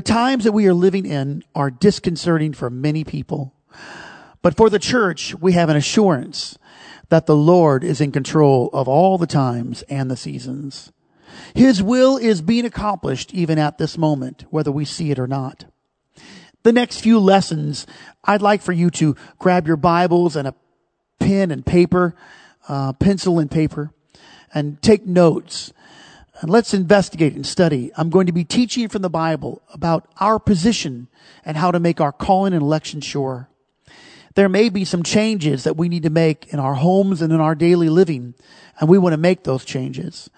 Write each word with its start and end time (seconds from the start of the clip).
The 0.00 0.12
times 0.12 0.44
that 0.44 0.52
we 0.52 0.66
are 0.66 0.72
living 0.72 1.04
in 1.04 1.44
are 1.54 1.70
disconcerting 1.70 2.54
for 2.54 2.70
many 2.70 3.04
people. 3.04 3.52
But 4.40 4.56
for 4.56 4.70
the 4.70 4.78
church, 4.78 5.34
we 5.34 5.52
have 5.52 5.68
an 5.68 5.76
assurance 5.76 6.56
that 7.10 7.26
the 7.26 7.36
Lord 7.36 7.84
is 7.84 8.00
in 8.00 8.10
control 8.10 8.70
of 8.72 8.88
all 8.88 9.18
the 9.18 9.26
times 9.26 9.82
and 9.90 10.10
the 10.10 10.16
seasons. 10.16 10.90
His 11.54 11.82
will 11.82 12.16
is 12.16 12.40
being 12.40 12.64
accomplished 12.64 13.34
even 13.34 13.58
at 13.58 13.76
this 13.76 13.98
moment, 13.98 14.46
whether 14.48 14.72
we 14.72 14.86
see 14.86 15.10
it 15.10 15.18
or 15.18 15.26
not. 15.26 15.66
The 16.62 16.72
next 16.72 17.00
few 17.00 17.18
lessons, 17.18 17.86
I'd 18.24 18.40
like 18.40 18.62
for 18.62 18.72
you 18.72 18.88
to 18.92 19.14
grab 19.38 19.66
your 19.66 19.76
Bibles 19.76 20.34
and 20.34 20.48
a 20.48 20.54
pen 21.18 21.50
and 21.50 21.66
paper, 21.66 22.14
uh, 22.68 22.94
pencil 22.94 23.38
and 23.38 23.50
paper, 23.50 23.92
and 24.54 24.80
take 24.80 25.04
notes. 25.04 25.74
And 26.40 26.48
let's 26.48 26.72
investigate 26.72 27.34
and 27.34 27.46
study. 27.46 27.90
I'm 27.96 28.08
going 28.08 28.26
to 28.26 28.32
be 28.32 28.44
teaching 28.44 28.88
from 28.88 29.02
the 29.02 29.10
Bible 29.10 29.62
about 29.74 30.08
our 30.18 30.38
position 30.38 31.08
and 31.44 31.56
how 31.56 31.70
to 31.70 31.78
make 31.78 32.00
our 32.00 32.12
calling 32.12 32.54
and 32.54 32.62
election 32.62 33.02
sure. 33.02 33.50
There 34.36 34.48
may 34.48 34.70
be 34.70 34.86
some 34.86 35.02
changes 35.02 35.64
that 35.64 35.76
we 35.76 35.88
need 35.88 36.04
to 36.04 36.10
make 36.10 36.52
in 36.52 36.58
our 36.58 36.74
homes 36.74 37.20
and 37.20 37.30
in 37.32 37.40
our 37.40 37.54
daily 37.54 37.90
living, 37.90 38.34
and 38.78 38.88
we 38.88 38.96
want 38.96 39.12
to 39.12 39.18
make 39.18 39.44
those 39.44 39.66
changes. 39.66 40.30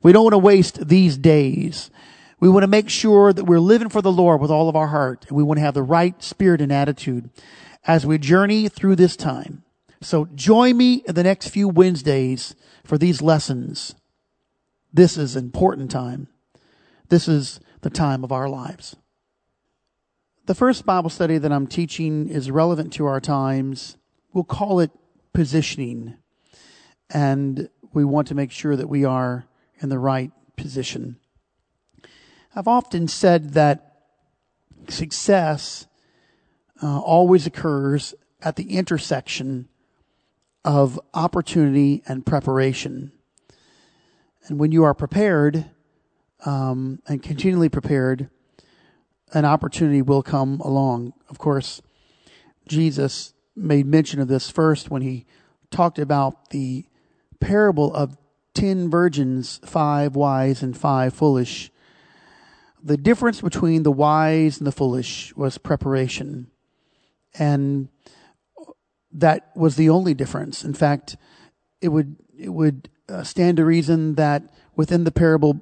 We 0.00 0.12
don't 0.12 0.22
want 0.22 0.34
to 0.34 0.38
waste 0.38 0.86
these 0.86 1.18
days. 1.18 1.90
We 2.38 2.48
want 2.48 2.62
to 2.62 2.68
make 2.68 2.88
sure 2.88 3.32
that 3.32 3.44
we're 3.44 3.58
living 3.58 3.88
for 3.88 4.00
the 4.00 4.12
Lord 4.12 4.40
with 4.40 4.52
all 4.52 4.68
of 4.68 4.76
our 4.76 4.88
heart, 4.88 5.24
and 5.26 5.36
we 5.36 5.42
want 5.42 5.58
to 5.58 5.62
have 5.62 5.74
the 5.74 5.82
right 5.82 6.22
spirit 6.22 6.60
and 6.60 6.70
attitude 6.70 7.30
as 7.84 8.06
we 8.06 8.18
journey 8.18 8.68
through 8.68 8.94
this 8.94 9.16
time. 9.16 9.64
So 10.02 10.26
join 10.36 10.76
me 10.76 11.02
in 11.08 11.16
the 11.16 11.24
next 11.24 11.48
few 11.48 11.68
Wednesdays 11.68 12.54
for 12.84 12.96
these 12.96 13.20
lessons. 13.20 13.96
This 14.92 15.16
is 15.16 15.36
important 15.36 15.90
time. 15.90 16.28
This 17.08 17.28
is 17.28 17.60
the 17.82 17.90
time 17.90 18.24
of 18.24 18.32
our 18.32 18.48
lives. 18.48 18.96
The 20.46 20.54
first 20.54 20.86
Bible 20.86 21.10
study 21.10 21.36
that 21.38 21.52
I'm 21.52 21.66
teaching 21.66 22.28
is 22.28 22.50
relevant 22.50 22.92
to 22.94 23.04
our 23.04 23.20
times. 23.20 23.98
We'll 24.32 24.44
call 24.44 24.80
it 24.80 24.90
positioning. 25.32 26.16
And 27.10 27.68
we 27.92 28.04
want 28.04 28.28
to 28.28 28.34
make 28.34 28.50
sure 28.50 28.76
that 28.76 28.88
we 28.88 29.04
are 29.04 29.46
in 29.80 29.88
the 29.88 29.98
right 29.98 30.32
position. 30.56 31.18
I've 32.54 32.68
often 32.68 33.08
said 33.08 33.52
that 33.52 33.92
success 34.88 35.86
uh, 36.82 36.98
always 37.00 37.46
occurs 37.46 38.14
at 38.42 38.56
the 38.56 38.76
intersection 38.76 39.68
of 40.64 40.98
opportunity 41.14 42.02
and 42.06 42.24
preparation. 42.24 43.12
And 44.48 44.58
when 44.58 44.72
you 44.72 44.82
are 44.84 44.94
prepared 44.94 45.66
um, 46.44 47.00
and 47.06 47.22
continually 47.22 47.68
prepared, 47.68 48.30
an 49.34 49.44
opportunity 49.44 50.00
will 50.02 50.22
come 50.22 50.60
along. 50.60 51.12
Of 51.28 51.38
course, 51.38 51.82
Jesus 52.66 53.34
made 53.54 53.86
mention 53.86 54.20
of 54.20 54.28
this 54.28 54.50
first 54.50 54.90
when 54.90 55.02
he 55.02 55.26
talked 55.70 55.98
about 55.98 56.50
the 56.50 56.86
parable 57.40 57.94
of 57.94 58.16
ten 58.54 58.90
virgins, 58.90 59.60
five 59.64 60.16
wise 60.16 60.62
and 60.62 60.76
five 60.76 61.12
foolish. 61.12 61.70
The 62.82 62.96
difference 62.96 63.40
between 63.40 63.82
the 63.82 63.92
wise 63.92 64.58
and 64.58 64.66
the 64.66 64.72
foolish 64.72 65.34
was 65.36 65.58
preparation. 65.58 66.50
And 67.38 67.88
that 69.12 69.50
was 69.54 69.76
the 69.76 69.90
only 69.90 70.14
difference. 70.14 70.64
In 70.64 70.74
fact, 70.74 71.16
it 71.80 71.88
would, 71.88 72.16
it 72.38 72.50
would 72.50 72.88
uh, 73.08 73.22
stand 73.22 73.56
to 73.56 73.64
reason 73.64 74.14
that 74.14 74.42
within 74.76 75.04
the 75.04 75.12
parable, 75.12 75.60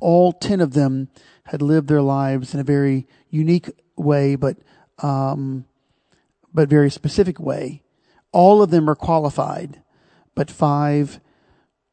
all 0.00 0.32
ten 0.32 0.60
of 0.60 0.72
them 0.72 1.08
had 1.44 1.62
lived 1.62 1.88
their 1.88 2.02
lives 2.02 2.54
in 2.54 2.60
a 2.60 2.64
very 2.64 3.06
unique 3.30 3.70
way, 3.96 4.34
but 4.36 4.56
um, 4.98 5.64
but 6.52 6.68
very 6.68 6.90
specific 6.90 7.40
way. 7.40 7.82
All 8.32 8.62
of 8.62 8.70
them 8.70 8.88
are 8.90 8.94
qualified, 8.94 9.82
but 10.34 10.50
five 10.50 11.20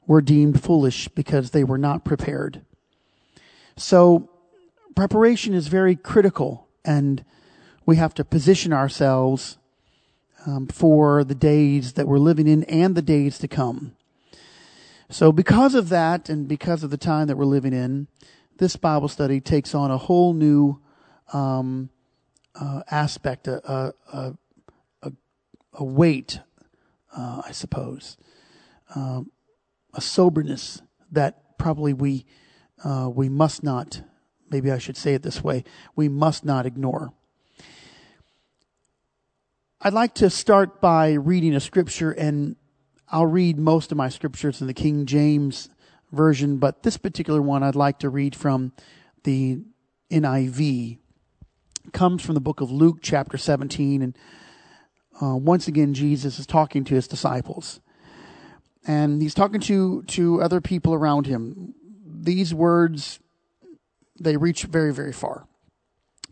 were 0.05 0.21
deemed 0.21 0.61
foolish 0.61 1.07
because 1.09 1.51
they 1.51 1.63
were 1.63 1.77
not 1.77 2.03
prepared. 2.03 2.61
So 3.77 4.29
preparation 4.95 5.53
is 5.53 5.67
very 5.67 5.95
critical, 5.95 6.67
and 6.83 7.23
we 7.85 7.97
have 7.97 8.13
to 8.15 8.25
position 8.25 8.73
ourselves 8.73 9.58
um, 10.45 10.67
for 10.67 11.23
the 11.23 11.35
days 11.35 11.93
that 11.93 12.07
we're 12.07 12.17
living 12.19 12.47
in 12.47 12.63
and 12.65 12.95
the 12.95 13.01
days 13.01 13.37
to 13.39 13.47
come. 13.47 13.95
So, 15.09 15.31
because 15.31 15.73
of 15.73 15.89
that, 15.89 16.29
and 16.29 16.47
because 16.47 16.83
of 16.83 16.91
the 16.91 16.97
time 16.97 17.27
that 17.27 17.37
we're 17.37 17.45
living 17.45 17.73
in, 17.73 18.07
this 18.57 18.75
Bible 18.75 19.07
study 19.07 19.41
takes 19.41 19.73
on 19.73 19.89
a 19.89 19.97
whole 19.97 20.33
new 20.33 20.79
um, 21.33 21.89
uh, 22.59 22.83
aspect, 22.91 23.47
a, 23.47 23.93
a, 24.13 24.33
a, 25.01 25.11
a 25.73 25.83
weight, 25.83 26.41
uh, 27.17 27.41
I 27.45 27.51
suppose, 27.51 28.17
um, 28.95 29.31
a 29.93 30.01
soberness 30.01 30.81
that 31.11 31.57
probably 31.57 31.93
we 31.93 32.25
uh, 32.83 33.09
we 33.13 33.29
must 33.29 33.63
not. 33.63 34.01
Maybe 34.51 34.71
I 34.71 34.77
should 34.77 34.97
say 34.97 35.13
it 35.15 35.23
this 35.23 35.43
way: 35.43 35.63
we 35.95 36.07
must 36.07 36.45
not 36.45 36.65
ignore. 36.65 37.13
I'd 39.81 39.93
like 39.93 40.15
to 40.15 40.29
start 40.29 40.81
by 40.81 41.13
reading 41.13 41.55
a 41.55 41.61
scripture, 41.61 42.11
and 42.11 42.57
I'll 43.07 43.25
read 43.25 43.57
most 43.57 43.93
of 43.93 43.97
my 43.97 44.09
scriptures 44.09 44.59
in 44.59 44.67
the 44.67 44.73
King 44.73 45.05
James 45.05 45.69
version, 46.11 46.57
but 46.57 46.83
this 46.83 46.97
particular 46.97 47.41
one 47.41 47.63
I'd 47.63 47.77
like 47.77 47.99
to 47.99 48.09
read 48.09 48.35
from 48.35 48.73
the 49.23 49.61
NIV. 50.11 50.97
It 51.85 51.93
comes 51.93 52.21
from 52.21 52.35
the 52.35 52.41
book 52.41 52.59
of 52.59 52.69
Luke, 52.69 52.97
chapter 53.01 53.37
17, 53.37 54.01
and 54.01 54.17
uh, 55.21 55.37
once 55.37 55.69
again, 55.69 55.93
Jesus 55.93 56.39
is 56.39 56.45
talking 56.45 56.83
to 56.83 56.95
his 56.95 57.07
disciples. 57.07 57.79
And 58.85 59.21
he's 59.21 59.33
talking 59.33 59.61
to, 59.61 60.03
to 60.03 60.41
other 60.41 60.59
people 60.59 60.93
around 60.93 61.25
him. 61.25 61.73
These 62.05 62.53
words, 62.53 63.21
they 64.19 64.35
reach 64.35 64.63
very, 64.63 64.93
very 64.93 65.13
far. 65.13 65.47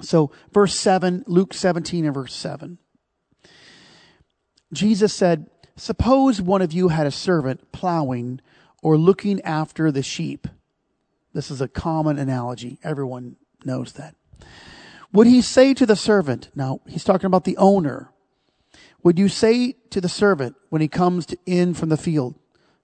So, 0.02 0.31
verse 0.52 0.75
7, 0.75 1.24
Luke 1.28 1.53
17 1.53 2.03
and 2.03 2.13
verse 2.13 2.34
7. 2.34 2.80
Jesus 4.74 5.14
said, 5.14 5.50
Suppose 5.76 6.42
one 6.42 6.62
of 6.62 6.74
you 6.74 6.88
had 6.88 7.08
a 7.08 7.12
servant 7.12 7.72
plowing 7.72 8.42
or 8.82 8.98
looking 8.98 9.42
after 9.42 9.92
the 9.92 10.04
sheep. 10.04 10.48
This 11.34 11.52
is 11.52 11.62
a 11.62 11.68
common 11.68 12.18
analogy. 12.18 12.80
Everyone 12.84 13.36
knows 13.64 13.94
that. 13.94 14.16
Would 15.14 15.28
he 15.28 15.42
say 15.42 15.74
to 15.74 15.86
the 15.86 15.96
servant, 15.96 16.50
now 16.56 16.82
he's 16.88 17.04
talking 17.04 17.28
about 17.28 17.44
the 17.44 17.58
owner, 17.58 18.10
would 19.04 19.20
you 19.20 19.30
say 19.30 19.74
to 19.92 20.02
the 20.02 20.10
servant 20.10 20.56
when 20.70 20.82
he 20.82 20.88
comes 20.88 21.28
in 21.46 21.74
from 21.74 21.90
the 21.90 21.98
field, 21.98 22.36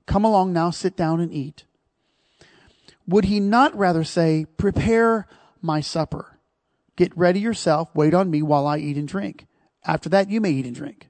come 0.05 0.23
along 0.23 0.53
now, 0.53 0.69
sit 0.69 0.95
down 0.95 1.19
and 1.19 1.33
eat? 1.33 1.65
Would 3.07 3.25
he 3.25 3.39
not 3.39 3.75
rather 3.75 4.03
say, 4.03 4.45
prepare 4.57 5.27
my 5.61 5.81
supper? 5.81 6.37
Get 6.95 7.15
ready 7.17 7.39
yourself, 7.39 7.89
wait 7.95 8.13
on 8.13 8.29
me 8.29 8.41
while 8.41 8.67
I 8.67 8.77
eat 8.77 8.97
and 8.97 9.07
drink. 9.07 9.47
After 9.83 10.07
that, 10.09 10.29
you 10.29 10.39
may 10.39 10.51
eat 10.51 10.65
and 10.65 10.75
drink. 10.75 11.09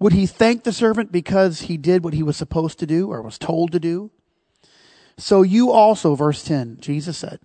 Would 0.00 0.14
he 0.14 0.26
thank 0.26 0.64
the 0.64 0.72
servant 0.72 1.12
because 1.12 1.62
he 1.62 1.76
did 1.76 2.02
what 2.02 2.14
he 2.14 2.22
was 2.22 2.36
supposed 2.36 2.78
to 2.78 2.86
do 2.86 3.12
or 3.12 3.20
was 3.20 3.38
told 3.38 3.70
to 3.72 3.78
do? 3.78 4.10
So 5.18 5.42
you 5.42 5.70
also, 5.70 6.14
verse 6.14 6.42
10, 6.42 6.78
Jesus 6.80 7.18
said, 7.18 7.38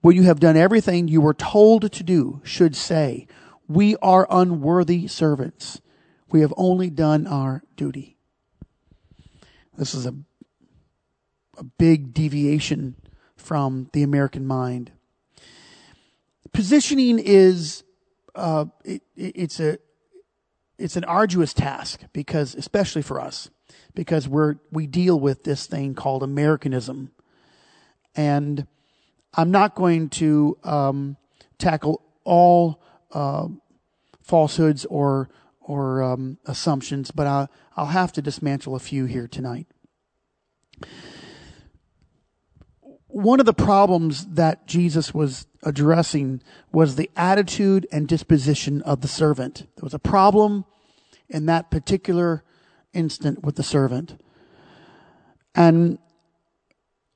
when 0.00 0.16
you 0.16 0.24
have 0.24 0.40
done 0.40 0.56
everything 0.56 1.06
you 1.06 1.20
were 1.20 1.32
told 1.32 1.92
to 1.92 2.02
do, 2.02 2.40
should 2.42 2.74
say, 2.74 3.28
we 3.68 3.94
are 4.02 4.26
unworthy 4.28 5.06
servants. 5.06 5.80
We 6.28 6.40
have 6.40 6.52
only 6.56 6.90
done 6.90 7.28
our 7.28 7.62
duty. 7.76 8.16
This 9.78 9.94
is 9.94 10.04
a, 10.04 10.14
a 11.56 11.62
big 11.62 12.12
deviation 12.12 12.96
from 13.36 13.90
the 13.92 14.02
American 14.02 14.44
mind. 14.44 14.90
Positioning 16.52 17.20
is, 17.20 17.84
uh, 18.34 18.64
it, 18.84 19.02
it's 19.16 19.60
a, 19.60 19.78
it's 20.82 20.96
an 20.96 21.04
arduous 21.04 21.54
task 21.54 22.00
because, 22.12 22.54
especially 22.54 23.02
for 23.02 23.20
us, 23.20 23.50
because 23.94 24.28
we're, 24.28 24.56
we 24.70 24.86
deal 24.86 25.18
with 25.18 25.44
this 25.44 25.66
thing 25.66 25.94
called 25.94 26.22
Americanism. 26.22 27.12
And 28.14 28.66
I'm 29.34 29.50
not 29.50 29.74
going 29.74 30.10
to 30.10 30.58
um, 30.64 31.16
tackle 31.58 32.02
all 32.24 32.82
uh, 33.12 33.48
falsehoods 34.22 34.84
or 34.86 35.30
or 35.64 36.02
um, 36.02 36.38
assumptions, 36.44 37.12
but 37.12 37.26
I'll, 37.26 37.48
I'll 37.76 37.86
have 37.86 38.12
to 38.14 38.22
dismantle 38.22 38.74
a 38.74 38.80
few 38.80 39.04
here 39.04 39.28
tonight. 39.28 39.68
One 43.06 43.38
of 43.38 43.46
the 43.46 43.54
problems 43.54 44.26
that 44.26 44.66
Jesus 44.66 45.14
was 45.14 45.46
addressing 45.62 46.42
was 46.72 46.96
the 46.96 47.10
attitude 47.14 47.86
and 47.92 48.08
disposition 48.08 48.82
of 48.82 49.02
the 49.02 49.08
servant. 49.08 49.68
There 49.76 49.84
was 49.84 49.94
a 49.94 50.00
problem 50.00 50.64
in 51.32 51.46
that 51.46 51.70
particular 51.70 52.44
instant 52.92 53.42
with 53.42 53.56
the 53.56 53.62
servant. 53.62 54.20
And 55.54 55.98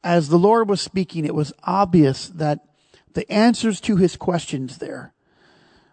as 0.03 0.29
the 0.29 0.39
Lord 0.39 0.69
was 0.69 0.81
speaking, 0.81 1.25
it 1.25 1.35
was 1.35 1.53
obvious 1.63 2.29
that 2.29 2.61
the 3.13 3.31
answers 3.31 3.81
to 3.83 3.97
his 3.97 4.17
questions 4.17 4.79
there. 4.79 5.13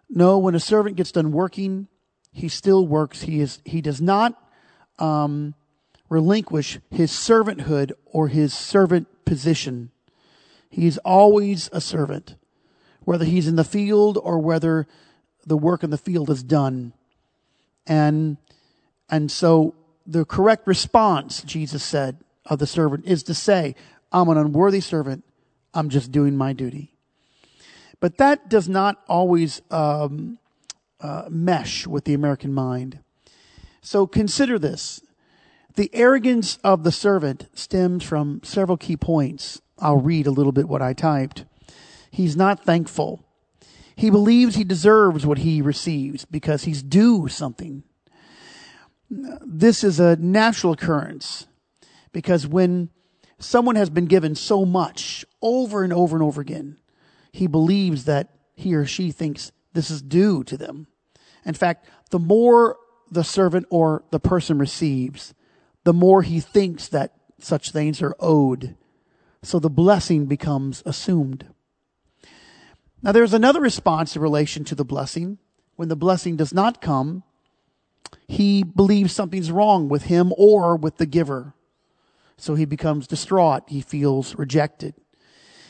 No, 0.09 0.37
when 0.37 0.55
a 0.55 0.59
servant 0.59 0.95
gets 0.95 1.11
done 1.11 1.31
working, 1.31 1.87
he 2.31 2.47
still 2.47 2.87
works. 2.87 3.23
He 3.23 3.39
is 3.39 3.59
he 3.65 3.81
does 3.81 4.01
not 4.01 4.35
um, 4.99 5.55
relinquish 6.09 6.79
his 6.91 7.11
servanthood 7.11 7.91
or 8.05 8.27
his 8.27 8.53
servant 8.53 9.07
position. 9.25 9.91
He 10.69 10.87
is 10.87 10.97
always 10.99 11.69
a 11.71 11.81
servant, 11.81 12.35
whether 13.01 13.25
he's 13.25 13.47
in 13.47 13.55
the 13.55 13.63
field 13.63 14.17
or 14.21 14.39
whether 14.39 14.87
the 15.45 15.57
work 15.57 15.83
in 15.83 15.89
the 15.89 15.97
field 15.97 16.29
is 16.29 16.43
done. 16.43 16.93
And 17.85 18.37
and 19.09 19.31
so 19.31 19.75
the 20.05 20.25
correct 20.25 20.67
response, 20.67 21.43
Jesus 21.43 21.83
said, 21.83 22.17
of 22.45 22.59
the 22.59 22.67
servant 22.67 23.05
is 23.05 23.23
to 23.23 23.33
say, 23.33 23.75
I'm 24.11 24.29
an 24.29 24.37
unworthy 24.37 24.81
servant. 24.81 25.23
I'm 25.73 25.89
just 25.89 26.11
doing 26.11 26.35
my 26.35 26.53
duty. 26.53 26.93
But 27.99 28.17
that 28.17 28.49
does 28.49 28.67
not 28.67 29.01
always 29.07 29.61
um, 29.71 30.39
uh, 30.99 31.25
mesh 31.29 31.87
with 31.87 32.05
the 32.05 32.13
American 32.13 32.53
mind. 32.53 32.99
So 33.81 34.05
consider 34.05 34.59
this. 34.59 35.01
The 35.75 35.89
arrogance 35.93 36.57
of 36.63 36.83
the 36.83 36.91
servant 36.91 37.47
stems 37.53 38.03
from 38.03 38.41
several 38.43 38.77
key 38.77 38.97
points. 38.97 39.61
I'll 39.79 39.97
read 39.97 40.27
a 40.27 40.31
little 40.31 40.51
bit 40.51 40.67
what 40.67 40.81
I 40.81 40.93
typed. 40.93 41.45
He's 42.11 42.35
not 42.35 42.63
thankful. 42.63 43.22
He 43.95 44.09
believes 44.09 44.55
he 44.55 44.63
deserves 44.63 45.25
what 45.25 45.39
he 45.39 45.61
receives 45.61 46.25
because 46.25 46.63
he's 46.63 46.81
due 46.81 47.27
something. 47.27 47.83
This 49.09 49.83
is 49.83 49.99
a 49.99 50.15
natural 50.15 50.73
occurrence 50.73 51.45
because 52.11 52.47
when 52.47 52.89
someone 53.39 53.75
has 53.75 53.89
been 53.89 54.05
given 54.05 54.35
so 54.35 54.65
much 54.65 55.25
over 55.41 55.83
and 55.83 55.93
over 55.93 56.15
and 56.15 56.23
over 56.23 56.41
again, 56.41 56.77
he 57.31 57.47
believes 57.47 58.05
that 58.05 58.29
he 58.55 58.73
or 58.73 58.85
she 58.85 59.11
thinks 59.11 59.51
this 59.73 59.91
is 59.91 60.01
due 60.01 60.43
to 60.45 60.57
them. 60.57 60.87
In 61.45 61.53
fact, 61.53 61.87
the 62.11 62.19
more 62.19 62.77
the 63.11 63.23
servant 63.23 63.65
or 63.69 64.03
the 64.11 64.19
person 64.19 64.57
receives, 64.57 65.33
the 65.83 65.93
more 65.93 66.21
he 66.21 66.39
thinks 66.39 66.87
that 66.87 67.13
such 67.39 67.71
things 67.71 68.01
are 68.01 68.15
owed. 68.19 68.75
So 69.41 69.59
the 69.59 69.69
blessing 69.69 70.25
becomes 70.25 70.81
assumed. 70.85 71.52
Now 73.03 73.11
there's 73.11 73.33
another 73.33 73.59
response 73.59 74.15
in 74.15 74.21
relation 74.21 74.63
to 74.63 74.75
the 74.75 74.85
blessing. 74.85 75.37
When 75.75 75.89
the 75.89 75.95
blessing 75.95 76.37
does 76.37 76.53
not 76.53 76.81
come, 76.81 77.23
he 78.27 78.63
believes 78.63 79.11
something's 79.11 79.51
wrong 79.51 79.89
with 79.89 80.03
him 80.03 80.33
or 80.37 80.77
with 80.77 80.97
the 80.97 81.05
giver. 81.05 81.53
So 82.37 82.55
he 82.55 82.65
becomes 82.65 83.05
distraught. 83.05 83.63
He 83.67 83.81
feels 83.81 84.35
rejected. 84.35 84.95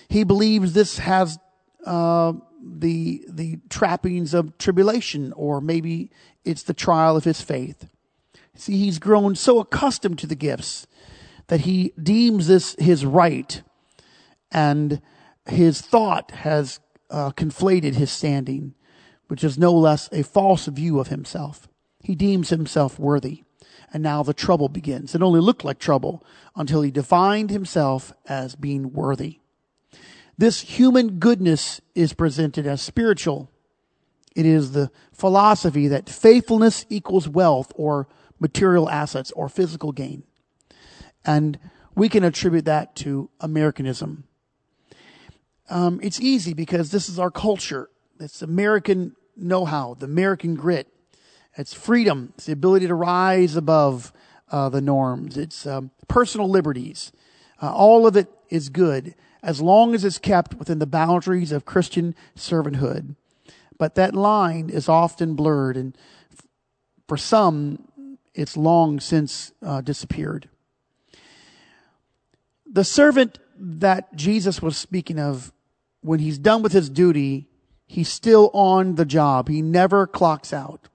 He 0.07 0.23
believes 0.23 0.73
this 0.73 0.99
has 0.99 1.39
uh, 1.85 2.33
the 2.63 3.25
the 3.27 3.59
trappings 3.69 4.33
of 4.33 4.57
tribulation, 4.57 5.33
or 5.33 5.59
maybe 5.59 6.11
it's 6.45 6.63
the 6.63 6.73
trial 6.73 7.17
of 7.17 7.23
his 7.23 7.41
faith. 7.41 7.89
See, 8.55 8.77
he's 8.77 8.99
grown 8.99 9.35
so 9.35 9.59
accustomed 9.59 10.19
to 10.19 10.27
the 10.27 10.35
gifts 10.35 10.85
that 11.47 11.61
he 11.61 11.93
deems 12.01 12.47
this 12.47 12.75
his 12.77 13.05
right, 13.05 13.61
and 14.51 15.01
his 15.45 15.81
thought 15.81 16.31
has 16.31 16.79
uh, 17.13 17.31
conflated 17.31 17.93
his 17.93 18.11
standing, 18.11 18.73
which 19.27 19.43
is 19.43 19.57
no 19.57 19.71
less 19.71 20.09
a 20.11 20.23
false 20.23 20.65
view 20.65 20.99
of 20.99 21.07
himself. 21.07 21.69
He 22.01 22.15
deems 22.15 22.49
himself 22.49 22.99
worthy. 22.99 23.43
And 23.93 24.01
now 24.01 24.23
the 24.23 24.33
trouble 24.33 24.69
begins. 24.69 25.13
It 25.13 25.21
only 25.21 25.39
looked 25.39 25.63
like 25.63 25.77
trouble 25.77 26.25
until 26.55 26.81
he 26.81 26.89
defined 26.89 27.51
himself 27.51 28.11
as 28.25 28.55
being 28.55 28.91
worthy. 28.91 29.39
This 30.35 30.61
human 30.61 31.19
goodness 31.19 31.79
is 31.93 32.13
presented 32.13 32.65
as 32.65 32.81
spiritual. 32.81 33.51
It 34.35 34.47
is 34.47 34.71
the 34.71 34.89
philosophy 35.11 35.87
that 35.89 36.09
faithfulness 36.09 36.87
equals 36.89 37.29
wealth 37.29 37.71
or 37.75 38.07
material 38.39 38.89
assets 38.89 39.31
or 39.33 39.47
physical 39.47 39.91
gain. 39.91 40.23
And 41.23 41.59
we 41.93 42.09
can 42.09 42.23
attribute 42.23 42.65
that 42.65 42.95
to 42.97 43.29
Americanism. 43.39 44.23
Um, 45.69 45.99
it's 46.03 46.19
easy 46.19 46.53
because 46.53 46.91
this 46.91 47.09
is 47.09 47.19
our 47.19 47.31
culture. 47.31 47.89
It's 48.19 48.41
American 48.41 49.15
know-how, 49.35 49.95
the 49.99 50.05
American 50.05 50.55
grit. 50.55 50.87
It's 51.57 51.73
freedom. 51.73 52.33
It's 52.35 52.45
the 52.45 52.53
ability 52.53 52.87
to 52.87 52.95
rise 52.95 53.55
above 53.55 54.11
uh, 54.51 54.69
the 54.69 54.81
norms. 54.81 55.37
It's 55.37 55.65
um, 55.65 55.91
personal 56.07 56.49
liberties. 56.49 57.11
Uh, 57.61 57.73
all 57.73 58.05
of 58.05 58.17
it 58.17 58.27
is 58.49 58.69
good 58.69 59.15
as 59.41 59.61
long 59.61 59.93
as 59.93 60.05
it's 60.05 60.19
kept 60.19 60.55
within 60.55 60.79
the 60.79 60.85
boundaries 60.85 61.51
of 61.51 61.65
Christian 61.65 62.15
servanthood. 62.35 63.15
But 63.77 63.95
that 63.95 64.15
line 64.15 64.69
is 64.69 64.87
often 64.87 65.35
blurred, 65.35 65.75
and 65.75 65.97
for 67.07 67.17
some, 67.17 67.87
it's 68.33 68.55
long 68.55 68.99
since 68.99 69.51
uh, 69.61 69.81
disappeared. 69.81 70.49
The 72.65 72.83
servant 72.83 73.39
that 73.65 74.13
Jesus 74.13 74.61
was 74.61 74.75
speaking 74.75 75.19
of, 75.19 75.53
when 76.01 76.19
he's 76.19 76.37
done 76.37 76.61
with 76.61 76.73
his 76.73 76.89
duty, 76.89 77.47
he's 77.87 78.09
still 78.09 78.51
on 78.53 78.95
the 78.95 79.05
job. 79.05 79.47
He 79.47 79.61
never 79.61 80.05
clocks 80.05 80.51
out. 80.51 80.89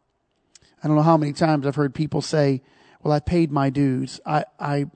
I 0.83 0.87
don't 0.87 0.97
know 0.97 1.03
how 1.03 1.17
many 1.17 1.33
times 1.33 1.67
I've 1.67 1.77
heard 1.77 1.95
people 1.95 2.21
say, 2.21 2.61
well, 3.03 3.13
I 3.13 3.21
paid 3.21 3.51
my 3.51 3.71
dues. 3.71 4.21
I, 4.27 4.45
I, 4.61 4.87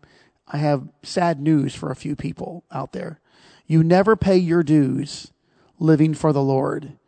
I 0.47 0.59
have 0.59 0.87
sad 1.03 1.41
news 1.41 1.75
for 1.75 1.91
a 1.91 1.97
few 1.97 2.15
people 2.15 2.65
out 2.71 2.93
there. 2.93 3.21
You 3.67 3.83
never 3.83 4.17
pay 4.17 4.37
your 4.37 4.63
dues 4.63 5.33
living 5.79 6.13
for 6.13 6.33
the 6.33 6.43
Lord. 6.43 6.99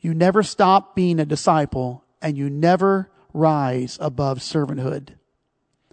You 0.00 0.14
never 0.14 0.42
stop 0.42 0.96
being 0.96 1.20
a 1.20 1.26
disciple 1.26 2.04
and 2.22 2.38
you 2.38 2.48
never 2.48 3.10
rise 3.34 3.98
above 4.00 4.38
servanthood. 4.38 5.17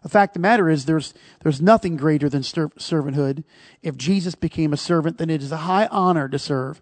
The 0.06 0.10
fact 0.10 0.36
of 0.36 0.42
the 0.44 0.48
matter 0.48 0.70
is 0.70 0.86
there's, 0.86 1.16
there's 1.42 1.60
nothing 1.60 1.96
greater 1.96 2.30
than 2.30 2.44
ser- 2.44 2.70
servanthood. 2.78 3.44
If 3.82 3.98
Jesus 3.98 4.36
became 4.36 4.72
a 4.72 4.78
servant, 4.78 5.18
then 5.18 5.32
it 5.32 5.42
is 5.42 5.52
a 5.52 5.58
high 5.58 5.88
honor 5.88 6.30
to 6.30 6.38
serve. 6.38 6.80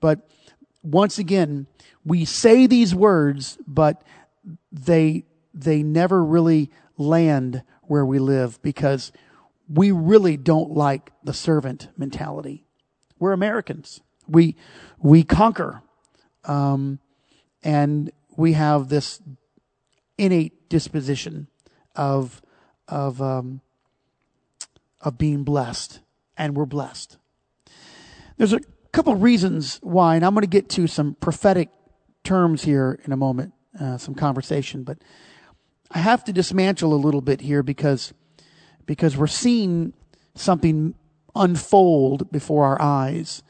But 0.00 0.28
once 0.82 1.16
again, 1.16 1.68
we 2.04 2.24
say 2.24 2.66
these 2.66 2.92
words, 2.92 3.58
but 3.64 4.02
they, 4.72 5.22
they 5.54 5.84
never 5.84 6.24
really 6.24 6.68
land 6.98 7.62
where 7.82 8.04
we 8.04 8.18
live 8.18 8.60
because 8.60 9.12
we 9.72 9.92
really 9.92 10.36
don't 10.36 10.72
like 10.72 11.12
the 11.22 11.32
servant 11.32 11.90
mentality. 11.96 12.64
We're 13.20 13.34
Americans. 13.34 14.00
We 14.26 14.56
we 14.98 15.22
conquer, 15.22 15.80
um, 16.44 16.98
and 17.62 18.10
we 18.36 18.54
have 18.54 18.88
this 18.88 19.22
innate 20.18 20.68
disposition 20.68 21.46
of 21.94 22.42
of 22.88 23.20
um, 23.20 23.60
of 25.00 25.18
being 25.18 25.44
blessed, 25.44 26.00
and 26.36 26.56
we're 26.56 26.66
blessed. 26.66 27.18
There's 28.36 28.52
a 28.52 28.60
couple 28.92 29.14
reasons 29.14 29.78
why, 29.82 30.16
and 30.16 30.24
I'm 30.24 30.34
going 30.34 30.42
to 30.42 30.48
get 30.48 30.68
to 30.70 30.86
some 30.86 31.14
prophetic 31.14 31.68
terms 32.24 32.64
here 32.64 32.98
in 33.04 33.12
a 33.12 33.16
moment, 33.16 33.52
uh, 33.78 33.98
some 33.98 34.14
conversation, 34.14 34.82
but 34.82 34.98
I 35.90 35.98
have 35.98 36.24
to 36.24 36.32
dismantle 36.32 36.92
a 36.92 36.96
little 36.96 37.20
bit 37.20 37.40
here 37.40 37.62
because 37.62 38.12
because 38.86 39.16
we're 39.16 39.26
seeing 39.26 39.94
something 40.34 40.94
unfold 41.34 42.30
before 42.30 42.64
our 42.64 42.80
eyes. 42.80 43.42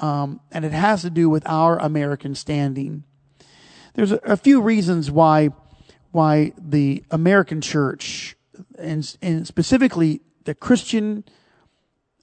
Um, 0.00 0.40
and 0.52 0.64
it 0.64 0.72
has 0.72 1.02
to 1.02 1.10
do 1.10 1.28
with 1.28 1.42
our 1.46 1.78
American 1.78 2.34
standing. 2.34 3.04
There's 3.94 4.12
a, 4.12 4.20
a 4.24 4.36
few 4.36 4.60
reasons 4.60 5.10
why 5.10 5.50
why 6.10 6.52
the 6.56 7.04
American 7.10 7.60
church 7.60 8.36
and, 8.78 9.16
and 9.22 9.46
specifically 9.46 10.20
the 10.44 10.54
Christian 10.54 11.24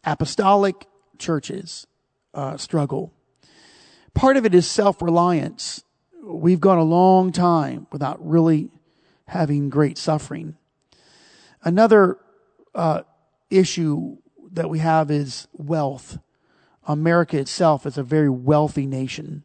apostolic 0.03 0.87
churches 1.17 1.87
uh, 2.33 2.57
struggle. 2.57 3.13
Part 4.13 4.37
of 4.37 4.45
it 4.45 4.55
is 4.55 4.69
self 4.69 5.01
reliance. 5.01 5.83
We've 6.23 6.59
gone 6.59 6.77
a 6.77 6.83
long 6.83 7.31
time 7.31 7.87
without 7.91 8.25
really 8.25 8.69
having 9.27 9.69
great 9.69 9.97
suffering. 9.97 10.55
Another 11.63 12.17
uh, 12.73 13.01
issue 13.49 14.17
that 14.51 14.69
we 14.69 14.79
have 14.79 15.11
is 15.11 15.47
wealth. 15.53 16.17
America 16.87 17.37
itself 17.37 17.85
is 17.85 17.97
a 17.97 18.03
very 18.03 18.29
wealthy 18.29 18.85
nation. 18.85 19.43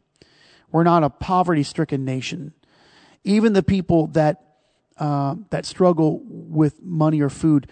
We're 0.71 0.83
not 0.83 1.03
a 1.03 1.09
poverty 1.09 1.63
stricken 1.63 2.05
nation. 2.05 2.53
Even 3.23 3.53
the 3.53 3.63
people 3.63 4.07
that 4.07 4.50
uh, 5.01 5.33
that 5.49 5.65
struggle 5.65 6.21
with 6.23 6.79
money 6.83 7.21
or 7.21 7.29
food, 7.29 7.67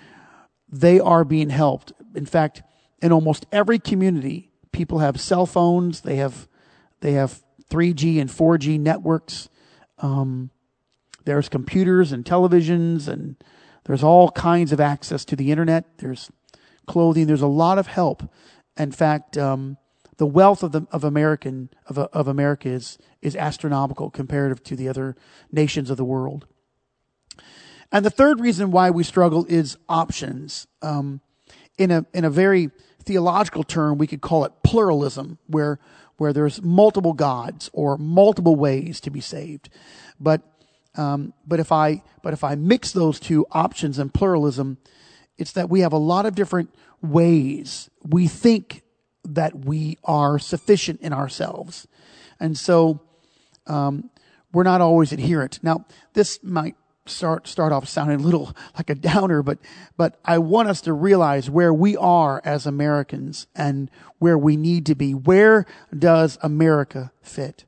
they 0.68 1.00
are 1.00 1.24
being 1.24 1.52
helped. 1.52 1.94
In 2.16 2.26
fact, 2.26 2.64
in 3.04 3.12
almost 3.12 3.46
every 3.52 3.78
community, 3.78 4.50
people 4.72 4.98
have 4.98 5.22
cell 5.22 5.46
phones. 5.46 6.02
They 6.02 6.16
have 6.16 6.48
they 7.02 7.12
have 7.12 7.44
3G 7.70 8.20
and 8.20 8.32
4G 8.32 8.80
networks. 8.80 9.48
Um, 10.00 10.50
there's 11.26 11.50
computers 11.50 12.12
and 12.12 12.26
televisions, 12.26 13.08
and 13.08 13.36
there's 13.84 14.04
all 14.04 14.32
kinds 14.32 14.72
of 14.72 14.80
access 14.80 15.24
to 15.26 15.36
the 15.36 15.52
internet. 15.52 16.00
There's 16.00 16.32
clothing. 16.88 17.28
There's 17.28 17.44
a 17.44 17.48
lot 17.48 17.78
of 17.78 17.86
help. 17.86 18.24
In 18.76 18.92
fact, 18.92 19.38
um, 19.38 19.78
the 20.18 20.26
wealth 20.26 20.64
of 20.64 20.72
the 20.72 20.88
of 20.92 21.04
American 21.04 21.70
of 21.86 22.00
of 22.00 22.28
America 22.28 22.70
is 22.70 22.98
is 23.22 23.36
astronomical 23.36 24.10
comparative 24.10 24.64
to 24.64 24.76
the 24.76 24.90
other 24.90 25.16
nations 25.52 25.92
of 25.92 25.98
the 25.98 26.04
world. 26.04 26.48
And 27.92 28.06
the 28.06 28.12
third 28.12 28.40
reason 28.40 28.72
why 28.72 28.92
we 28.92 29.04
struggle 29.04 29.46
is 29.50 29.78
options. 29.88 30.68
Um, 30.82 31.22
in 31.78 31.92
a 31.92 32.06
in 32.14 32.26
a 32.26 32.30
very 32.30 32.70
theological 33.04 33.64
term, 33.64 33.98
we 33.98 34.08
could 34.08 34.22
call 34.22 34.46
it 34.46 34.52
pluralism, 34.64 35.40
where 35.48 35.80
where 36.18 36.34
there's 36.34 36.62
multiple 36.62 37.14
gods 37.14 37.70
or 37.74 37.98
multiple 37.98 38.56
ways 38.56 39.00
to 39.02 39.10
be 39.10 39.22
saved. 39.22 39.70
But 40.20 40.42
um, 40.96 41.34
but 41.48 41.60
if 41.60 41.72
I 41.72 42.04
but 42.22 42.34
if 42.34 42.44
I 42.44 42.56
mix 42.56 42.92
those 42.92 43.20
two 43.20 43.46
options 43.52 43.98
and 43.98 44.14
pluralism, 44.14 44.78
it's 45.38 45.54
that 45.54 45.70
we 45.70 45.80
have 45.80 45.94
a 45.94 45.98
lot 45.98 46.26
of 46.26 46.36
different 46.36 46.76
ways 47.02 47.90
we 48.04 48.28
think 48.28 48.84
that 49.24 49.66
we 49.66 49.98
are 50.04 50.38
sufficient 50.38 51.00
in 51.02 51.14
ourselves, 51.14 51.88
and 52.40 52.58
so 52.58 53.02
um, 53.68 54.10
we're 54.52 54.64
not 54.64 54.82
always 54.82 55.12
adherent. 55.12 55.60
Now, 55.64 55.86
this 56.14 56.40
might 56.44 56.76
start 57.10 57.48
start 57.48 57.72
off 57.72 57.88
sounding 57.88 58.20
a 58.20 58.24
little 58.24 58.56
like 58.78 58.90
a 58.90 58.96
downer, 58.96 59.42
but 59.44 59.60
but 59.98 60.20
I 60.26 60.38
want 60.38 60.70
us 60.70 60.82
to 60.82 60.94
realize 60.94 61.50
where 61.50 61.74
we 61.74 61.98
are 61.98 62.42
as 62.44 62.66
Americans 62.66 63.48
and 63.56 63.90
where 64.20 64.38
we 64.38 64.58
need 64.58 64.86
to 64.88 64.96
be. 64.96 65.14
Where 65.14 65.66
does 65.98 66.38
America 66.42 67.12
fit? 67.22 67.66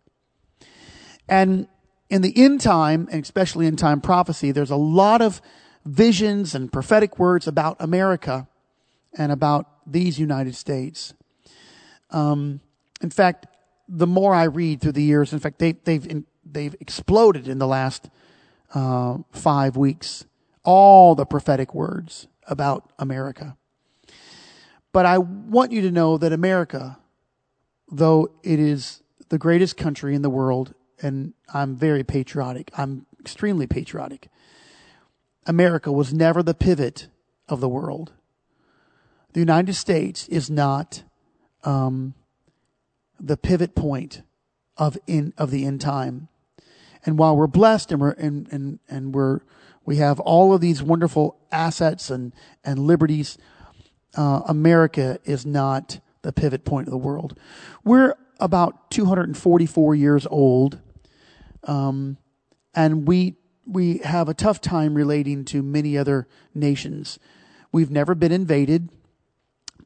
And 1.27 1.67
in 2.09 2.21
the 2.21 2.37
end 2.37 2.59
time, 2.61 3.07
and 3.11 3.23
especially 3.23 3.67
in 3.67 3.77
time 3.77 4.01
prophecy, 4.01 4.51
there's 4.51 4.71
a 4.71 4.75
lot 4.75 5.21
of 5.21 5.41
visions 5.85 6.53
and 6.53 6.71
prophetic 6.71 7.17
words 7.17 7.47
about 7.47 7.77
America 7.79 8.47
and 9.17 9.31
about 9.31 9.67
these 9.87 10.19
United 10.19 10.55
States. 10.55 11.13
Um, 12.09 12.59
in 13.01 13.09
fact, 13.09 13.47
the 13.87 14.07
more 14.07 14.33
I 14.35 14.43
read 14.43 14.81
through 14.81 14.91
the 14.91 15.03
years, 15.03 15.33
in 15.33 15.39
fact, 15.39 15.59
they, 15.59 15.71
they've 15.71 16.23
they've 16.45 16.75
exploded 16.79 17.47
in 17.47 17.59
the 17.59 17.67
last 17.67 18.09
uh, 18.73 19.17
five 19.31 19.77
weeks. 19.77 20.25
All 20.63 21.15
the 21.15 21.25
prophetic 21.25 21.73
words 21.73 22.27
about 22.47 22.91
America. 22.99 23.57
But 24.93 25.05
I 25.05 25.17
want 25.17 25.71
you 25.71 25.81
to 25.81 25.91
know 25.91 26.17
that 26.17 26.33
America, 26.33 26.99
though 27.89 28.31
it 28.43 28.59
is 28.59 29.01
the 29.29 29.37
greatest 29.37 29.77
country 29.77 30.13
in 30.13 30.21
the 30.21 30.29
world, 30.29 30.73
and 31.01 31.33
I'm 31.53 31.75
very 31.75 32.03
patriotic, 32.03 32.69
I'm 32.77 33.05
extremely 33.19 33.65
patriotic. 33.65 34.27
America 35.47 35.91
was 35.91 36.13
never 36.13 36.43
the 36.43 36.53
pivot 36.53 37.07
of 37.47 37.59
the 37.59 37.69
world. 37.69 38.13
The 39.33 39.39
United 39.39 39.73
States 39.73 40.27
is 40.27 40.49
not 40.49 41.03
um, 41.63 42.13
the 43.19 43.37
pivot 43.37 43.75
point 43.75 44.23
of 44.77 44.97
in 45.07 45.33
of 45.37 45.51
the 45.51 45.65
end 45.65 45.81
time. 45.81 46.27
And 47.05 47.17
while 47.17 47.35
we're 47.35 47.47
blessed 47.47 47.91
and 47.91 48.01
we're 48.01 48.11
and 48.11 48.47
and, 48.51 48.79
and 48.89 49.13
we're 49.13 49.41
we 49.85 49.97
have 49.97 50.19
all 50.19 50.53
of 50.53 50.61
these 50.61 50.83
wonderful 50.83 51.37
assets 51.51 52.09
and 52.09 52.33
and 52.63 52.79
liberties, 52.79 53.37
uh, 54.15 54.41
America 54.47 55.19
is 55.23 55.45
not 55.45 55.99
the 56.21 56.31
pivot 56.31 56.65
point 56.65 56.87
of 56.87 56.91
the 56.91 56.97
world. 56.97 57.37
We're 57.83 58.15
about 58.39 58.91
244 58.91 59.95
years 59.95 60.27
old, 60.27 60.79
um, 61.63 62.17
and 62.73 63.07
we 63.07 63.35
we 63.65 63.99
have 63.99 64.29
a 64.29 64.33
tough 64.33 64.61
time 64.61 64.95
relating 64.95 65.45
to 65.45 65.61
many 65.61 65.97
other 65.97 66.27
nations. 66.53 67.19
We've 67.71 67.91
never 67.91 68.15
been 68.15 68.31
invaded. 68.31 68.89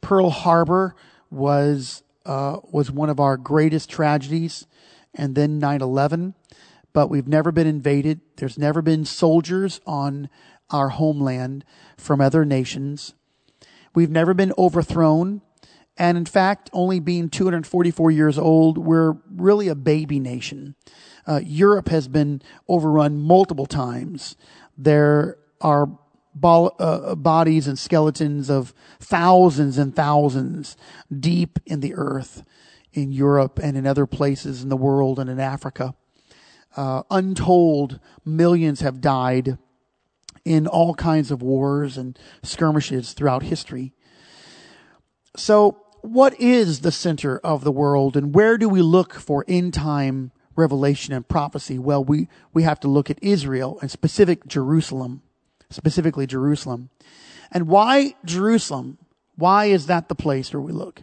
Pearl 0.02 0.30
Harbor 0.30 0.96
was 1.30 2.04
uh, 2.26 2.58
was 2.72 2.92
one 2.92 3.10
of 3.10 3.20
our 3.20 3.38
greatest 3.38 3.90
tragedies, 3.90 4.66
and 5.14 5.36
then 5.36 5.60
9/11 5.60 6.34
but 6.96 7.10
we've 7.10 7.28
never 7.28 7.52
been 7.52 7.68
invaded. 7.68 8.22
There's 8.38 8.58
never 8.58 8.82
been 8.82 9.04
soldiers 9.04 9.82
on 9.86 10.30
our 10.70 10.88
homeland 10.88 11.66
from 11.98 12.22
other 12.22 12.46
nations. 12.46 13.14
We've 13.94 14.10
never 14.10 14.34
been 14.34 14.54
overthrown. 14.58 15.42
And 15.98 16.18
in 16.18 16.24
fact, 16.24 16.70
only 16.72 17.02
being 17.02 17.28
244 17.28 18.12
years 18.12 18.38
old, 18.38 18.78
we're 18.78 19.16
really 19.30 19.68
a 19.68 19.76
baby 19.76 20.22
nation. 20.22 20.76
Uh, 21.28 21.42
Europe 21.44 21.90
has 21.90 22.08
been 22.08 22.42
overrun 22.70 23.20
multiple 23.20 23.66
times. 23.66 24.38
There 24.78 25.38
are 25.60 25.90
bo- 26.34 26.76
uh, 26.80 27.16
bodies 27.16 27.68
and 27.68 27.78
skeletons 27.78 28.50
of 28.50 28.74
thousands 29.02 29.78
and 29.78 29.94
thousands 29.94 30.78
deep 31.14 31.60
in 31.66 31.82
the 31.82 31.94
earth 31.94 32.46
in 32.94 33.12
Europe 33.12 33.60
and 33.62 33.76
in 33.76 33.86
other 33.86 34.06
places 34.06 34.64
in 34.64 34.70
the 34.70 34.78
world 34.78 35.20
and 35.20 35.30
in 35.30 35.42
Africa 35.42 35.94
uh, 36.76 37.04
untold 37.10 38.00
millions 38.24 38.82
have 38.82 39.02
died 39.02 39.58
in 40.44 40.68
all 40.68 40.94
kinds 40.94 41.32
of 41.32 41.42
wars 41.42 41.98
and 41.98 42.18
skirmishes 42.44 43.14
throughout 43.14 43.44
history. 43.44 43.94
So, 45.36 45.82
what 46.02 46.40
is 46.40 46.82
the 46.82 46.92
center 46.92 47.40
of 47.40 47.64
the 47.64 47.72
world 47.72 48.16
and 48.16 48.34
where 48.34 48.60
do 48.60 48.70
we 48.70 48.84
look 48.84 49.16
for 49.16 49.44
end 49.48 49.74
time 49.74 50.32
revelation 50.56 51.14
and 51.14 51.28
prophecy? 51.28 51.80
Well, 51.80 52.04
we, 52.04 52.28
we 52.54 52.62
have 52.64 52.80
to 52.82 52.88
look 52.88 53.10
at 53.10 53.18
Israel 53.24 53.80
and 53.82 53.90
specific 53.90 54.46
Jerusalem, 54.46 55.24
specifically 55.72 56.28
Jerusalem. 56.28 56.90
And 57.52 57.68
why 57.68 58.16
Jerusalem? 58.24 59.00
Why 59.36 59.66
is 59.66 59.88
that 59.88 60.08
the 60.08 60.16
place 60.16 60.54
where 60.54 60.62
we 60.62 60.72
look? 60.72 61.02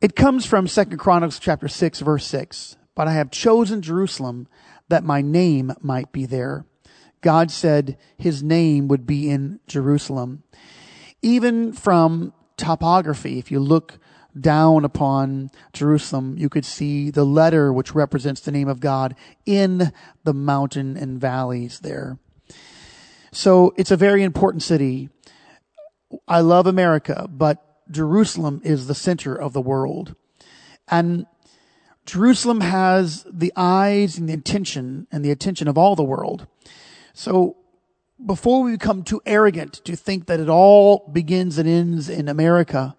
It 0.00 0.16
comes 0.16 0.46
from 0.46 0.66
Second 0.66 0.98
Chronicles 0.98 1.38
chapter 1.38 1.68
6 1.68 2.00
verse 2.00 2.26
6. 2.26 2.76
But 2.94 3.08
I 3.08 3.12
have 3.12 3.30
chosen 3.30 3.82
Jerusalem 3.82 4.48
that 4.90 5.04
my 5.04 5.22
name 5.22 5.72
might 5.80 6.12
be 6.12 6.26
there. 6.26 6.66
God 7.20 7.50
said 7.50 7.98
his 8.16 8.42
name 8.42 8.88
would 8.88 9.06
be 9.06 9.30
in 9.30 9.60
Jerusalem. 9.66 10.42
Even 11.22 11.72
from 11.72 12.32
topography, 12.56 13.38
if 13.38 13.50
you 13.50 13.60
look 13.60 13.98
down 14.38 14.84
upon 14.84 15.50
Jerusalem, 15.72 16.36
you 16.38 16.48
could 16.48 16.64
see 16.64 17.10
the 17.10 17.24
letter 17.24 17.72
which 17.72 17.94
represents 17.94 18.40
the 18.40 18.52
name 18.52 18.68
of 18.68 18.80
God 18.80 19.14
in 19.44 19.92
the 20.24 20.34
mountain 20.34 20.96
and 20.96 21.20
valleys 21.20 21.80
there. 21.80 22.18
So 23.32 23.74
it's 23.76 23.90
a 23.90 23.96
very 23.96 24.22
important 24.22 24.62
city. 24.62 25.08
I 26.26 26.40
love 26.40 26.66
America, 26.66 27.28
but 27.30 27.64
Jerusalem 27.90 28.60
is 28.64 28.86
the 28.86 28.94
center 28.94 29.34
of 29.34 29.52
the 29.52 29.60
world. 29.60 30.14
And 30.88 31.26
Jerusalem 32.10 32.60
has 32.60 33.24
the 33.32 33.52
eyes 33.54 34.18
and 34.18 34.28
the 34.28 34.32
attention 34.32 35.06
and 35.12 35.24
the 35.24 35.30
attention 35.30 35.68
of 35.68 35.78
all 35.78 35.94
the 35.94 36.02
world. 36.02 36.48
So 37.12 37.56
before 38.26 38.64
we 38.64 38.72
become 38.72 39.04
too 39.04 39.22
arrogant 39.24 39.74
to 39.84 39.94
think 39.94 40.26
that 40.26 40.40
it 40.40 40.48
all 40.48 41.08
begins 41.12 41.56
and 41.56 41.68
ends 41.68 42.08
in 42.08 42.28
America, 42.28 42.96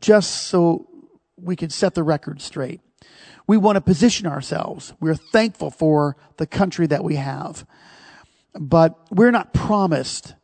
just 0.00 0.46
so 0.46 0.88
we 1.36 1.56
can 1.56 1.68
set 1.68 1.92
the 1.92 2.02
record 2.02 2.40
straight. 2.40 2.80
We 3.46 3.58
want 3.58 3.76
to 3.76 3.82
position 3.82 4.26
ourselves. 4.26 4.94
We're 4.98 5.14
thankful 5.14 5.70
for 5.70 6.16
the 6.38 6.46
country 6.46 6.86
that 6.86 7.04
we 7.04 7.16
have, 7.16 7.66
but 8.58 8.98
we're 9.10 9.30
not 9.30 9.52
promised 9.52 10.36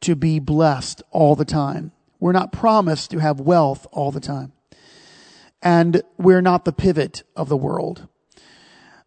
to 0.00 0.16
be 0.16 0.40
blessed 0.40 1.04
all 1.12 1.36
the 1.36 1.44
time. 1.44 1.92
We're 2.18 2.32
not 2.32 2.50
promised 2.50 3.12
to 3.12 3.18
have 3.18 3.38
wealth 3.38 3.86
all 3.92 4.10
the 4.10 4.18
time 4.18 4.54
and 5.62 6.02
we're 6.18 6.42
not 6.42 6.64
the 6.64 6.72
pivot 6.72 7.22
of 7.36 7.48
the 7.48 7.56
world. 7.56 8.08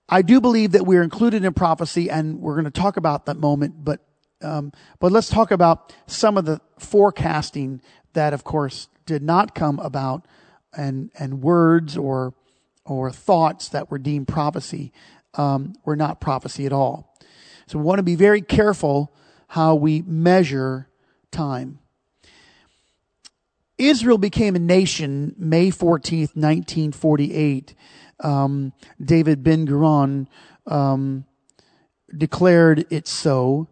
I 0.09 0.21
do 0.21 0.41
believe 0.41 0.71
that 0.73 0.85
we're 0.85 1.03
included 1.03 1.43
in 1.43 1.53
prophecy, 1.53 2.09
and 2.09 2.39
we're 2.39 2.55
going 2.55 2.65
to 2.65 2.71
talk 2.71 2.97
about 2.97 3.25
that 3.25 3.37
moment. 3.37 3.83
But 3.83 4.01
um, 4.41 4.73
but 4.99 5.11
let's 5.11 5.29
talk 5.29 5.51
about 5.51 5.95
some 6.05 6.37
of 6.37 6.45
the 6.45 6.59
forecasting 6.77 7.81
that, 8.11 8.33
of 8.33 8.43
course, 8.43 8.89
did 9.05 9.23
not 9.23 9.55
come 9.55 9.79
about, 9.79 10.27
and 10.75 11.09
and 11.17 11.41
words 11.41 11.97
or 11.97 12.33
or 12.85 13.11
thoughts 13.11 13.69
that 13.69 13.89
were 13.89 13.97
deemed 13.97 14.27
prophecy 14.27 14.91
um, 15.35 15.73
were 15.85 15.95
not 15.95 16.19
prophecy 16.19 16.65
at 16.65 16.73
all. 16.73 17.15
So 17.65 17.79
we 17.79 17.85
want 17.85 17.99
to 17.99 18.03
be 18.03 18.15
very 18.15 18.41
careful 18.41 19.13
how 19.47 19.75
we 19.75 20.01
measure 20.01 20.89
time. 21.31 21.79
Israel 23.89 24.17
became 24.17 24.55
a 24.55 24.59
nation 24.59 25.35
May 25.37 25.69
14th, 25.69 26.35
1948. 26.35 27.75
Um, 28.19 28.73
David 29.03 29.43
Ben 29.43 29.67
Gurion 29.67 30.27
um, 30.65 31.25
declared 32.15 32.85
it 32.89 33.07
so. 33.07 33.67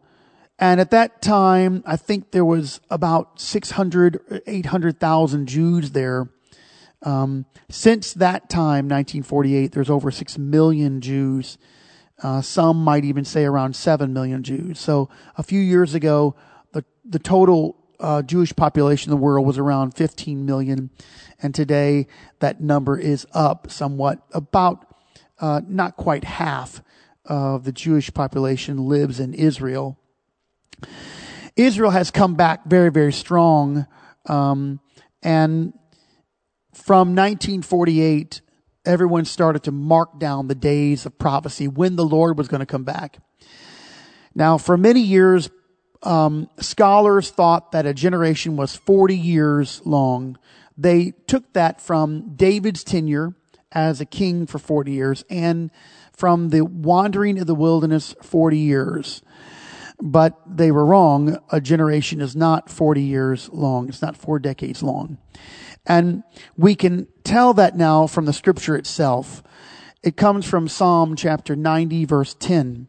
And 0.60 0.80
at 0.80 0.92
that 0.92 1.22
time, 1.22 1.84
I 1.88 1.96
think 1.96 2.32
there 2.32 2.46
was 2.46 2.82
about 2.90 3.40
600, 3.42 4.44
800,000 4.46 5.48
Jews 5.48 5.92
there. 5.92 6.30
Um, 7.04 7.46
since 7.70 8.14
that 8.14 8.50
time, 8.50 8.88
1948, 8.88 9.72
there's 9.72 9.90
over 9.90 10.12
6 10.12 10.38
million 10.38 11.02
Jews. 11.02 11.58
Uh, 12.22 12.42
some 12.42 12.84
might 12.84 13.04
even 13.04 13.26
say 13.26 13.46
around 13.46 13.76
7 13.76 14.14
million 14.14 14.44
Jews. 14.44 14.80
So 14.80 15.10
a 15.36 15.42
few 15.42 15.60
years 15.60 15.96
ago, 15.96 16.36
the, 16.74 16.86
the 17.04 17.18
total 17.18 17.81
uh, 18.02 18.22
Jewish 18.24 18.56
population 18.56 19.12
in 19.12 19.18
the 19.18 19.24
world 19.24 19.46
was 19.46 19.58
around 19.58 19.92
15 19.96 20.46
million, 20.46 20.90
And 21.42 21.56
today 21.56 22.08
that 22.40 22.60
number 22.60 22.98
is 22.98 23.26
up 23.34 23.72
somewhat, 23.72 24.20
about 24.34 24.86
uh, 25.40 25.62
not 25.68 25.98
quite 25.98 26.24
half 26.24 26.82
of 27.26 27.64
the 27.64 27.72
Jewish 27.72 28.14
population 28.14 28.88
lives 28.88 29.20
in 29.20 29.34
Israel. 29.34 29.98
Israel 31.56 31.92
has 31.92 32.12
come 32.12 32.36
back 32.36 32.66
very, 32.66 32.90
very 32.90 33.14
strong. 33.14 33.86
Um, 34.26 34.80
and 35.22 35.74
from 36.74 37.10
1948, 37.10 38.42
everyone 38.86 39.26
started 39.26 39.64
to 39.64 39.72
mark 39.72 40.20
down 40.20 40.48
the 40.48 40.56
days 40.56 41.06
of 41.06 41.18
prophecy 41.18 41.68
when 41.68 41.96
the 41.96 42.06
Lord 42.06 42.38
was 42.38 42.48
going 42.48 42.62
to 42.62 42.66
come 42.66 42.84
back. 42.84 43.18
Now, 44.34 44.58
for 44.58 44.78
many 44.78 45.02
years, 45.02 45.50
um, 46.04 46.50
scholars 46.60 47.30
thought 47.30 47.72
that 47.72 47.86
a 47.86 47.94
generation 47.94 48.56
was 48.56 48.76
40 48.76 49.16
years 49.16 49.82
long. 49.86 50.38
They 50.78 51.14
took 51.28 51.54
that 51.54 51.82
from 51.82 52.36
David's 52.36 52.84
tenure 52.84 53.36
as 53.72 54.02
a 54.02 54.06
king 54.06 54.48
for 54.48 54.60
40 54.60 54.92
years 54.92 55.24
and 55.30 55.72
from 56.12 56.50
the 56.50 56.62
wandering 56.62 57.40
of 57.40 57.48
the 57.48 57.56
wilderness 57.56 58.16
40 58.22 58.58
years. 58.58 59.22
But 60.00 60.40
they 60.48 60.72
were 60.72 60.86
wrong. 60.86 61.38
A 61.52 61.62
generation 61.62 62.22
is 62.22 62.36
not 62.36 62.70
40 62.70 63.02
years 63.02 63.50
long. 63.50 63.88
It's 63.88 64.02
not 64.02 64.18
four 64.18 64.40
decades 64.40 64.82
long. 64.82 65.20
And 65.86 66.24
we 66.58 66.76
can 66.76 67.08
tell 67.24 67.54
that 67.54 67.78
now 67.78 68.08
from 68.08 68.26
the 68.26 68.34
scripture 68.34 68.76
itself. 68.76 69.44
It 70.04 70.18
comes 70.18 70.46
from 70.46 70.68
Psalm 70.68 71.16
chapter 71.16 71.56
90 71.56 72.06
verse 72.06 72.36
10. 72.40 72.88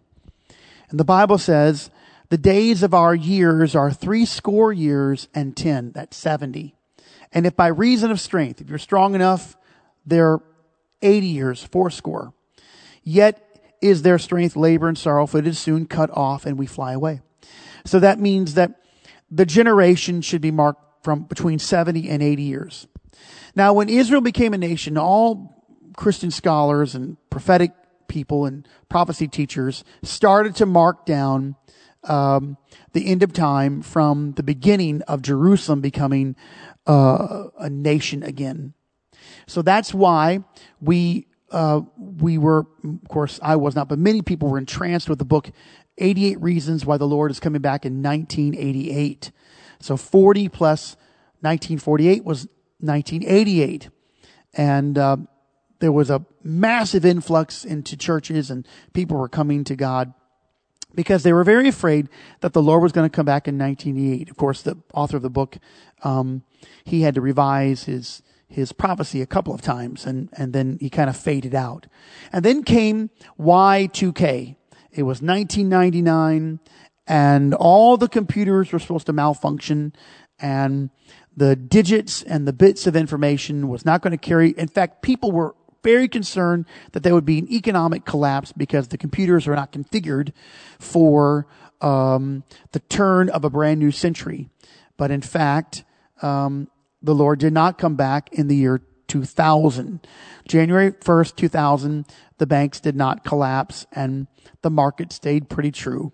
And 0.90 1.00
the 1.00 1.04
Bible 1.04 1.38
says, 1.38 1.90
the 2.32 2.38
days 2.38 2.82
of 2.82 2.94
our 2.94 3.14
years 3.14 3.76
are 3.76 3.92
three 3.92 4.24
score 4.24 4.72
years 4.72 5.28
and 5.34 5.54
ten. 5.54 5.92
That's 5.92 6.16
70. 6.16 6.74
And 7.30 7.44
if 7.44 7.54
by 7.54 7.66
reason 7.66 8.10
of 8.10 8.22
strength, 8.22 8.62
if 8.62 8.70
you're 8.70 8.78
strong 8.78 9.14
enough, 9.14 9.54
they're 10.06 10.40
80 11.02 11.26
years, 11.26 11.62
four 11.62 11.90
score. 11.90 12.32
Yet 13.04 13.60
is 13.82 14.00
their 14.00 14.18
strength 14.18 14.56
labor 14.56 14.88
and 14.88 14.96
sorrow, 14.96 15.26
for 15.26 15.40
it 15.40 15.46
is 15.46 15.58
soon 15.58 15.84
cut 15.84 16.08
off 16.10 16.46
and 16.46 16.58
we 16.58 16.64
fly 16.64 16.94
away. 16.94 17.20
So 17.84 18.00
that 18.00 18.18
means 18.18 18.54
that 18.54 18.80
the 19.30 19.44
generation 19.44 20.22
should 20.22 20.40
be 20.40 20.50
marked 20.50 21.04
from 21.04 21.24
between 21.24 21.58
70 21.58 22.08
and 22.08 22.22
80 22.22 22.42
years. 22.42 22.86
Now, 23.54 23.74
when 23.74 23.90
Israel 23.90 24.22
became 24.22 24.54
a 24.54 24.58
nation, 24.58 24.96
all 24.96 25.62
Christian 25.98 26.30
scholars 26.30 26.94
and 26.94 27.18
prophetic 27.28 27.72
people 28.08 28.46
and 28.46 28.66
prophecy 28.88 29.28
teachers 29.28 29.84
started 30.02 30.56
to 30.56 30.64
mark 30.64 31.04
down 31.04 31.56
um, 32.04 32.56
the 32.92 33.06
end 33.06 33.22
of 33.22 33.32
time 33.32 33.82
from 33.82 34.32
the 34.32 34.42
beginning 34.42 35.02
of 35.02 35.22
Jerusalem 35.22 35.80
becoming 35.80 36.36
uh, 36.86 37.44
a 37.58 37.70
nation 37.70 38.22
again. 38.22 38.74
So 39.46 39.62
that's 39.62 39.94
why 39.94 40.44
we 40.80 41.26
uh, 41.50 41.82
we 41.98 42.38
were, 42.38 42.66
of 42.82 43.08
course, 43.08 43.38
I 43.42 43.56
was 43.56 43.76
not, 43.76 43.86
but 43.86 43.98
many 43.98 44.22
people 44.22 44.48
were 44.48 44.56
entranced 44.56 45.10
with 45.10 45.18
the 45.18 45.26
book 45.26 45.50
88 45.98 46.40
Reasons 46.40 46.86
Why 46.86 46.96
the 46.96 47.06
Lord 47.06 47.30
is 47.30 47.40
Coming 47.40 47.60
Back 47.60 47.84
in 47.84 48.02
1988. 48.02 49.30
So 49.78 49.98
40 49.98 50.48
plus 50.48 50.96
1948 51.40 52.24
was 52.24 52.46
1988. 52.80 53.90
And 54.54 54.96
uh, 54.96 55.18
there 55.80 55.92
was 55.92 56.08
a 56.08 56.24
massive 56.42 57.04
influx 57.04 57.64
into 57.64 57.96
churches 57.96 58.50
and 58.50 58.66
people 58.94 59.18
were 59.18 59.28
coming 59.28 59.64
to 59.64 59.76
God 59.76 60.14
because 60.94 61.22
they 61.22 61.32
were 61.32 61.44
very 61.44 61.68
afraid 61.68 62.08
that 62.40 62.52
the 62.52 62.62
Lord 62.62 62.82
was 62.82 62.92
going 62.92 63.08
to 63.08 63.14
come 63.14 63.26
back 63.26 63.48
in 63.48 63.58
1988. 63.58 64.30
Of 64.30 64.36
course, 64.36 64.62
the 64.62 64.78
author 64.94 65.16
of 65.16 65.22
the 65.22 65.30
book, 65.30 65.58
um, 66.02 66.42
he 66.84 67.02
had 67.02 67.14
to 67.14 67.20
revise 67.20 67.84
his 67.84 68.22
his 68.52 68.72
prophecy 68.72 69.22
a 69.22 69.26
couple 69.26 69.54
of 69.54 69.62
times 69.62 70.04
and, 70.04 70.28
and 70.34 70.52
then 70.52 70.76
he 70.78 70.90
kind 70.90 71.08
of 71.08 71.16
faded 71.16 71.54
out. 71.54 71.86
And 72.32 72.44
then 72.44 72.62
came 72.62 73.10
Y2K. 73.40 74.56
It 74.92 75.02
was 75.04 75.22
1999 75.22 76.60
and 77.06 77.54
all 77.54 77.96
the 77.96 78.08
computers 78.08 78.70
were 78.70 78.78
supposed 78.78 79.06
to 79.06 79.12
malfunction 79.12 79.94
and 80.38 80.90
the 81.34 81.56
digits 81.56 82.22
and 82.22 82.46
the 82.46 82.52
bits 82.52 82.86
of 82.86 82.94
information 82.94 83.68
was 83.68 83.84
not 83.86 84.02
going 84.02 84.10
to 84.10 84.18
carry. 84.18 84.50
In 84.50 84.68
fact, 84.68 85.00
people 85.00 85.32
were 85.32 85.54
very 85.82 86.08
concerned 86.08 86.66
that 86.92 87.02
there 87.02 87.14
would 87.14 87.24
be 87.24 87.38
an 87.38 87.50
economic 87.50 88.04
collapse 88.04 88.52
because 88.52 88.88
the 88.88 88.98
computers 88.98 89.46
are 89.48 89.56
not 89.56 89.72
configured 89.72 90.32
for 90.78 91.46
um, 91.80 92.44
the 92.72 92.80
turn 92.80 93.28
of 93.28 93.44
a 93.44 93.50
brand 93.50 93.80
new 93.80 93.90
century. 93.90 94.48
But 94.96 95.10
in 95.10 95.20
fact, 95.20 95.84
um, 96.22 96.68
the 97.02 97.14
Lord 97.14 97.40
did 97.40 97.52
not 97.52 97.78
come 97.78 97.96
back 97.96 98.32
in 98.32 98.48
the 98.48 98.56
year 98.56 98.80
2000. 99.08 100.06
January 100.46 100.92
1st, 100.92 101.36
2000, 101.36 102.06
the 102.38 102.46
banks 102.46 102.80
did 102.80 102.96
not 102.96 103.24
collapse 103.24 103.86
and 103.92 104.26
the 104.62 104.70
market 104.70 105.12
stayed 105.12 105.48
pretty 105.48 105.70
true. 105.70 106.12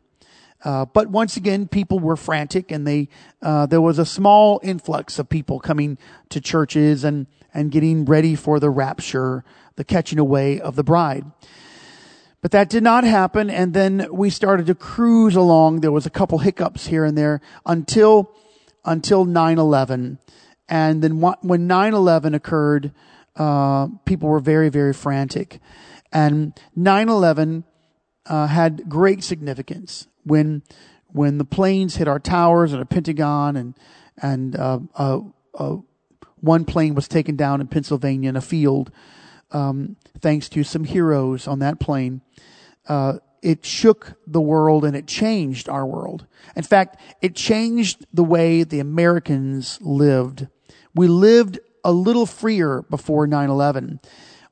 Uh, 0.65 0.85
but 0.87 1.09
once 1.09 1.37
again, 1.37 1.69
people 1.69 2.01
were 2.01 2.17
frantic, 2.17 2.73
and 2.73 2.87
they 2.87 3.09
uh, 3.43 3.67
there 3.67 3.81
was 3.81 3.99
a 3.99 4.05
small 4.05 4.61
influx 4.65 5.19
of 5.19 5.29
people 5.29 5.61
coming 5.61 5.97
to 6.31 6.41
churches 6.41 7.05
and 7.05 7.29
and 7.55 7.71
getting 7.71 8.05
ready 8.05 8.35
for 8.35 8.61
the 8.61 8.71
rapture, 8.71 9.45
the 9.77 9.85
catching 9.85 10.19
away 10.19 10.61
of 10.61 10.77
the 10.77 10.85
bride. 10.85 11.25
But 12.41 12.53
that 12.53 12.71
did 12.71 12.83
not 12.83 13.05
happen, 13.05 13.51
and 13.51 13.75
then 13.75 14.07
we 14.13 14.31
started 14.31 14.67
to 14.67 14.75
cruise 14.75 15.35
along. 15.35 15.81
There 15.81 15.91
was 15.91 16.07
a 16.07 16.11
couple 16.11 16.39
hiccups 16.39 16.87
here 16.87 17.05
and 17.05 17.19
there 17.19 17.41
until 17.67 18.33
until 18.85 19.27
9/11, 19.27 20.19
and 20.69 21.03
then 21.03 21.21
when 21.21 21.67
9 21.67 21.95
11 21.95 22.35
occurred, 22.35 22.93
uh, 23.37 23.89
people 24.05 24.29
were 24.29 24.41
very, 24.41 24.69
very 24.69 24.93
frantic. 24.93 25.61
And 26.13 26.59
9 26.77 27.09
11 27.09 27.65
uh, 28.27 28.47
had 28.47 28.89
great 28.89 29.25
significance 29.25 30.07
when, 30.25 30.63
when 31.07 31.39
the 31.39 31.45
planes 31.45 31.97
hit 31.97 32.09
our 32.09 32.19
towers 32.19 32.73
and 32.73 32.83
a 32.83 32.87
Pentagon 32.87 33.57
and, 33.57 33.75
and 34.21 34.57
uh, 34.57 34.81
uh, 34.97 35.21
uh, 35.55 35.77
one 36.41 36.65
plane 36.65 36.95
was 36.95 37.09
taken 37.09 37.37
down 37.37 37.61
in 37.61 37.69
Pennsylvania 37.69 38.29
in 38.29 38.37
a 38.37 38.41
field, 38.41 38.91
um, 39.51 39.97
thanks 40.21 40.49
to 40.51 40.63
some 40.65 40.85
heroes 40.85 41.47
on 41.47 41.59
that 41.61 41.81
plane. 41.81 42.21
Uh, 42.87 43.19
it 43.43 43.65
shook 43.65 44.15
the 44.27 44.41
world 44.41 44.85
and 44.85 44.97
it 44.97 45.07
changed 45.07 45.69
our 45.69 45.87
world. 45.87 46.27
In 46.57 46.65
fact, 46.65 47.01
it 47.23 47.37
changed 47.37 48.07
the 48.13 48.25
way 48.25 48.65
the 48.65 48.81
Americans 48.81 49.79
lived 49.81 50.49
we 50.99 51.07
lived 51.07 51.61
a 51.85 51.93
little 51.93 52.27
freer 52.27 52.83
before 52.83 53.29
9-11. 53.29 54.03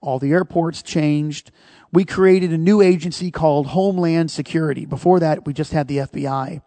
All 0.01 0.21
the 0.21 0.31
airports 0.31 0.81
changed. 0.81 1.51
We 1.93 2.05
created 2.05 2.53
a 2.53 2.59
new 2.59 2.81
agency 2.81 3.33
called 3.33 3.67
Homeland 3.67 4.31
Security. 4.31 4.87
Before 4.87 5.19
that, 5.19 5.45
we 5.45 5.53
just 5.53 5.73
had 5.73 5.89
the 5.89 5.99
FBI. 5.99 6.63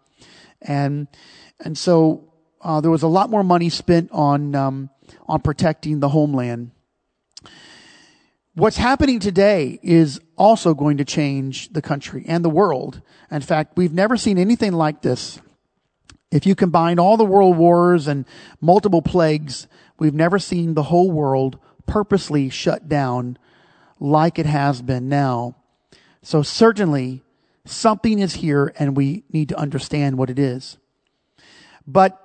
And, 0.62 1.08
and 1.64 1.78
so, 1.78 2.34
uh, 2.62 2.82
there 2.82 2.92
was 2.92 3.04
a 3.04 3.08
lot 3.08 3.30
more 3.30 3.42
money 3.42 3.70
spent 3.70 4.12
on, 4.12 4.54
um, 4.54 4.90
on 5.28 5.42
protecting 5.42 6.00
the 6.00 6.10
homeland. 6.10 6.72
What's 8.56 8.78
happening 8.78 9.20
today 9.20 9.80
is 9.82 10.20
also 10.36 10.74
going 10.74 10.98
to 10.98 11.06
change 11.06 11.72
the 11.72 11.82
country 11.82 12.26
and 12.28 12.44
the 12.44 12.50
world. 12.50 13.02
In 13.32 13.42
fact, 13.42 13.78
we've 13.78 13.94
never 13.94 14.18
seen 14.18 14.38
anything 14.38 14.74
like 14.74 15.02
this. 15.02 15.40
If 16.32 16.46
you 16.46 16.56
combine 16.56 17.00
all 17.00 17.16
the 17.16 17.26
world 17.26 17.58
wars 17.58 18.08
and 18.08 18.26
multiple 18.60 19.02
plagues, 19.02 19.68
we've 19.98 20.14
never 20.14 20.40
seen 20.40 20.74
the 20.74 20.84
whole 20.84 21.10
world 21.10 21.58
purposely 21.88 22.50
shut 22.50 22.90
down 22.90 23.38
like 24.00 24.38
it 24.38 24.46
has 24.46 24.82
been 24.82 25.10
now. 25.10 25.56
So 26.22 26.42
certainly 26.42 27.24
something 27.66 28.20
is 28.20 28.36
here 28.36 28.74
and 28.78 28.98
we 28.98 29.24
need 29.32 29.50
to 29.50 29.58
understand 29.58 30.18
what 30.18 30.30
it 30.30 30.38
is. 30.38 30.78
But 31.88 32.20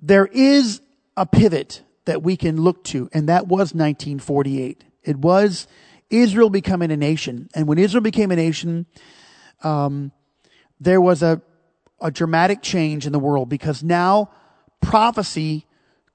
there 0.00 0.26
is 0.26 0.80
a 1.18 1.26
pivot 1.26 1.82
that 2.04 2.22
we 2.22 2.36
can 2.36 2.62
look 2.62 2.84
to, 2.84 3.08
and 3.12 3.28
that 3.28 3.46
was 3.48 3.74
1948. 3.74 4.84
It 5.02 5.16
was 5.16 5.66
Israel 6.10 6.50
becoming 6.50 6.90
a 6.90 6.96
nation. 6.96 7.48
And 7.54 7.66
when 7.66 7.78
Israel 7.78 8.02
became 8.02 8.30
a 8.30 8.36
nation, 8.36 8.86
um, 9.62 10.12
there 10.80 11.00
was 11.00 11.22
a 11.22 11.42
a 12.00 12.10
dramatic 12.10 12.62
change 12.62 13.06
in 13.06 13.12
the 13.12 13.18
world 13.18 13.48
because 13.48 13.82
now 13.82 14.30
prophecy 14.80 15.66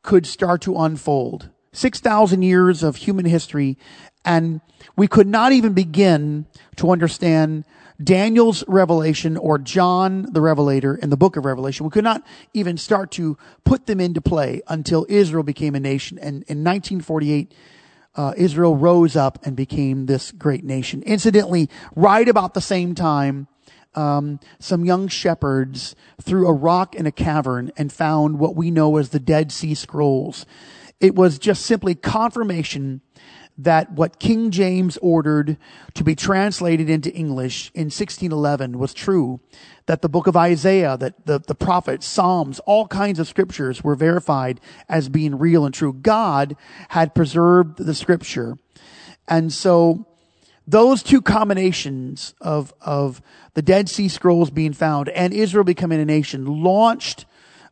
could 0.01 0.25
start 0.25 0.61
to 0.61 0.77
unfold. 0.77 1.49
6,000 1.73 2.41
years 2.43 2.83
of 2.83 2.97
human 2.97 3.25
history 3.25 3.77
and 4.23 4.61
we 4.95 5.07
could 5.07 5.27
not 5.27 5.51
even 5.51 5.73
begin 5.73 6.45
to 6.75 6.91
understand 6.91 7.65
Daniel's 8.01 8.63
revelation 8.67 9.37
or 9.37 9.57
John 9.57 10.27
the 10.31 10.41
Revelator 10.41 10.95
in 10.95 11.09
the 11.09 11.17
book 11.17 11.37
of 11.37 11.45
Revelation. 11.45 11.85
We 11.85 11.91
could 11.91 12.03
not 12.03 12.23
even 12.53 12.77
start 12.77 13.11
to 13.11 13.37
put 13.63 13.85
them 13.85 13.99
into 13.99 14.21
play 14.21 14.61
until 14.67 15.05
Israel 15.09 15.43
became 15.43 15.75
a 15.75 15.79
nation. 15.79 16.17
And 16.17 16.43
in 16.43 16.63
1948, 16.63 17.53
uh, 18.15 18.33
Israel 18.37 18.75
rose 18.75 19.15
up 19.15 19.45
and 19.45 19.55
became 19.55 20.05
this 20.05 20.31
great 20.31 20.63
nation. 20.63 21.03
Incidentally, 21.03 21.69
right 21.95 22.27
about 22.27 22.53
the 22.53 22.61
same 22.61 22.95
time, 22.95 23.47
um, 23.95 24.39
some 24.59 24.85
young 24.85 25.07
shepherds 25.07 25.95
threw 26.21 26.47
a 26.47 26.53
rock 26.53 26.95
in 26.95 27.05
a 27.05 27.11
cavern 27.11 27.71
and 27.77 27.91
found 27.91 28.39
what 28.39 28.55
we 28.55 28.71
know 28.71 28.97
as 28.97 29.09
the 29.09 29.19
Dead 29.19 29.51
Sea 29.51 29.75
Scrolls. 29.75 30.45
It 30.99 31.15
was 31.15 31.37
just 31.37 31.65
simply 31.65 31.95
confirmation 31.95 33.01
that 33.57 33.91
what 33.91 34.19
King 34.19 34.51
James 34.51 34.97
ordered 35.01 35.57
to 35.93 36.03
be 36.03 36.15
translated 36.15 36.89
into 36.89 37.13
English 37.13 37.71
in 37.73 37.85
1611 37.85 38.79
was 38.79 38.93
true. 38.93 39.39
That 39.85 40.01
the 40.01 40.09
book 40.09 40.27
of 40.27 40.37
Isaiah, 40.37 40.97
that 40.97 41.25
the, 41.25 41.39
the 41.39 41.55
prophets, 41.55 42.07
Psalms, 42.07 42.59
all 42.65 42.87
kinds 42.87 43.19
of 43.19 43.27
scriptures 43.27 43.83
were 43.83 43.95
verified 43.95 44.59
as 44.89 45.09
being 45.09 45.37
real 45.37 45.65
and 45.65 45.73
true. 45.73 45.93
God 45.93 46.55
had 46.89 47.13
preserved 47.13 47.77
the 47.77 47.93
scripture. 47.93 48.57
And 49.27 49.51
so 49.51 50.07
those 50.65 51.03
two 51.03 51.21
combinations 51.21 52.33
of, 52.41 52.73
of 52.81 53.21
the 53.53 53.61
Dead 53.61 53.89
Sea 53.89 54.07
Scrolls 54.07 54.49
being 54.49 54.73
found 54.73 55.09
and 55.09 55.33
Israel 55.33 55.65
becoming 55.65 55.99
a 55.99 56.05
nation 56.05 56.63
launched 56.63 57.25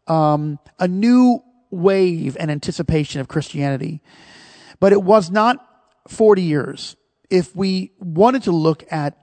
um, 0.07 0.59
a 0.77 0.87
new 0.87 1.41
wave 1.69 2.35
and 2.39 2.51
anticipation 2.51 3.21
of 3.21 3.27
Christianity. 3.27 4.01
But 4.79 4.91
it 4.91 5.01
was 5.01 5.31
not 5.31 5.65
40 6.07 6.41
years. 6.41 6.95
If 7.29 7.55
we 7.55 7.91
wanted 7.99 8.43
to 8.43 8.51
look 8.51 8.83
at 8.91 9.17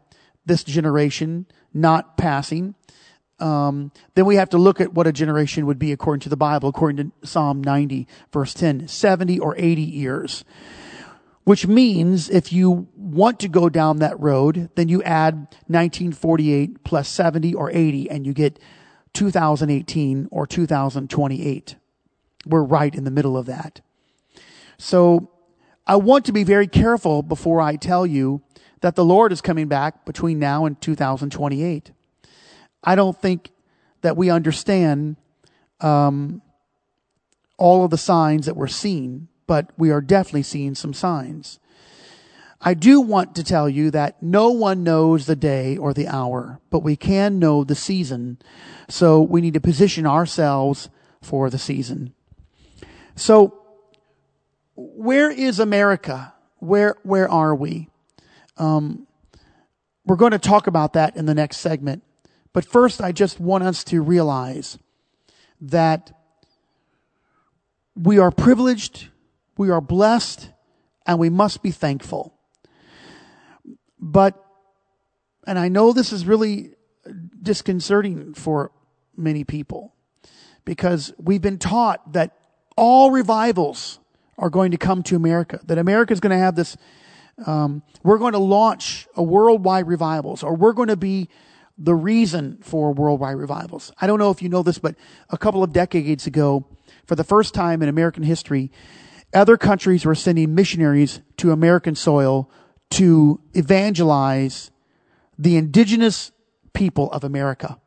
this 0.47 0.65
generation 0.65 1.47
not 1.75 2.17
passing, 2.17 2.75
um, 3.41 3.93
then 4.15 4.25
we 4.25 4.37
have 4.37 4.51
to 4.51 4.59
look 4.59 4.81
at 4.81 4.95
what 4.95 5.07
a 5.07 5.13
generation 5.13 5.67
would 5.67 5.79
be 5.79 5.93
according 5.93 6.21
to 6.21 6.29
the 6.29 6.37
Bible, 6.37 6.69
according 6.69 7.11
to 7.11 7.27
Psalm 7.27 7.63
90, 7.63 8.09
verse 8.33 8.55
10, 8.55 8.89
70 8.89 9.39
or 9.39 9.55
80 9.57 9.83
years. 9.83 10.45
Which 11.45 11.67
means 11.67 12.29
if 12.29 12.53
you 12.53 12.89
want 12.95 13.41
to 13.41 13.49
go 13.49 13.71
down 13.71 13.99
that 13.99 14.19
road, 14.21 14.69
then 14.75 14.89
you 14.89 15.03
add 15.03 15.35
1948 15.69 16.85
plus 16.85 17.09
70 17.09 17.55
or 17.55 17.71
80 17.71 18.11
and 18.11 18.27
you 18.27 18.35
get 18.35 18.59
2018 19.15 20.29
or 20.31 20.47
2028. 20.47 21.77
We're 22.45 22.63
right 22.63 22.95
in 22.95 23.05
the 23.05 23.11
middle 23.11 23.37
of 23.39 23.47
that. 23.47 23.81
So 24.77 25.31
I 25.89 25.97
want 25.97 26.27
to 26.27 26.33
be 26.33 26.45
very 26.45 26.67
careful 26.67 27.23
before 27.23 27.63
I 27.63 27.77
tell 27.77 28.07
you 28.07 28.43
that 28.83 28.95
the 28.95 29.05
Lord 29.05 29.33
is 29.33 29.41
coming 29.41 29.69
back 29.69 30.05
between 30.05 30.39
now 30.39 30.67
and 30.67 30.79
2028. 30.79 31.93
I 32.85 32.95
don't 32.95 33.19
think 33.19 33.51
that 34.03 34.15
we 34.15 34.29
understand 34.29 35.17
um, 35.81 36.43
all 37.57 37.85
of 37.85 37.91
the 37.91 37.97
signs 37.97 38.45
that 38.45 38.55
we're 38.55 38.67
seeing, 38.67 39.29
but 39.47 39.71
we 39.79 39.91
are 39.91 40.03
definitely 40.03 40.43
seeing 40.43 40.75
some 40.75 40.93
signs. 40.93 41.59
I 42.61 42.75
do 42.75 43.01
want 43.01 43.35
to 43.37 43.45
tell 43.45 43.69
you 43.69 43.91
that 43.93 44.23
no 44.23 44.51
one 44.51 44.83
knows 44.83 45.25
the 45.25 45.37
day 45.37 45.79
or 45.79 45.95
the 45.95 46.09
hour, 46.09 46.61
but 46.69 46.81
we 46.81 46.97
can 46.97 47.39
know 47.39 47.65
the 47.65 47.75
season. 47.75 48.39
So 48.89 49.23
we 49.23 49.41
need 49.41 49.55
to 49.55 49.61
position 49.61 50.07
ourselves 50.07 50.91
for 51.23 51.49
the 51.49 51.59
season. 51.59 52.13
So 53.17 53.58
where 54.81 55.29
is 55.29 55.59
America? 55.59 56.33
Where 56.59 56.97
where 57.03 57.29
are 57.29 57.53
we? 57.53 57.89
Um, 58.57 59.09
we're 60.07 60.17
going 60.17 60.33
to 60.33 60.39
talk 60.39 60.69
about 60.69 60.93
that 60.93 61.17
in 61.17 61.27
the 61.27 61.35
next 61.35 61.57
segment. 61.57 62.05
But 62.53 62.65
first, 62.65 63.01
I 63.01 63.11
just 63.11 63.41
want 63.41 63.65
us 63.65 63.83
to 63.85 64.01
realize 64.01 64.79
that 65.61 66.17
we 67.97 68.19
are 68.19 68.31
privileged, 68.31 69.09
we 69.57 69.69
are 69.71 69.81
blessed, 69.81 70.51
and 71.05 71.19
we 71.19 71.29
must 71.29 71.61
be 71.61 71.73
thankful. 71.73 72.35
But, 73.99 74.43
and 75.45 75.59
I 75.59 75.69
know 75.69 75.93
this 75.93 76.13
is 76.13 76.25
really 76.25 76.71
disconcerting 77.43 78.35
for 78.35 78.71
many 79.17 79.43
people 79.43 79.95
because 80.65 81.13
we've 81.19 81.43
been 81.43 81.59
taught 81.59 82.13
that 82.13 82.37
all 82.77 83.11
revivals 83.11 83.99
are 84.39 84.51
going 84.51 84.71
to 84.71 84.79
come 84.79 85.03
to 85.03 85.17
America, 85.17 85.61
that 85.67 85.79
America 85.79 86.13
is 86.13 86.21
going 86.21 86.31
to 86.31 86.39
have 86.39 86.55
this, 86.55 86.77
um, 87.47 87.83
we're 88.03 88.19
going 88.19 88.33
to 88.33 88.39
launch 88.39 89.09
a 89.17 89.23
worldwide 89.23 89.87
revivals, 89.87 90.43
or 90.43 90.55
we're 90.55 90.73
going 90.73 90.89
to 90.89 90.97
be 90.97 91.29
the 91.77 91.95
reason 91.95 92.59
for 92.63 92.93
worldwide 92.93 93.37
revivals. 93.37 93.93
I 94.01 94.07
don't 94.07 94.19
know 94.19 94.31
if 94.31 94.43
you 94.43 94.49
know 94.49 94.63
this, 94.63 94.79
but 94.79 94.95
a 95.31 95.39
couple 95.39 95.63
of 95.63 95.73
decades 95.73 96.27
ago, 96.27 96.67
for 97.07 97.15
the 97.15 97.25
first 97.25 97.55
time 97.55 97.83
in 97.83 97.89
American 97.89 98.23
history, 98.23 98.71
other 99.35 99.57
countries 99.57 100.05
were 100.05 100.15
sending 100.15 100.55
missionaries 100.55 101.21
to 101.37 101.53
American 101.53 101.95
soil 101.95 102.51
to 102.91 103.41
evangelize 103.55 104.71
the 105.39 105.57
indigenous 105.57 106.33
people 106.73 107.11
of 107.13 107.25
America. 107.25 107.79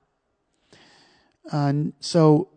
And 1.52 1.94
so 2.00 2.50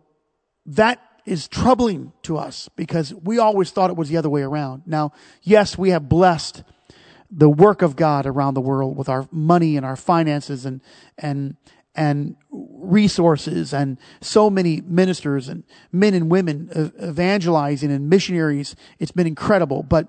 that 0.65 1.01
is 1.25 1.47
troubling 1.47 2.13
to 2.23 2.37
us 2.37 2.69
because 2.75 3.13
we 3.13 3.39
always 3.39 3.71
thought 3.71 3.89
it 3.89 3.95
was 3.95 4.09
the 4.09 4.17
other 4.17 4.29
way 4.29 4.43
around. 4.43 4.83
Now, 4.85 5.11
yes, 5.41 5.77
we 5.77 5.89
have 5.89 6.07
blessed 6.07 6.63
the 7.31 7.49
work 7.49 7.81
of 7.81 7.95
God 7.95 8.25
around 8.25 8.53
the 8.53 8.61
world 8.61 8.95
with 8.95 9.09
our 9.09 9.27
money 9.31 9.75
and 9.75 9.85
our 9.85 9.95
finances 9.95 10.65
and, 10.65 10.81
and, 11.17 11.57
and 11.95 12.35
resources 12.51 13.73
and 13.73 13.97
so 14.21 14.49
many 14.49 14.81
ministers 14.81 15.49
and 15.49 15.63
men 15.91 16.13
and 16.13 16.29
women 16.29 16.69
evangelizing 17.01 17.91
and 17.91 18.09
missionaries. 18.09 18.75
It's 18.99 19.11
been 19.11 19.27
incredible. 19.27 19.81
But, 19.81 20.07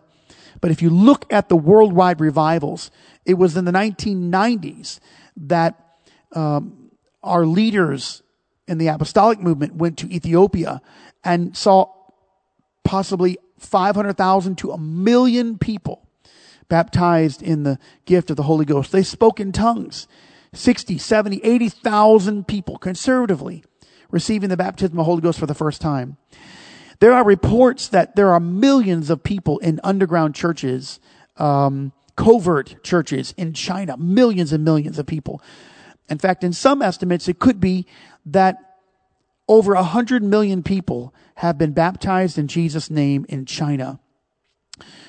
but 0.60 0.70
if 0.70 0.82
you 0.82 0.90
look 0.90 1.24
at 1.32 1.48
the 1.48 1.56
worldwide 1.56 2.20
revivals, 2.20 2.90
it 3.24 3.34
was 3.34 3.56
in 3.56 3.64
the 3.64 3.72
1990s 3.72 5.00
that 5.36 5.98
um, 6.32 6.90
our 7.22 7.46
leaders 7.46 8.22
in 8.68 8.78
the 8.78 8.88
apostolic 8.88 9.40
movement 9.40 9.76
went 9.76 9.98
to 9.98 10.12
Ethiopia 10.12 10.80
and 11.24 11.56
saw 11.56 11.92
possibly 12.84 13.38
500,000 13.58 14.56
to 14.58 14.72
a 14.72 14.78
million 14.78 15.58
people 15.58 16.06
baptized 16.68 17.42
in 17.42 17.62
the 17.62 17.78
gift 18.04 18.30
of 18.30 18.36
the 18.36 18.42
Holy 18.44 18.64
Ghost. 18.64 18.92
They 18.92 19.02
spoke 19.02 19.40
in 19.40 19.52
tongues. 19.52 20.08
60, 20.52 20.98
70, 20.98 21.40
80,000 21.44 22.46
people 22.46 22.78
conservatively 22.78 23.62
receiving 24.10 24.48
the 24.48 24.56
baptism 24.56 24.92
of 24.92 24.98
the 24.98 25.04
Holy 25.04 25.20
Ghost 25.20 25.38
for 25.38 25.46
the 25.46 25.54
first 25.54 25.80
time. 25.80 26.16
There 27.00 27.12
are 27.12 27.24
reports 27.24 27.88
that 27.88 28.16
there 28.16 28.30
are 28.32 28.40
millions 28.40 29.10
of 29.10 29.22
people 29.22 29.58
in 29.58 29.80
underground 29.84 30.34
churches, 30.34 30.98
um, 31.36 31.92
covert 32.16 32.82
churches 32.82 33.34
in 33.36 33.52
China, 33.52 33.96
millions 33.98 34.52
and 34.52 34.64
millions 34.64 34.98
of 34.98 35.06
people. 35.06 35.42
In 36.08 36.18
fact, 36.18 36.42
in 36.44 36.52
some 36.52 36.80
estimates, 36.80 37.28
it 37.28 37.38
could 37.38 37.60
be 37.60 37.86
that 38.26 38.56
over 39.48 39.74
a 39.74 39.82
hundred 39.82 40.22
million 40.22 40.62
people 40.62 41.14
have 41.36 41.56
been 41.56 41.72
baptized 41.72 42.38
in 42.38 42.48
Jesus' 42.48 42.90
name 42.90 43.24
in 43.28 43.46
China. 43.46 44.00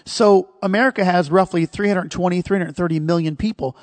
So 0.05 0.49
America 0.61 1.03
has 1.03 1.29
roughly 1.29 1.65
320, 1.65 2.41
330 2.41 2.99
million 2.99 3.35
people. 3.35 3.75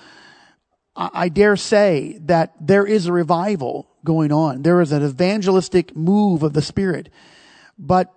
I 0.97 1.29
dare 1.29 1.57
say 1.57 2.18
that 2.23 2.55
there 2.61 2.87
is 2.87 3.07
a 3.07 3.12
revival 3.12 3.88
going 4.05 4.31
on. 4.31 4.62
There 4.62 4.81
is 4.81 4.92
an 4.92 5.05
evangelistic 5.05 5.97
move 5.97 6.44
of 6.44 6.53
the 6.53 6.62
Spirit, 6.62 7.11
but 7.77 8.14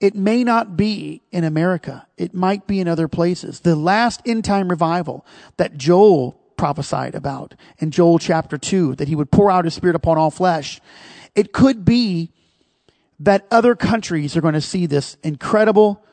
it 0.00 0.14
may 0.14 0.42
not 0.42 0.76
be 0.76 1.22
in 1.30 1.44
America. 1.44 2.06
It 2.16 2.34
might 2.34 2.66
be 2.66 2.80
in 2.80 2.88
other 2.88 3.08
places. 3.08 3.60
The 3.60 3.76
last 3.76 4.22
end 4.24 4.44
time 4.46 4.68
revival 4.68 5.26
that 5.58 5.76
Joel 5.76 6.40
prophesied 6.56 7.14
about 7.14 7.54
in 7.78 7.90
Joel 7.90 8.18
chapter 8.18 8.58
2, 8.58 8.96
that 8.96 9.08
he 9.08 9.14
would 9.14 9.30
pour 9.30 9.50
out 9.50 9.64
his 9.64 9.74
spirit 9.74 9.96
upon 9.96 10.18
all 10.18 10.30
flesh. 10.30 10.80
It 11.34 11.52
could 11.52 11.84
be 11.84 12.32
that 13.20 13.46
other 13.50 13.74
countries 13.74 14.36
are 14.36 14.40
going 14.40 14.54
to 14.54 14.60
see 14.60 14.86
this 14.86 15.16
incredible 15.22 16.04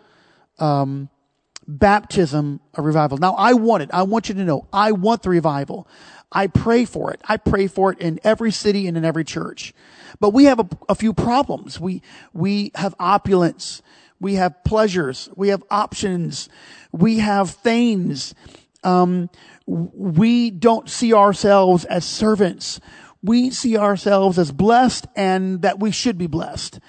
um, 0.59 1.09
baptism 1.67 2.59
of 2.73 2.85
revival. 2.85 3.17
Now, 3.17 3.33
I 3.33 3.53
want 3.53 3.83
it. 3.83 3.89
I 3.93 4.03
want 4.03 4.29
you 4.29 4.35
to 4.35 4.43
know, 4.43 4.67
I 4.71 4.91
want 4.91 5.23
the 5.23 5.29
revival. 5.29 5.87
I 6.31 6.47
pray 6.47 6.85
for 6.85 7.13
it. 7.13 7.21
I 7.25 7.37
pray 7.37 7.67
for 7.67 7.91
it 7.91 7.99
in 7.99 8.19
every 8.23 8.51
city 8.51 8.87
and 8.87 8.97
in 8.97 9.05
every 9.05 9.23
church. 9.23 9.73
But 10.19 10.31
we 10.31 10.45
have 10.45 10.59
a, 10.59 10.67
a 10.89 10.95
few 10.95 11.13
problems. 11.13 11.79
We, 11.79 12.01
we 12.33 12.71
have 12.75 12.95
opulence. 12.99 13.81
We 14.19 14.35
have 14.35 14.63
pleasures. 14.63 15.29
We 15.35 15.49
have 15.49 15.63
options. 15.69 16.49
We 16.91 17.19
have 17.19 17.51
things. 17.51 18.33
Um, 18.83 19.29
we 19.65 20.51
don't 20.51 20.89
see 20.89 21.13
ourselves 21.13 21.85
as 21.85 22.05
servants 22.05 22.79
we 23.23 23.49
see 23.49 23.77
ourselves 23.77 24.37
as 24.37 24.51
blessed 24.51 25.07
and 25.15 25.61
that 25.61 25.79
we 25.79 25.91
should 25.91 26.17
be 26.17 26.27
blessed. 26.27 26.79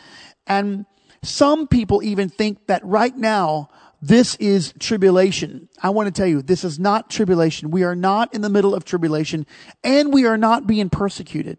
And 0.46 0.84
some 1.22 1.68
people 1.68 2.02
even 2.02 2.28
think 2.28 2.66
that 2.66 2.84
right 2.84 3.16
now, 3.16 3.70
this 4.02 4.34
is 4.34 4.74
tribulation. 4.78 5.68
I 5.82 5.90
want 5.90 6.08
to 6.08 6.12
tell 6.12 6.26
you, 6.26 6.42
this 6.42 6.64
is 6.64 6.78
not 6.78 7.08
tribulation. 7.08 7.70
We 7.70 7.84
are 7.84 7.94
not 7.94 8.34
in 8.34 8.42
the 8.42 8.50
middle 8.50 8.74
of 8.74 8.84
tribulation 8.84 9.46
and 9.82 10.12
we 10.12 10.26
are 10.26 10.36
not 10.36 10.66
being 10.66 10.90
persecuted. 10.90 11.56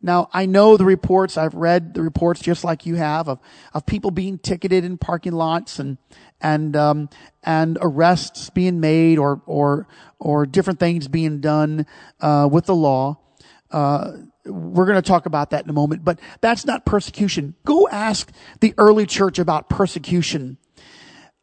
Now, 0.00 0.28
I 0.32 0.46
know 0.46 0.76
the 0.76 0.84
reports, 0.84 1.36
I've 1.36 1.54
read 1.54 1.94
the 1.94 2.02
reports 2.02 2.40
just 2.40 2.62
like 2.62 2.86
you 2.86 2.94
have 2.94 3.28
of, 3.28 3.40
of 3.74 3.84
people 3.84 4.10
being 4.10 4.38
ticketed 4.38 4.84
in 4.84 4.96
parking 4.96 5.32
lots 5.32 5.78
and, 5.78 5.98
and, 6.40 6.76
um, 6.76 7.08
and 7.42 7.78
arrests 7.80 8.50
being 8.50 8.78
made 8.78 9.18
or, 9.18 9.42
or, 9.46 9.88
or 10.20 10.46
different 10.46 10.78
things 10.78 11.08
being 11.08 11.40
done, 11.40 11.84
uh, 12.20 12.48
with 12.50 12.66
the 12.66 12.74
law. 12.74 13.18
Uh, 13.72 14.12
we're 14.44 14.86
going 14.86 14.96
to 14.96 15.02
talk 15.02 15.26
about 15.26 15.50
that 15.50 15.64
in 15.64 15.70
a 15.70 15.74
moment, 15.74 16.04
but 16.04 16.20
that's 16.40 16.64
not 16.64 16.86
persecution. 16.86 17.54
Go 17.64 17.88
ask 17.88 18.30
the 18.60 18.74
early 18.78 19.04
church 19.04 19.38
about 19.38 19.68
persecution 19.68 20.58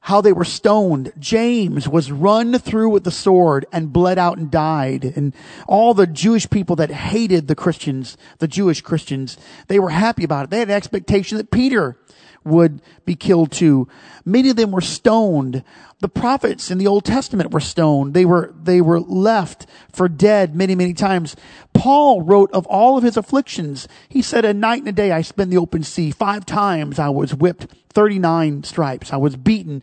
how 0.05 0.21
they 0.21 0.31
were 0.31 0.45
stoned. 0.45 1.11
James 1.17 1.89
was 1.89 2.11
run 2.11 2.59
through 2.59 2.89
with 2.91 3.03
the 3.03 3.09
sword 3.09 3.65
and 3.71 3.91
bled 3.91 4.19
out 4.19 4.37
and 4.37 4.51
died. 4.51 5.03
And 5.03 5.33
all 5.67 5.95
the 5.95 6.05
Jewish 6.05 6.47
people 6.47 6.75
that 6.75 6.91
hated 6.91 7.47
the 7.47 7.55
Christians, 7.55 8.15
the 8.37 8.47
Jewish 8.47 8.81
Christians, 8.81 9.35
they 9.67 9.79
were 9.79 9.89
happy 9.89 10.23
about 10.23 10.43
it. 10.43 10.49
They 10.51 10.59
had 10.59 10.69
an 10.69 10.75
expectation 10.75 11.39
that 11.39 11.49
Peter 11.49 11.97
would 12.45 12.81
be 13.05 13.15
killed 13.15 13.51
too. 13.51 13.88
Many 14.23 14.49
of 14.49 14.55
them 14.55 14.71
were 14.71 14.81
stoned. 14.81 15.63
The 15.99 16.08
prophets 16.08 16.69
in 16.69 16.77
the 16.77 16.88
Old 16.88 17.03
Testament 17.03 17.51
were 17.51 17.60
stoned. 17.60 18.13
They 18.13 18.25
were, 18.25 18.53
they 18.62 18.81
were 18.81 18.99
left 18.99 19.65
for 19.91 20.08
dead 20.08 20.55
many, 20.55 20.75
many 20.75 20.93
times. 20.93 21.36
Paul 21.73 22.21
wrote 22.21 22.51
of 22.51 22.65
all 22.67 22.97
of 22.97 23.03
his 23.03 23.17
afflictions. 23.17 23.88
He 24.08 24.21
said, 24.21 24.45
a 24.45 24.53
night 24.53 24.79
and 24.79 24.88
a 24.88 24.93
day 24.93 25.12
I 25.12 25.21
spent 25.21 25.49
the 25.49 25.58
open 25.58 25.84
sea. 25.84 26.12
Five 26.12 26.45
times 26.45 26.99
I 26.99 27.10
was 27.10 27.34
whipped, 27.34 27.67
39 27.89 28.63
stripes. 28.63 29.12
I 29.12 29.17
was 29.17 29.36
beaten. 29.36 29.81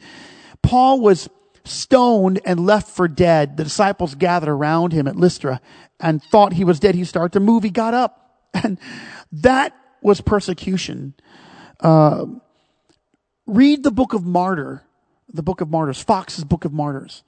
Paul 0.62 1.00
was 1.00 1.28
stoned 1.64 2.40
and 2.44 2.64
left 2.64 2.88
for 2.88 3.08
dead. 3.08 3.56
The 3.56 3.64
disciples 3.64 4.14
gathered 4.14 4.48
around 4.48 4.92
him 4.92 5.08
at 5.08 5.16
Lystra 5.16 5.60
and 5.98 6.22
thought 6.22 6.52
he 6.54 6.64
was 6.64 6.80
dead. 6.80 6.94
He 6.94 7.04
started 7.04 7.32
to 7.32 7.40
move. 7.40 7.62
He 7.62 7.70
got 7.70 7.94
up 7.94 8.38
and 8.54 8.78
that 9.32 9.74
was 10.02 10.20
persecution. 10.20 11.14
Uh, 11.80 12.26
read 13.46 13.82
the 13.82 13.90
book 13.90 14.12
of 14.12 14.24
Martyr, 14.24 14.82
the 15.32 15.42
book 15.42 15.60
of 15.60 15.70
Martyrs, 15.70 16.02
Foxe's 16.02 16.44
book 16.44 16.64
of 16.64 16.72
Martyrs. 16.72 17.22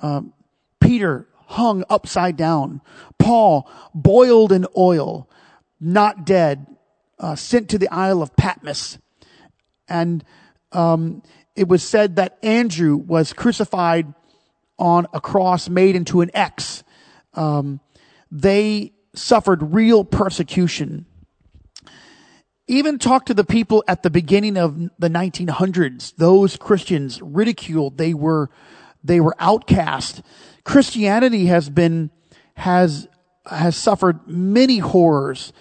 Um, 0.00 0.32
Peter 0.80 1.28
hung 1.46 1.84
upside 1.88 2.36
down. 2.36 2.80
Paul 3.18 3.70
boiled 3.94 4.52
in 4.52 4.66
oil, 4.76 5.28
not 5.80 6.26
dead, 6.26 6.66
uh, 7.18 7.34
sent 7.34 7.68
to 7.70 7.78
the 7.78 7.88
Isle 7.88 8.22
of 8.22 8.36
Patmos. 8.36 8.98
And 9.88 10.24
um, 10.72 11.22
it 11.54 11.68
was 11.68 11.82
said 11.82 12.16
that 12.16 12.38
Andrew 12.42 12.96
was 12.96 13.32
crucified 13.32 14.12
on 14.78 15.06
a 15.14 15.20
cross 15.20 15.68
made 15.68 15.96
into 15.96 16.20
an 16.20 16.30
X. 16.34 16.84
Um, 17.34 17.80
they 18.30 18.92
suffered 19.14 19.74
real 19.74 20.04
persecution 20.04 21.06
even 22.68 22.98
talk 22.98 23.26
to 23.26 23.34
the 23.34 23.44
people 23.44 23.84
at 23.86 24.02
the 24.02 24.10
beginning 24.10 24.56
of 24.56 24.90
the 24.98 25.08
1900s. 25.08 26.14
Those 26.16 26.56
Christians 26.56 27.22
ridiculed. 27.22 27.96
They 27.96 28.12
were, 28.12 28.50
they 29.04 29.20
were 29.20 29.36
outcast. 29.38 30.22
Christianity 30.64 31.46
has 31.46 31.70
been, 31.70 32.10
has, 32.54 33.06
has 33.48 33.76
suffered 33.76 34.26
many 34.26 34.78
horrors. 34.78 35.52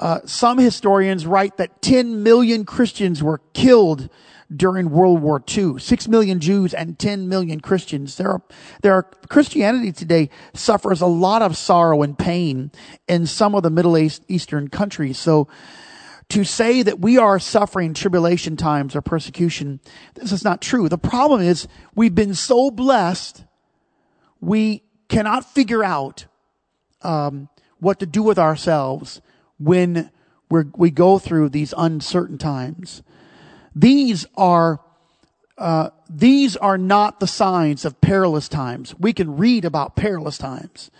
Uh, 0.00 0.20
some 0.24 0.58
historians 0.58 1.24
write 1.26 1.56
that 1.56 1.82
10 1.82 2.22
million 2.22 2.64
Christians 2.64 3.22
were 3.22 3.40
killed 3.52 4.08
during 4.54 4.90
World 4.90 5.20
War 5.20 5.42
II. 5.46 5.78
Six 5.78 6.08
million 6.08 6.40
Jews 6.40 6.72
and 6.72 6.98
10 6.98 7.28
million 7.28 7.60
Christians. 7.60 8.16
There 8.16 8.30
are, 8.30 8.42
there 8.82 8.94
are, 8.94 9.02
Christianity 9.28 9.92
today 9.92 10.30
suffers 10.54 11.00
a 11.00 11.06
lot 11.06 11.42
of 11.42 11.56
sorrow 11.56 12.02
and 12.02 12.18
pain 12.18 12.72
in 13.06 13.26
some 13.26 13.54
of 13.54 13.62
the 13.62 13.70
Middle 13.70 13.98
East, 13.98 14.24
Eastern 14.26 14.68
countries. 14.68 15.18
So, 15.18 15.48
to 16.30 16.44
say 16.44 16.82
that 16.82 17.00
we 17.00 17.16
are 17.16 17.38
suffering 17.38 17.94
tribulation 17.94 18.56
times 18.56 18.94
or 18.94 19.00
persecution, 19.00 19.80
this 20.14 20.32
is 20.32 20.44
not 20.44 20.60
true. 20.60 20.88
The 20.88 20.98
problem 20.98 21.40
is 21.40 21.66
we've 21.94 22.14
been 22.14 22.34
so 22.34 22.70
blessed, 22.70 23.44
we 24.40 24.82
cannot 25.08 25.44
figure 25.44 25.82
out 25.82 26.26
um, 27.02 27.48
what 27.80 28.00
to 28.00 28.06
do 28.06 28.22
with 28.22 28.38
ourselves 28.38 29.20
when 29.58 30.10
we 30.50 30.62
we 30.76 30.90
go 30.90 31.18
through 31.18 31.48
these 31.50 31.74
uncertain 31.76 32.38
times. 32.38 33.02
These 33.74 34.26
are 34.36 34.80
uh, 35.56 35.90
these 36.08 36.56
are 36.56 36.78
not 36.78 37.20
the 37.20 37.26
signs 37.26 37.84
of 37.84 38.00
perilous 38.00 38.48
times. 38.48 38.94
We 38.98 39.12
can 39.12 39.36
read 39.36 39.64
about 39.64 39.96
perilous 39.96 40.38
times 40.38 40.90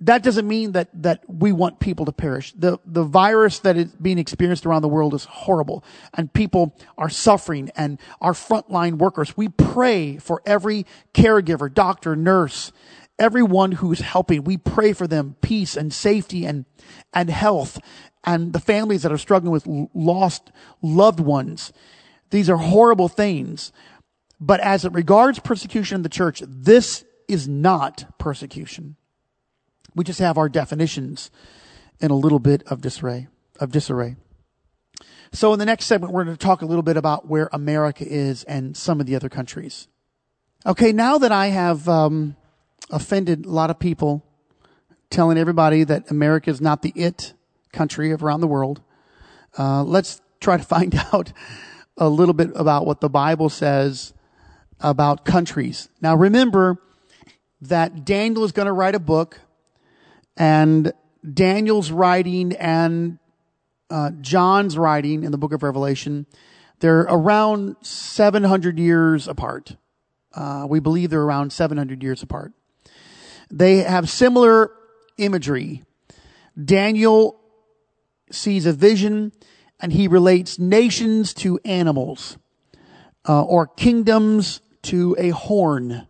that 0.00 0.22
doesn't 0.22 0.48
mean 0.48 0.72
that, 0.72 0.88
that 1.02 1.22
we 1.28 1.52
want 1.52 1.78
people 1.78 2.06
to 2.06 2.12
perish. 2.12 2.52
The, 2.52 2.78
the 2.86 3.02
virus 3.02 3.58
that 3.60 3.76
is 3.76 3.92
being 3.96 4.18
experienced 4.18 4.64
around 4.64 4.82
the 4.82 4.88
world 4.88 5.12
is 5.12 5.24
horrible 5.26 5.84
and 6.14 6.32
people 6.32 6.74
are 6.96 7.10
suffering 7.10 7.70
and 7.76 8.00
our 8.20 8.32
frontline 8.32 8.94
workers. 8.94 9.36
We 9.36 9.48
pray 9.48 10.16
for 10.16 10.42
every 10.46 10.86
caregiver, 11.12 11.72
doctor, 11.72 12.16
nurse, 12.16 12.72
everyone 13.18 13.72
who's 13.72 14.00
helping. 14.00 14.42
We 14.42 14.56
pray 14.56 14.94
for 14.94 15.06
them 15.06 15.36
peace 15.42 15.76
and 15.76 15.92
safety 15.92 16.46
and, 16.46 16.64
and 17.12 17.28
health 17.28 17.78
and 18.24 18.54
the 18.54 18.60
families 18.60 19.02
that 19.02 19.12
are 19.12 19.18
struggling 19.18 19.52
with 19.52 19.66
lost 19.94 20.50
loved 20.80 21.20
ones. 21.20 21.72
These 22.30 22.48
are 22.48 22.56
horrible 22.56 23.08
things. 23.08 23.70
But 24.40 24.60
as 24.60 24.86
it 24.86 24.92
regards 24.92 25.38
persecution 25.38 25.96
in 25.96 26.02
the 26.02 26.08
church, 26.08 26.42
this 26.46 27.04
is 27.28 27.46
not 27.46 28.18
persecution. 28.18 28.96
We 29.94 30.04
just 30.04 30.20
have 30.20 30.38
our 30.38 30.48
definitions 30.48 31.30
in 32.00 32.10
a 32.10 32.16
little 32.16 32.38
bit 32.38 32.62
of 32.64 32.80
disarray, 32.80 33.28
of 33.58 33.72
disarray. 33.72 34.16
So 35.32 35.52
in 35.52 35.58
the 35.58 35.66
next 35.66 35.86
segment, 35.86 36.12
we're 36.12 36.24
going 36.24 36.36
to 36.36 36.44
talk 36.44 36.62
a 36.62 36.66
little 36.66 36.82
bit 36.82 36.96
about 36.96 37.28
where 37.28 37.48
America 37.52 38.04
is 38.06 38.42
and 38.44 38.76
some 38.76 39.00
of 39.00 39.06
the 39.06 39.14
other 39.14 39.28
countries. 39.28 39.86
Okay, 40.66 40.92
now 40.92 41.18
that 41.18 41.32
I 41.32 41.48
have 41.48 41.88
um, 41.88 42.36
offended 42.90 43.46
a 43.46 43.50
lot 43.50 43.70
of 43.70 43.78
people, 43.78 44.24
telling 45.08 45.38
everybody 45.38 45.84
that 45.84 46.10
America 46.10 46.50
is 46.50 46.60
not 46.60 46.82
the 46.82 46.92
it 46.94 47.32
country 47.72 48.10
of 48.10 48.22
around 48.22 48.40
the 48.40 48.46
world, 48.46 48.82
uh, 49.58 49.82
let's 49.84 50.20
try 50.40 50.56
to 50.56 50.62
find 50.62 50.94
out 51.12 51.32
a 51.96 52.08
little 52.08 52.34
bit 52.34 52.50
about 52.54 52.86
what 52.86 53.00
the 53.00 53.08
Bible 53.08 53.48
says 53.48 54.12
about 54.80 55.24
countries. 55.24 55.88
Now 56.00 56.16
remember 56.16 56.78
that 57.60 58.04
Daniel 58.04 58.44
is 58.44 58.52
going 58.52 58.66
to 58.66 58.72
write 58.72 58.94
a 58.94 59.00
book 59.00 59.40
and 60.40 60.94
Daniel's 61.34 61.90
writing 61.90 62.56
and 62.56 63.18
uh, 63.90 64.10
John's 64.22 64.78
writing 64.78 65.22
in 65.22 65.32
the 65.32 65.38
book 65.38 65.52
of 65.52 65.62
Revelation, 65.62 66.24
they're 66.78 67.00
around 67.00 67.76
700 67.82 68.78
years 68.78 69.28
apart. 69.28 69.76
Uh, 70.32 70.66
we 70.66 70.80
believe 70.80 71.10
they're 71.10 71.20
around 71.20 71.52
700 71.52 72.02
years 72.02 72.22
apart. 72.22 72.52
They 73.50 73.78
have 73.78 74.08
similar 74.08 74.72
imagery. 75.18 75.82
Daniel 76.64 77.38
sees 78.30 78.64
a 78.64 78.72
vision 78.72 79.32
and 79.78 79.92
he 79.92 80.08
relates 80.08 80.58
nations 80.58 81.34
to 81.34 81.60
animals 81.66 82.38
uh, 83.28 83.42
or 83.42 83.66
kingdoms 83.66 84.62
to 84.84 85.14
a 85.18 85.30
horn 85.30 86.06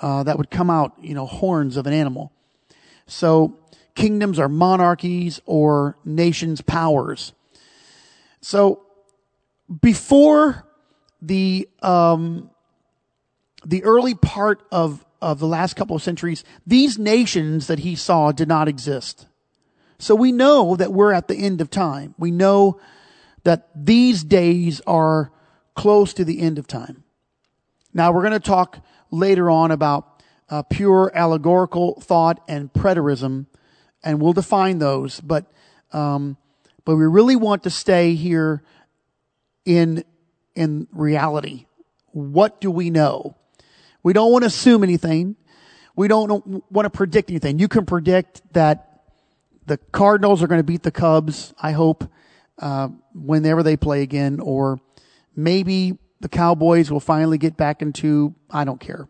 uh, 0.00 0.24
that 0.24 0.38
would 0.38 0.50
come 0.50 0.70
out, 0.70 0.94
you 1.00 1.14
know, 1.14 1.26
horns 1.26 1.76
of 1.76 1.86
an 1.86 1.92
animal. 1.92 2.32
So 3.06 3.59
kingdoms 3.94 4.38
are 4.38 4.48
monarchies 4.48 5.40
or 5.46 5.96
nations 6.04 6.60
powers. 6.60 7.32
So 8.40 8.82
before 9.80 10.66
the 11.20 11.68
um, 11.82 12.50
the 13.64 13.84
early 13.84 14.14
part 14.14 14.62
of 14.72 15.04
of 15.20 15.38
the 15.38 15.46
last 15.46 15.74
couple 15.74 15.94
of 15.94 16.02
centuries, 16.02 16.44
these 16.66 16.98
nations 16.98 17.66
that 17.66 17.80
he 17.80 17.94
saw 17.94 18.32
did 18.32 18.48
not 18.48 18.68
exist. 18.68 19.26
So 19.98 20.14
we 20.14 20.32
know 20.32 20.76
that 20.76 20.92
we're 20.92 21.12
at 21.12 21.28
the 21.28 21.36
end 21.36 21.60
of 21.60 21.68
time. 21.68 22.14
We 22.18 22.30
know 22.30 22.80
that 23.44 23.68
these 23.74 24.24
days 24.24 24.80
are 24.86 25.30
close 25.74 26.14
to 26.14 26.24
the 26.24 26.40
end 26.40 26.58
of 26.58 26.66
time. 26.66 27.04
Now 27.92 28.12
we're 28.12 28.22
going 28.22 28.32
to 28.32 28.40
talk 28.40 28.84
later 29.10 29.50
on 29.50 29.70
about 29.70 30.22
uh, 30.48 30.62
pure 30.62 31.12
allegorical 31.14 32.00
thought 32.00 32.42
and 32.48 32.72
preterism, 32.72 33.46
and 34.02 34.20
we'll 34.20 34.32
define 34.32 34.78
those. 34.78 35.20
But 35.20 35.46
um, 35.92 36.36
but 36.84 36.96
we 36.96 37.06
really 37.06 37.36
want 37.36 37.64
to 37.64 37.70
stay 37.70 38.14
here 38.14 38.62
in 39.64 40.04
in 40.54 40.88
reality. 40.92 41.66
What 42.12 42.60
do 42.60 42.70
we 42.70 42.90
know? 42.90 43.36
We 44.02 44.12
don't 44.12 44.32
want 44.32 44.42
to 44.42 44.46
assume 44.46 44.82
anything. 44.82 45.36
We 45.94 46.08
don't 46.08 46.62
want 46.70 46.86
to 46.86 46.90
predict 46.90 47.30
anything. 47.30 47.58
You 47.58 47.68
can 47.68 47.84
predict 47.84 48.40
that 48.54 49.02
the 49.66 49.76
Cardinals 49.76 50.42
are 50.42 50.46
going 50.46 50.58
to 50.60 50.64
beat 50.64 50.82
the 50.82 50.90
Cubs. 50.90 51.52
I 51.60 51.72
hope 51.72 52.04
uh, 52.58 52.88
whenever 53.14 53.62
they 53.62 53.76
play 53.76 54.02
again, 54.02 54.40
or 54.40 54.80
maybe 55.36 55.98
the 56.20 56.28
Cowboys 56.28 56.90
will 56.90 57.00
finally 57.00 57.38
get 57.38 57.56
back 57.56 57.82
into. 57.82 58.34
I 58.50 58.64
don't 58.64 58.80
care. 58.80 59.08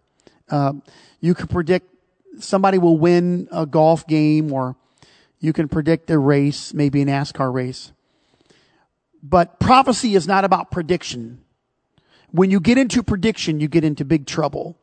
Uh, 0.48 0.74
you 1.20 1.34
can 1.34 1.46
predict 1.46 1.86
somebody 2.38 2.78
will 2.78 2.98
win 2.98 3.48
a 3.50 3.66
golf 3.66 4.06
game 4.06 4.52
or 4.52 4.76
you 5.40 5.52
can 5.52 5.68
predict 5.68 6.10
a 6.10 6.18
race, 6.18 6.72
maybe 6.74 7.02
a 7.02 7.06
NASCAR 7.06 7.52
race. 7.52 7.92
But 9.22 9.58
prophecy 9.58 10.14
is 10.14 10.26
not 10.26 10.44
about 10.44 10.70
prediction. 10.70 11.42
When 12.30 12.50
you 12.50 12.60
get 12.60 12.78
into 12.78 13.02
prediction, 13.02 13.58
you 13.60 13.68
get 13.68 13.84
into 13.84 14.04
big 14.04 14.26
trouble 14.26 14.76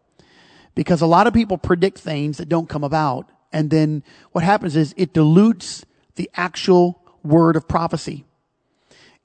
because 0.76 1.02
a 1.02 1.08
lot 1.08 1.28
of 1.28 1.34
people 1.34 1.58
predict 1.58 1.98
things 2.00 2.38
that 2.38 2.50
don't 2.50 2.68
come 2.68 2.84
about. 2.84 3.30
And 3.54 3.70
then 3.70 4.04
what 4.32 4.44
happens 4.44 4.76
is 4.76 4.94
it 4.98 5.14
dilutes 5.14 5.86
the 6.16 6.30
actual 6.36 7.02
word 7.24 7.56
of 7.56 7.68
prophecy. 7.68 8.26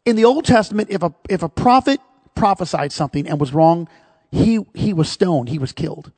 In 0.05 0.17
the 0.17 0.25
Old 0.25 0.45
Testament, 0.45 0.91
if 0.91 1.03
a, 1.03 1.15
if 1.29 1.43
a 1.43 1.49
prophet 1.49 2.01
prophesied 2.35 2.93
something 2.93 3.29
and 3.29 3.41
was 3.41 3.53
wrong, 3.53 3.89
he, 4.31 4.65
he 4.75 4.93
was 4.93 5.11
stoned. 5.11 5.49
He 5.49 5.59
was 5.59 5.73
killed. 5.73 6.11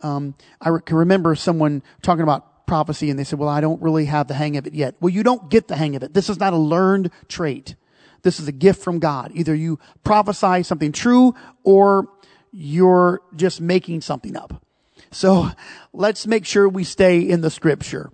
Um, 0.00 0.34
I 0.60 0.70
can 0.84 0.96
remember 0.96 1.34
someone 1.34 1.82
talking 2.02 2.22
about 2.22 2.47
prophecy 2.68 3.10
and 3.10 3.18
they 3.18 3.24
said, 3.24 3.40
well, 3.40 3.48
I 3.48 3.60
don't 3.60 3.82
really 3.82 4.04
have 4.04 4.28
the 4.28 4.34
hang 4.34 4.56
of 4.56 4.66
it 4.66 4.74
yet. 4.74 4.94
Well, 5.00 5.10
you 5.10 5.24
don't 5.24 5.50
get 5.50 5.66
the 5.66 5.74
hang 5.74 5.96
of 5.96 6.04
it. 6.04 6.14
This 6.14 6.30
is 6.30 6.38
not 6.38 6.52
a 6.52 6.58
learned 6.58 7.10
trait. 7.26 7.74
This 8.22 8.38
is 8.38 8.46
a 8.46 8.52
gift 8.52 8.82
from 8.82 9.00
God. 9.00 9.32
Either 9.34 9.54
you 9.54 9.80
prophesy 10.04 10.62
something 10.62 10.92
true 10.92 11.34
or 11.64 12.06
you're 12.52 13.22
just 13.34 13.60
making 13.60 14.02
something 14.02 14.36
up. 14.36 14.64
So 15.10 15.50
let's 15.92 16.26
make 16.26 16.44
sure 16.44 16.68
we 16.68 16.84
stay 16.84 17.20
in 17.20 17.40
the 17.40 17.50
scripture. 17.50 18.10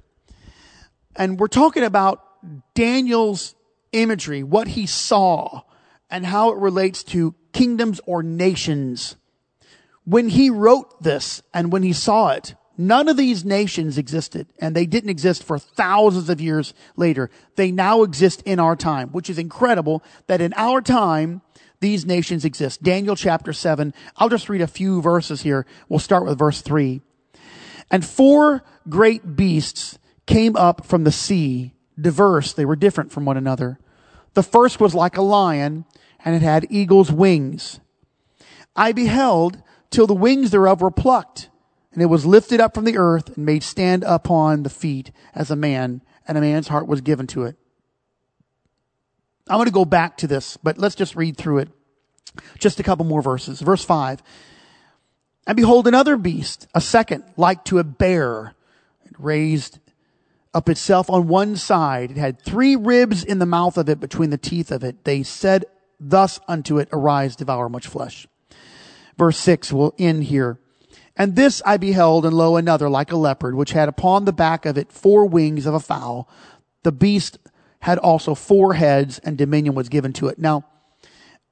And 1.16 1.38
we're 1.38 1.48
talking 1.48 1.82
about 1.84 2.22
Daniel's 2.74 3.54
imagery, 3.92 4.42
what 4.42 4.68
he 4.68 4.86
saw, 4.86 5.62
and 6.10 6.26
how 6.26 6.50
it 6.50 6.58
relates 6.58 7.02
to 7.04 7.34
kingdoms 7.52 8.00
or 8.06 8.22
nations. 8.22 9.16
When 10.04 10.28
he 10.28 10.50
wrote 10.50 11.02
this 11.02 11.42
and 11.52 11.72
when 11.72 11.82
he 11.82 11.92
saw 11.92 12.30
it, 12.30 12.54
none 12.76 13.08
of 13.08 13.16
these 13.16 13.44
nations 13.44 13.98
existed 13.98 14.46
and 14.58 14.74
they 14.74 14.86
didn't 14.86 15.10
exist 15.10 15.42
for 15.42 15.58
thousands 15.58 16.28
of 16.28 16.40
years 16.40 16.74
later. 16.96 17.30
They 17.56 17.70
now 17.70 18.02
exist 18.02 18.42
in 18.44 18.58
our 18.58 18.76
time, 18.76 19.10
which 19.10 19.30
is 19.30 19.38
incredible 19.38 20.02
that 20.26 20.40
in 20.40 20.52
our 20.54 20.80
time, 20.80 21.42
these 21.80 22.06
nations 22.06 22.44
exist. 22.44 22.82
Daniel 22.82 23.16
chapter 23.16 23.52
7. 23.52 23.92
I'll 24.16 24.28
just 24.28 24.48
read 24.48 24.62
a 24.62 24.66
few 24.66 25.02
verses 25.02 25.42
here. 25.42 25.66
We'll 25.88 25.98
start 25.98 26.24
with 26.24 26.38
verse 26.38 26.62
3. 26.62 27.02
And 27.90 28.04
four 28.04 28.64
great 28.88 29.36
beasts 29.36 29.98
came 30.26 30.56
up 30.56 30.86
from 30.86 31.04
the 31.04 31.12
sea, 31.12 31.74
diverse. 32.00 32.52
They 32.52 32.64
were 32.64 32.76
different 32.76 33.12
from 33.12 33.24
one 33.24 33.36
another. 33.36 33.78
The 34.32 34.42
first 34.42 34.80
was 34.80 34.94
like 34.94 35.16
a 35.16 35.22
lion, 35.22 35.84
and 36.24 36.34
it 36.34 36.42
had 36.42 36.66
eagle's 36.70 37.12
wings. 37.12 37.80
I 38.74 38.92
beheld 38.92 39.62
till 39.90 40.06
the 40.06 40.14
wings 40.14 40.50
thereof 40.50 40.80
were 40.80 40.90
plucked, 40.90 41.50
and 41.94 42.02
it 42.02 42.06
was 42.06 42.26
lifted 42.26 42.60
up 42.60 42.74
from 42.74 42.84
the 42.84 42.98
earth 42.98 43.36
and 43.36 43.46
made 43.46 43.62
stand 43.62 44.02
upon 44.04 44.64
the 44.64 44.70
feet 44.70 45.12
as 45.34 45.50
a 45.50 45.56
man, 45.56 46.02
and 46.26 46.36
a 46.36 46.40
man's 46.40 46.68
heart 46.68 46.88
was 46.88 47.00
given 47.00 47.26
to 47.28 47.44
it. 47.44 47.56
I'm 49.48 49.58
going 49.58 49.66
to 49.66 49.72
go 49.72 49.84
back 49.84 50.16
to 50.18 50.26
this, 50.26 50.56
but 50.56 50.76
let's 50.76 50.94
just 50.94 51.14
read 51.14 51.36
through 51.36 51.58
it. 51.58 51.68
Just 52.58 52.80
a 52.80 52.82
couple 52.82 53.04
more 53.04 53.22
verses. 53.22 53.60
Verse 53.60 53.84
5. 53.84 54.22
And 55.46 55.56
behold, 55.56 55.86
another 55.86 56.16
beast, 56.16 56.66
a 56.74 56.80
second, 56.80 57.24
like 57.36 57.64
to 57.66 57.78
a 57.78 57.84
bear, 57.84 58.54
it 59.04 59.12
raised 59.18 59.78
up 60.52 60.68
itself 60.68 61.10
on 61.10 61.28
one 61.28 61.56
side. 61.56 62.12
It 62.12 62.16
had 62.16 62.40
three 62.40 62.74
ribs 62.74 63.22
in 63.22 63.38
the 63.38 63.46
mouth 63.46 63.76
of 63.76 63.88
it 63.88 64.00
between 64.00 64.30
the 64.30 64.38
teeth 64.38 64.72
of 64.72 64.82
it. 64.82 65.04
They 65.04 65.22
said 65.22 65.66
thus 66.00 66.40
unto 66.48 66.78
it, 66.78 66.88
Arise, 66.92 67.36
devour 67.36 67.68
much 67.68 67.86
flesh. 67.86 68.26
Verse 69.16 69.38
6 69.38 69.72
will 69.72 69.94
end 69.98 70.24
here. 70.24 70.58
And 71.16 71.36
this 71.36 71.62
I 71.64 71.76
beheld, 71.76 72.26
and 72.26 72.36
lo, 72.36 72.56
another 72.56 72.88
like 72.88 73.12
a 73.12 73.16
leopard, 73.16 73.54
which 73.54 73.72
had 73.72 73.88
upon 73.88 74.24
the 74.24 74.32
back 74.32 74.66
of 74.66 74.76
it 74.76 74.90
four 74.90 75.26
wings 75.26 75.66
of 75.66 75.74
a 75.74 75.80
fowl. 75.80 76.28
The 76.82 76.92
beast 76.92 77.38
had 77.80 77.98
also 77.98 78.34
four 78.34 78.74
heads, 78.74 79.18
and 79.20 79.38
dominion 79.38 79.74
was 79.74 79.88
given 79.88 80.12
to 80.14 80.28
it. 80.28 80.38
Now, 80.38 80.64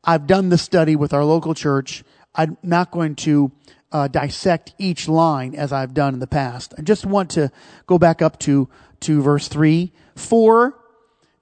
I've 0.03 0.27
done 0.27 0.49
the 0.49 0.59
study 0.59 0.97
with 0.97 1.13
our 1.13 1.25
local 1.25 1.55
church. 1.55 2.03
I'm 2.35 2.57
not 2.63 2.91
going 2.91 3.15
to 3.17 3.53
uh, 3.93 4.09
dissect 4.09 4.75
each 4.79 5.07
line 5.07 5.55
as 5.55 5.73
I've 5.73 5.95
done 5.95 6.15
in 6.15 6.21
the 6.21 6.27
past. 6.27 6.75
I 6.77 6.83
just 6.83 7.07
want 7.07 7.31
to 7.31 7.53
go 7.87 7.99
back 7.99 8.23
up 8.23 8.39
to 8.41 8.69
to 9.01 9.21
verse 9.21 9.49
three. 9.49 9.93
Four 10.17 10.79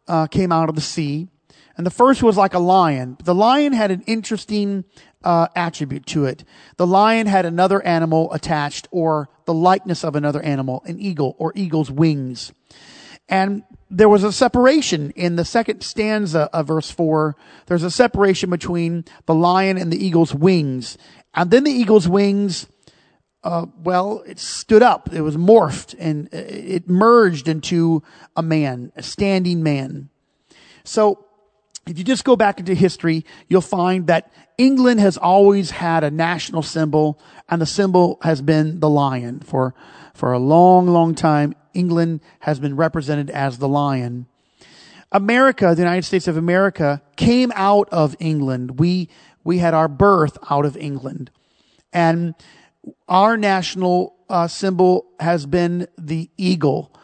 uh, 0.09 0.27
came 0.27 0.51
out 0.53 0.69
of 0.69 0.75
the 0.75 0.81
sea, 0.81 1.29
and 1.77 1.87
the 1.87 1.91
first 1.91 2.23
was 2.23 2.37
like 2.37 2.55
a 2.55 2.59
lion. 2.59 3.17
The 3.25 3.35
lion 3.35 3.73
had 3.73 3.91
an 3.91 4.03
interesting 4.07 4.85
uh, 5.23 5.49
attribute 5.55 6.07
to 6.07 6.25
it. 6.25 6.45
The 6.77 6.87
lion 6.87 7.27
had 7.27 7.47
another 7.47 7.83
animal 7.83 8.33
attached, 8.33 8.89
or 8.91 9.29
the 9.45 9.55
likeness 9.55 10.05
of 10.05 10.17
another 10.17 10.43
animal, 10.43 10.83
an 10.87 10.99
eagle 10.99 11.37
or 11.39 11.53
eagle's 11.55 11.91
wings. 11.91 12.53
And 13.29 13.63
there 13.89 14.09
was 14.09 14.25
a 14.25 14.33
separation 14.33 15.11
in 15.13 15.37
the 15.37 15.45
second 15.45 15.83
stanza 15.83 16.51
of 16.53 16.67
verse 16.67 16.91
four. 16.91 17.37
There's 17.67 17.85
a 17.85 17.91
separation 17.91 18.51
between 18.51 19.05
the 19.27 19.35
lion 19.35 19.79
and 19.79 19.93
the 19.93 20.05
eagle's 20.05 20.35
wings. 20.35 20.99
And 21.35 21.51
then 21.51 21.65
the 21.65 21.73
eagle's 21.73 22.09
wings, 22.09 22.67
uh, 23.45 23.67
well, 23.83 24.23
it 24.27 24.39
stood 24.39 24.83
up. 24.83 25.13
It 25.13 25.23
was 25.23 25.37
morphed 25.37 25.95
and 25.99 26.29
it 26.33 26.89
merged 26.89 27.47
into 27.47 28.03
a 28.35 28.43
man, 28.43 28.93
a 28.97 29.03
standing 29.03 29.63
man. 29.63 30.09
So 30.83 31.27
if 31.87 31.99
you 31.99 32.05
just 32.05 32.25
go 32.25 32.37
back 32.37 32.61
into 32.61 32.75
history, 32.75 33.25
you'll 33.49 33.61
find 33.61 34.07
that 34.07 34.33
England 34.59 35.01
has 35.01 35.17
always 35.17 35.71
had 35.71 36.05
a 36.05 36.11
national 36.11 36.63
symbol 36.63 37.19
and 37.49 37.61
the 37.61 37.67
symbol 37.67 38.19
has 38.23 38.43
been 38.43 38.81
the 38.81 38.89
lion 38.89 39.41
for, 39.41 39.75
for 40.15 40.33
a 40.33 40.39
long, 40.39 40.87
long 40.87 41.15
time. 41.15 41.55
England 41.73 42.21
has 42.41 42.61
been 42.61 42.77
represented 42.77 43.31
as 43.31 43.59
the 43.59 43.69
lion. 43.69 44.27
America, 45.13 45.75
the 45.75 45.83
United 45.83 46.05
States 46.05 46.29
of 46.29 46.37
America, 46.37 47.03
came 47.17 47.53
out 47.57 47.89
of 47.91 48.15
England. 48.21 48.79
We, 48.79 49.09
we 49.43 49.59
had 49.59 49.75
our 49.75 49.89
birth 49.89 50.39
out 50.51 50.65
of 50.65 50.77
England. 50.77 51.31
And 51.93 52.35
our 53.09 53.37
national 53.37 54.15
uh, 54.29 54.47
symbol 54.47 55.07
has 55.19 55.47
been 55.47 55.89
the 55.99 56.31
eagle. 56.37 56.95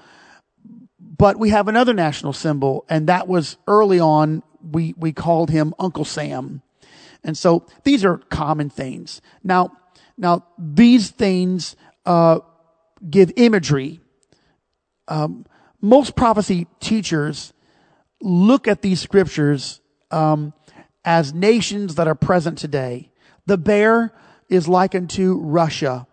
But 0.98 1.38
we 1.38 1.50
have 1.50 1.68
another 1.68 1.94
national 1.94 2.34
symbol, 2.34 2.84
and 2.88 3.08
that 3.08 3.26
was 3.26 3.56
early 3.66 3.98
on, 3.98 4.42
we, 4.70 4.94
we 4.96 5.12
called 5.12 5.50
him 5.50 5.74
Uncle 5.78 6.04
Sam. 6.04 6.62
And 7.24 7.36
so 7.36 7.66
these 7.84 8.04
are 8.04 8.18
common 8.18 8.70
things. 8.70 9.20
Now, 9.42 9.72
now 10.16 10.44
these 10.58 11.10
things 11.10 11.76
uh, 12.04 12.40
give 13.08 13.32
imagery. 13.36 14.00
Um, 15.08 15.46
most 15.80 16.16
prophecy 16.16 16.66
teachers 16.80 17.52
look 18.20 18.66
at 18.66 18.82
these 18.82 19.00
scriptures 19.00 19.80
um, 20.10 20.52
as 21.04 21.34
nations 21.34 21.96
that 21.96 22.08
are 22.08 22.14
present 22.14 22.58
today. 22.58 23.10
The 23.46 23.58
bear 23.58 24.12
is 24.48 24.68
likened 24.68 25.10
to 25.10 25.38
Russia. 25.40 26.06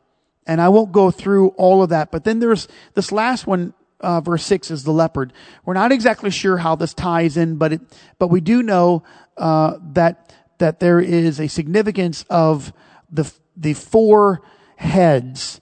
And 0.46 0.60
I 0.60 0.70
won't 0.70 0.92
go 0.92 1.10
through 1.10 1.50
all 1.50 1.82
of 1.82 1.90
that, 1.90 2.12
but 2.12 2.26
then 2.26 2.40
there's 2.40 2.68
this 2.96 3.12
last 3.12 3.48
one, 3.48 3.74
uh, 4.04 4.22
verse 4.22 4.46
six 4.46 4.70
is 4.70 4.84
the 4.84 4.92
leopard. 4.92 5.34
We're 5.66 5.74
not 5.74 5.92
exactly 5.92 6.30
sure 6.30 6.58
how 6.58 6.76
this 6.76 6.94
ties 6.94 7.38
in, 7.38 7.56
but 7.56 7.74
it, 7.74 7.82
but 8.20 8.28
we 8.28 8.42
do 8.42 8.62
know, 8.62 9.04
uh, 9.38 9.78
that, 9.94 10.36
that 10.60 10.80
there 10.80 11.00
is 11.00 11.40
a 11.40 11.48
significance 11.48 12.26
of 12.30 12.72
the, 13.12 13.32
the 13.56 13.74
four 13.74 14.42
heads 14.76 15.62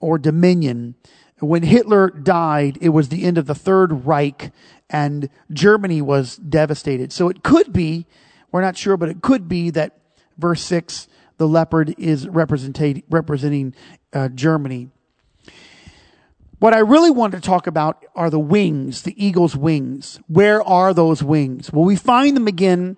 or 0.00 0.18
dominion. 0.18 0.96
When 1.40 1.62
Hitler 1.62 2.10
died, 2.10 2.78
it 2.80 2.88
was 2.88 3.08
the 3.08 3.24
end 3.24 3.38
of 3.38 3.46
the 3.46 3.54
Third 3.54 4.06
Reich 4.06 4.50
and 4.90 5.28
Germany 5.52 6.02
was 6.02 6.36
devastated. 6.36 7.12
So 7.12 7.28
it 7.28 7.42
could 7.42 7.72
be, 7.72 8.06
we're 8.52 8.60
not 8.60 8.76
sure, 8.76 8.96
but 8.96 9.08
it 9.08 9.22
could 9.22 9.48
be 9.48 9.70
that 9.70 9.98
verse 10.38 10.62
6, 10.62 11.08
the 11.36 11.48
leopard 11.48 11.94
is 11.98 12.28
representing 12.28 13.74
uh, 14.12 14.28
Germany. 14.28 14.90
What 16.64 16.72
I 16.72 16.78
really 16.78 17.10
want 17.10 17.34
to 17.34 17.42
talk 17.42 17.66
about 17.66 18.06
are 18.14 18.30
the 18.30 18.38
wings, 18.38 19.02
the 19.02 19.22
eagle's 19.22 19.54
wings. 19.54 20.18
Where 20.28 20.62
are 20.62 20.94
those 20.94 21.22
wings? 21.22 21.70
Well, 21.70 21.84
we 21.84 21.94
find 21.94 22.34
them 22.34 22.46
again 22.46 22.96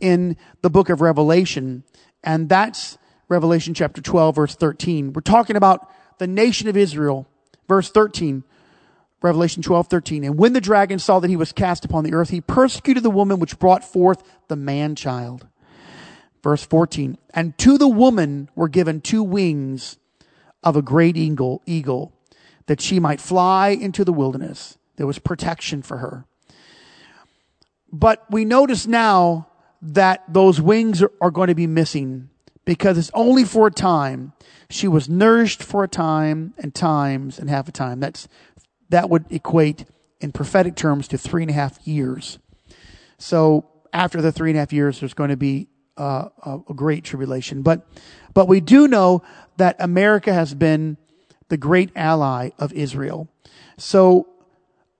in 0.00 0.36
the 0.62 0.70
book 0.70 0.88
of 0.88 1.00
Revelation, 1.00 1.82
and 2.22 2.48
that's 2.48 2.96
Revelation 3.28 3.74
chapter 3.74 4.00
12, 4.00 4.36
verse 4.36 4.54
13. 4.54 5.12
We're 5.12 5.22
talking 5.22 5.56
about 5.56 5.90
the 6.18 6.28
nation 6.28 6.68
of 6.68 6.76
Israel. 6.76 7.26
Verse 7.66 7.90
13. 7.90 8.44
Revelation 9.20 9.64
12, 9.64 9.88
13. 9.88 10.22
And 10.22 10.38
when 10.38 10.52
the 10.52 10.60
dragon 10.60 11.00
saw 11.00 11.18
that 11.18 11.28
he 11.28 11.34
was 11.34 11.50
cast 11.50 11.84
upon 11.84 12.04
the 12.04 12.14
earth, 12.14 12.30
he 12.30 12.40
persecuted 12.40 13.02
the 13.02 13.10
woman 13.10 13.40
which 13.40 13.58
brought 13.58 13.82
forth 13.82 14.22
the 14.46 14.54
man 14.54 14.94
child. 14.94 15.44
Verse 16.44 16.64
14. 16.64 17.18
And 17.34 17.58
to 17.58 17.78
the 17.78 17.88
woman 17.88 18.48
were 18.54 18.68
given 18.68 19.00
two 19.00 19.24
wings 19.24 19.98
of 20.62 20.76
a 20.76 20.82
great 20.82 21.16
eagle, 21.16 21.62
eagle, 21.66 22.12
that 22.68 22.80
she 22.80 23.00
might 23.00 23.20
fly 23.20 23.70
into 23.70 24.04
the 24.04 24.12
wilderness. 24.12 24.78
There 24.96 25.06
was 25.06 25.18
protection 25.18 25.82
for 25.82 25.98
her. 25.98 26.24
But 27.90 28.24
we 28.30 28.44
notice 28.44 28.86
now 28.86 29.48
that 29.80 30.22
those 30.28 30.60
wings 30.60 31.02
are, 31.02 31.30
going 31.30 31.48
to 31.48 31.54
be 31.54 31.66
missing 31.66 32.28
because 32.64 32.98
it's 32.98 33.10
only 33.14 33.44
for 33.44 33.68
a 33.68 33.70
time. 33.70 34.34
She 34.68 34.86
was 34.86 35.08
nourished 35.08 35.62
for 35.62 35.82
a 35.82 35.88
time 35.88 36.52
and 36.58 36.74
times 36.74 37.38
and 37.38 37.48
half 37.48 37.68
a 37.68 37.72
time. 37.72 38.00
That's 38.00 38.28
that 38.90 39.08
would 39.08 39.24
equate 39.30 39.86
in 40.20 40.32
prophetic 40.32 40.74
terms 40.74 41.08
to 41.08 41.18
three 41.18 41.42
and 41.42 41.50
a 41.50 41.54
half 41.54 41.86
years. 41.86 42.38
So 43.18 43.66
after 43.92 44.20
the 44.20 44.32
three 44.32 44.50
and 44.50 44.56
a 44.56 44.60
half 44.60 44.72
years, 44.72 45.00
there's 45.00 45.14
going 45.14 45.30
to 45.30 45.36
be 45.36 45.68
uh, 45.96 46.28
a, 46.44 46.58
a 46.68 46.74
great 46.74 47.04
tribulation. 47.04 47.62
But, 47.62 47.86
but 48.34 48.48
we 48.48 48.60
do 48.60 48.88
know 48.88 49.22
that 49.56 49.76
America 49.78 50.32
has 50.32 50.54
been 50.54 50.96
the 51.48 51.56
great 51.56 51.90
ally 51.96 52.50
of 52.58 52.72
Israel. 52.72 53.28
So 53.76 54.28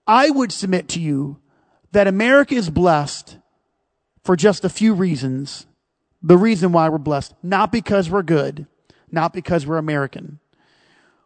I 0.07 0.29
would 0.29 0.51
submit 0.51 0.87
to 0.89 0.99
you 0.99 1.39
that 1.91 2.07
America 2.07 2.55
is 2.55 2.69
blessed 2.69 3.37
for 4.23 4.35
just 4.35 4.65
a 4.65 4.69
few 4.69 4.93
reasons. 4.93 5.65
The 6.21 6.37
reason 6.37 6.71
why 6.71 6.89
we're 6.89 6.97
blessed, 6.97 7.33
not 7.41 7.71
because 7.71 8.09
we're 8.09 8.23
good, 8.23 8.67
not 9.11 9.33
because 9.33 9.65
we're 9.65 9.77
American. 9.77 10.39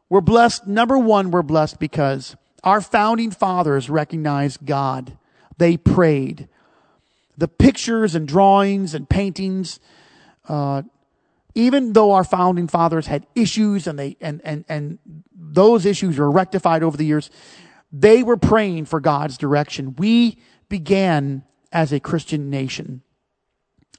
We're 0.09 0.21
blessed. 0.21 0.67
Number 0.67 0.97
one, 0.97 1.31
we're 1.31 1.41
blessed 1.41 1.79
because 1.79 2.35
our 2.63 2.81
founding 2.81 3.31
fathers 3.31 3.89
recognized 3.89 4.65
God. 4.65 5.17
They 5.57 5.77
prayed. 5.77 6.47
The 7.37 7.47
pictures 7.47 8.15
and 8.15 8.27
drawings 8.27 8.93
and 8.93 9.09
paintings, 9.09 9.79
uh, 10.47 10.83
even 11.55 11.93
though 11.93 12.11
our 12.11 12.23
founding 12.23 12.67
fathers 12.67 13.07
had 13.07 13.27
issues 13.35 13.87
and 13.87 13.97
they 13.99 14.17
and 14.19 14.41
and 14.43 14.65
and 14.67 14.99
those 15.35 15.85
issues 15.85 16.17
were 16.17 16.31
rectified 16.31 16.83
over 16.83 16.97
the 16.97 17.05
years, 17.05 17.29
they 17.91 18.23
were 18.23 18.37
praying 18.37 18.85
for 18.85 18.99
God's 18.99 19.37
direction. 19.37 19.95
We 19.97 20.39
began 20.69 21.43
as 21.71 21.91
a 21.91 21.99
Christian 21.99 22.49
nation. 22.49 23.03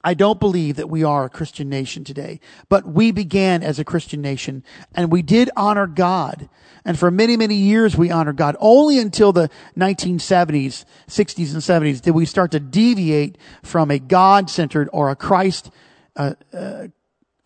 I 0.03 0.13
don't 0.13 0.39
believe 0.39 0.75
that 0.75 0.89
we 0.89 1.03
are 1.03 1.25
a 1.25 1.29
Christian 1.29 1.67
nation 1.67 2.03
today, 2.03 2.39
but 2.69 2.85
we 2.85 3.11
began 3.11 3.63
as 3.63 3.79
a 3.79 3.83
Christian 3.83 4.21
nation 4.21 4.63
and 4.93 5.11
we 5.11 5.23
did 5.23 5.49
honor 5.57 5.87
God. 5.87 6.47
And 6.85 6.99
for 6.99 7.09
many, 7.09 7.35
many 7.35 7.55
years 7.55 7.97
we 7.97 8.11
honored 8.11 8.35
God. 8.35 8.55
Only 8.59 8.99
until 8.99 9.33
the 9.33 9.49
1970s, 9.75 10.85
60s 11.07 11.53
and 11.53 11.63
70s 11.63 12.01
did 12.01 12.11
we 12.11 12.25
start 12.25 12.51
to 12.51 12.59
deviate 12.59 13.39
from 13.63 13.89
a 13.89 13.97
God-centered 13.97 14.89
or 14.93 15.09
a 15.09 15.15
Christ 15.15 15.71
uh, 16.15 16.35
uh, 16.53 16.87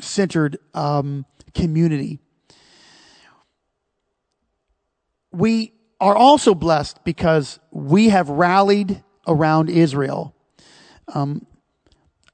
centered 0.01 0.57
um, 0.73 1.25
community. 1.53 2.19
We 5.31 5.73
are 5.99 6.15
also 6.15 6.55
blessed 6.55 7.03
because 7.03 7.59
we 7.71 8.09
have 8.09 8.29
rallied 8.29 9.03
around 9.27 9.69
Israel. 9.69 10.33
Um, 11.13 11.45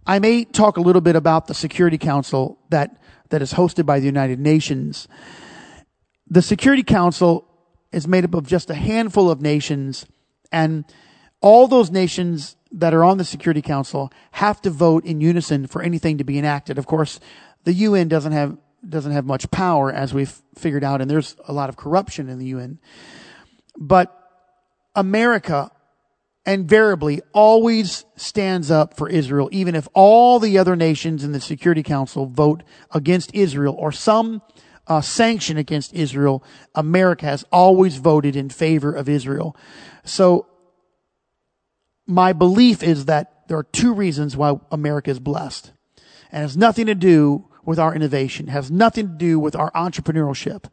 I 0.06 0.20
may 0.20 0.46
talk 0.46 0.78
a 0.78 0.82
little 0.82 1.02
bit 1.02 1.16
about 1.16 1.48
the 1.48 1.54
Security 1.54 1.98
Council 1.98 2.60
that, 2.70 3.02
that 3.30 3.42
is 3.42 3.54
hosted 3.54 3.86
by 3.86 4.00
the 4.00 4.06
United 4.06 4.40
Nations. 4.40 5.08
The 6.28 6.42
Security 6.42 6.84
Council 6.84 7.48
is 7.92 8.08
made 8.08 8.24
up 8.24 8.34
of 8.34 8.46
just 8.46 8.70
a 8.70 8.76
handful 8.76 9.32
of 9.32 9.42
nations, 9.42 10.06
and 10.52 10.86
all 11.42 11.68
those 11.68 11.90
nations 11.90 12.56
that 12.72 12.94
are 12.94 13.04
on 13.04 13.18
the 13.18 13.24
Security 13.24 13.62
Council 13.62 14.12
have 14.32 14.62
to 14.62 14.70
vote 14.70 15.06
in 15.06 15.22
unison 15.22 15.66
for 15.66 15.82
anything 15.82 16.18
to 16.18 16.24
be 16.24 16.38
enacted. 16.38 16.78
Of 16.78 16.86
course, 16.86 17.20
the 17.66 17.74
UN 17.74 18.08
doesn't 18.08 18.32
have 18.32 18.58
doesn't 18.88 19.12
have 19.12 19.26
much 19.26 19.50
power, 19.50 19.92
as 19.92 20.14
we've 20.14 20.42
figured 20.56 20.84
out, 20.84 21.02
and 21.02 21.10
there's 21.10 21.36
a 21.48 21.54
lot 21.54 21.70
of 21.70 21.76
corruption 21.76 22.30
in 22.30 22.38
the 22.38 22.46
UN. 22.48 22.80
But 23.78 24.16
America 24.96 25.72
invariably 26.46 27.22
always 27.34 28.06
stands 28.16 28.70
up 28.70 28.96
for 28.96 29.10
Israel, 29.10 29.50
even 29.52 29.74
if 29.74 29.88
all 29.94 30.40
the 30.40 30.60
other 30.60 30.76
nations 30.76 31.24
in 31.24 31.32
the 31.32 31.42
Security 31.42 31.82
Council 31.82 32.28
vote 32.28 32.62
against 32.92 33.34
Israel 33.34 33.76
or 33.78 33.92
some 33.92 34.44
uh, 34.88 35.02
sanction 35.02 35.58
against 35.58 35.94
Israel. 35.94 36.44
America 36.76 37.26
has 37.26 37.44
always 37.52 37.98
voted 37.98 38.36
in 38.36 38.50
favor 38.50 38.94
of 38.94 39.10
Israel. 39.10 39.56
So 40.04 40.46
my 42.06 42.34
belief 42.34 42.84
is 42.84 43.06
that 43.06 43.48
there 43.48 43.58
are 43.58 43.64
two 43.64 43.94
reasons 43.94 44.38
why 44.38 44.60
America 44.72 45.10
is 45.10 45.20
blessed. 45.20 45.72
And 46.32 46.42
it 46.42 46.46
has 46.46 46.58
nothing 46.58 46.86
to 46.88 46.96
do 46.96 47.48
with 47.66 47.80
our 47.80 47.94
innovation, 47.96 48.48
has 48.48 48.70
nothing 48.72 49.08
to 49.08 49.14
do 49.14 49.40
with 49.40 49.56
our 49.56 49.72
entrepreneurship 49.72 50.66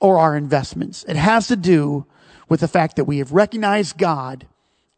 or 0.00 0.18
our 0.18 0.36
investments. 0.36 1.04
It 1.08 1.16
has 1.16 1.48
to 1.48 1.56
do 1.56 2.06
with 2.48 2.60
the 2.60 2.68
fact 2.68 2.96
that 2.96 3.04
we 3.04 3.18
have 3.18 3.32
recognized 3.32 3.98
God 3.98 4.46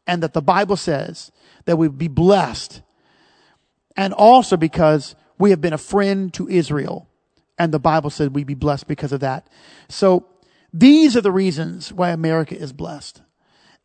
and 0.06 0.22
that 0.22 0.32
the 0.32 0.42
Bible 0.42 0.76
says 0.76 1.30
that 1.64 1.76
we'd 1.76 1.98
be 1.98 2.08
blessed. 2.08 2.82
And 3.96 4.14
also 4.14 4.56
because 4.56 5.14
we 5.38 5.50
have 5.50 5.60
been 5.60 5.72
a 5.72 5.78
friend 5.78 6.32
to 6.34 6.48
Israel. 6.48 7.08
And 7.58 7.72
the 7.72 7.78
Bible 7.78 8.10
said 8.10 8.34
we'd 8.34 8.46
be 8.46 8.54
blessed 8.54 8.88
because 8.88 9.12
of 9.12 9.20
that. 9.20 9.46
So 9.88 10.26
these 10.72 11.16
are 11.16 11.20
the 11.20 11.30
reasons 11.32 11.92
why 11.92 12.10
America 12.10 12.56
is 12.56 12.72
blessed. 12.72 13.22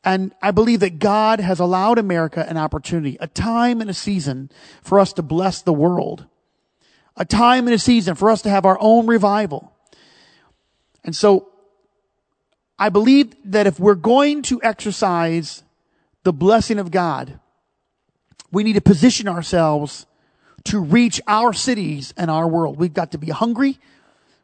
And 0.04 0.34
I 0.42 0.52
believe 0.52 0.80
that 0.80 1.00
God 1.00 1.42
has 1.42 1.60
allowed 1.60 2.00
America 2.00 2.46
an 2.48 2.58
opportunity, 2.58 3.18
a 3.20 3.28
time 3.28 3.82
and 3.82 3.90
a 3.90 3.94
season 3.94 4.50
for 4.82 5.00
us 5.00 5.12
to 5.14 5.22
bless 5.22 5.62
the 5.62 5.74
world. 5.74 6.26
A 7.18 7.26
time 7.26 7.68
and 7.68 7.74
a 7.74 7.80
season 7.80 8.16
for 8.16 8.30
us 8.30 8.44
to 8.44 8.50
have 8.50 8.66
our 8.66 8.78
own 8.80 9.08
revival. 9.08 9.74
And 11.04 11.16
so 11.16 11.50
I 12.78 12.90
believe 12.90 13.34
that 13.46 13.68
if 13.68 13.80
we're 13.80 13.96
going 13.96 14.44
to 14.44 14.62
exercise 14.62 15.64
the 16.24 16.34
blessing 16.34 16.78
of 16.80 16.92
God, 16.92 17.40
we 18.52 18.64
need 18.64 18.74
to 18.74 18.82
position 18.82 19.28
ourselves 19.28 20.06
to 20.66 20.80
reach 20.80 21.20
our 21.28 21.54
cities 21.54 22.14
and 22.18 22.30
our 22.30 22.48
world. 22.48 22.78
We've 22.78 22.94
got 22.94 23.12
to 23.14 23.18
be 23.18 23.30
hungry. 23.30 23.80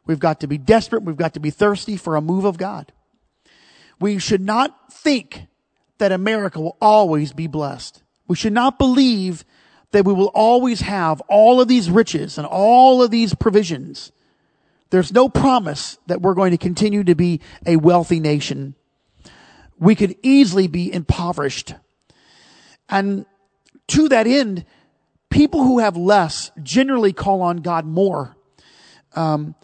We've 0.06 0.20
got 0.20 0.40
to 0.40 0.48
be 0.48 0.58
desperate. 0.58 1.04
We've 1.04 1.18
got 1.18 1.36
to 1.36 1.40
be 1.40 1.50
thirsty 1.50 1.96
for 1.96 2.16
a 2.16 2.22
move 2.22 2.46
of 2.46 2.58
God. 2.58 2.92
We 4.00 4.20
should 4.20 4.42
not 4.42 4.92
think 4.92 5.44
that 5.98 6.12
America 6.12 6.60
will 6.60 6.78
always 6.82 7.34
be 7.34 7.48
blessed. 7.48 8.02
We 8.28 8.36
should 8.36 8.54
not 8.54 8.78
believe 8.78 9.46
that 9.94 10.06
we 10.06 10.14
will 10.14 10.32
always 10.36 10.82
have 10.82 11.22
all 11.22 11.60
of 11.60 11.68
these 11.68 11.90
riches 11.90 12.38
and 12.38 12.46
all 12.46 13.02
of 13.02 13.10
these 13.10 13.34
provisions. 13.34 14.12
There's 14.92 15.12
no 15.12 15.30
promise 15.30 15.98
that 16.06 16.22
we're 16.22 16.36
going 16.36 16.52
to 16.52 16.58
continue 16.58 17.04
to 17.06 17.16
be 17.16 17.40
a 17.66 17.78
wealthy 17.78 18.20
nation 18.20 18.76
we 19.84 19.96
could 19.96 20.16
easily 20.22 20.68
be 20.68 20.92
impoverished. 20.92 21.76
And 22.88 23.26
to 23.90 24.08
that 24.10 24.28
end, 24.28 24.66
people 25.30 25.64
who 25.64 25.80
have 25.80 25.98
less 25.98 26.52
generally 26.62 27.12
call 27.12 27.42
on 27.42 27.58
God 27.58 27.86
more. 27.86 28.36
Um, 29.14 29.56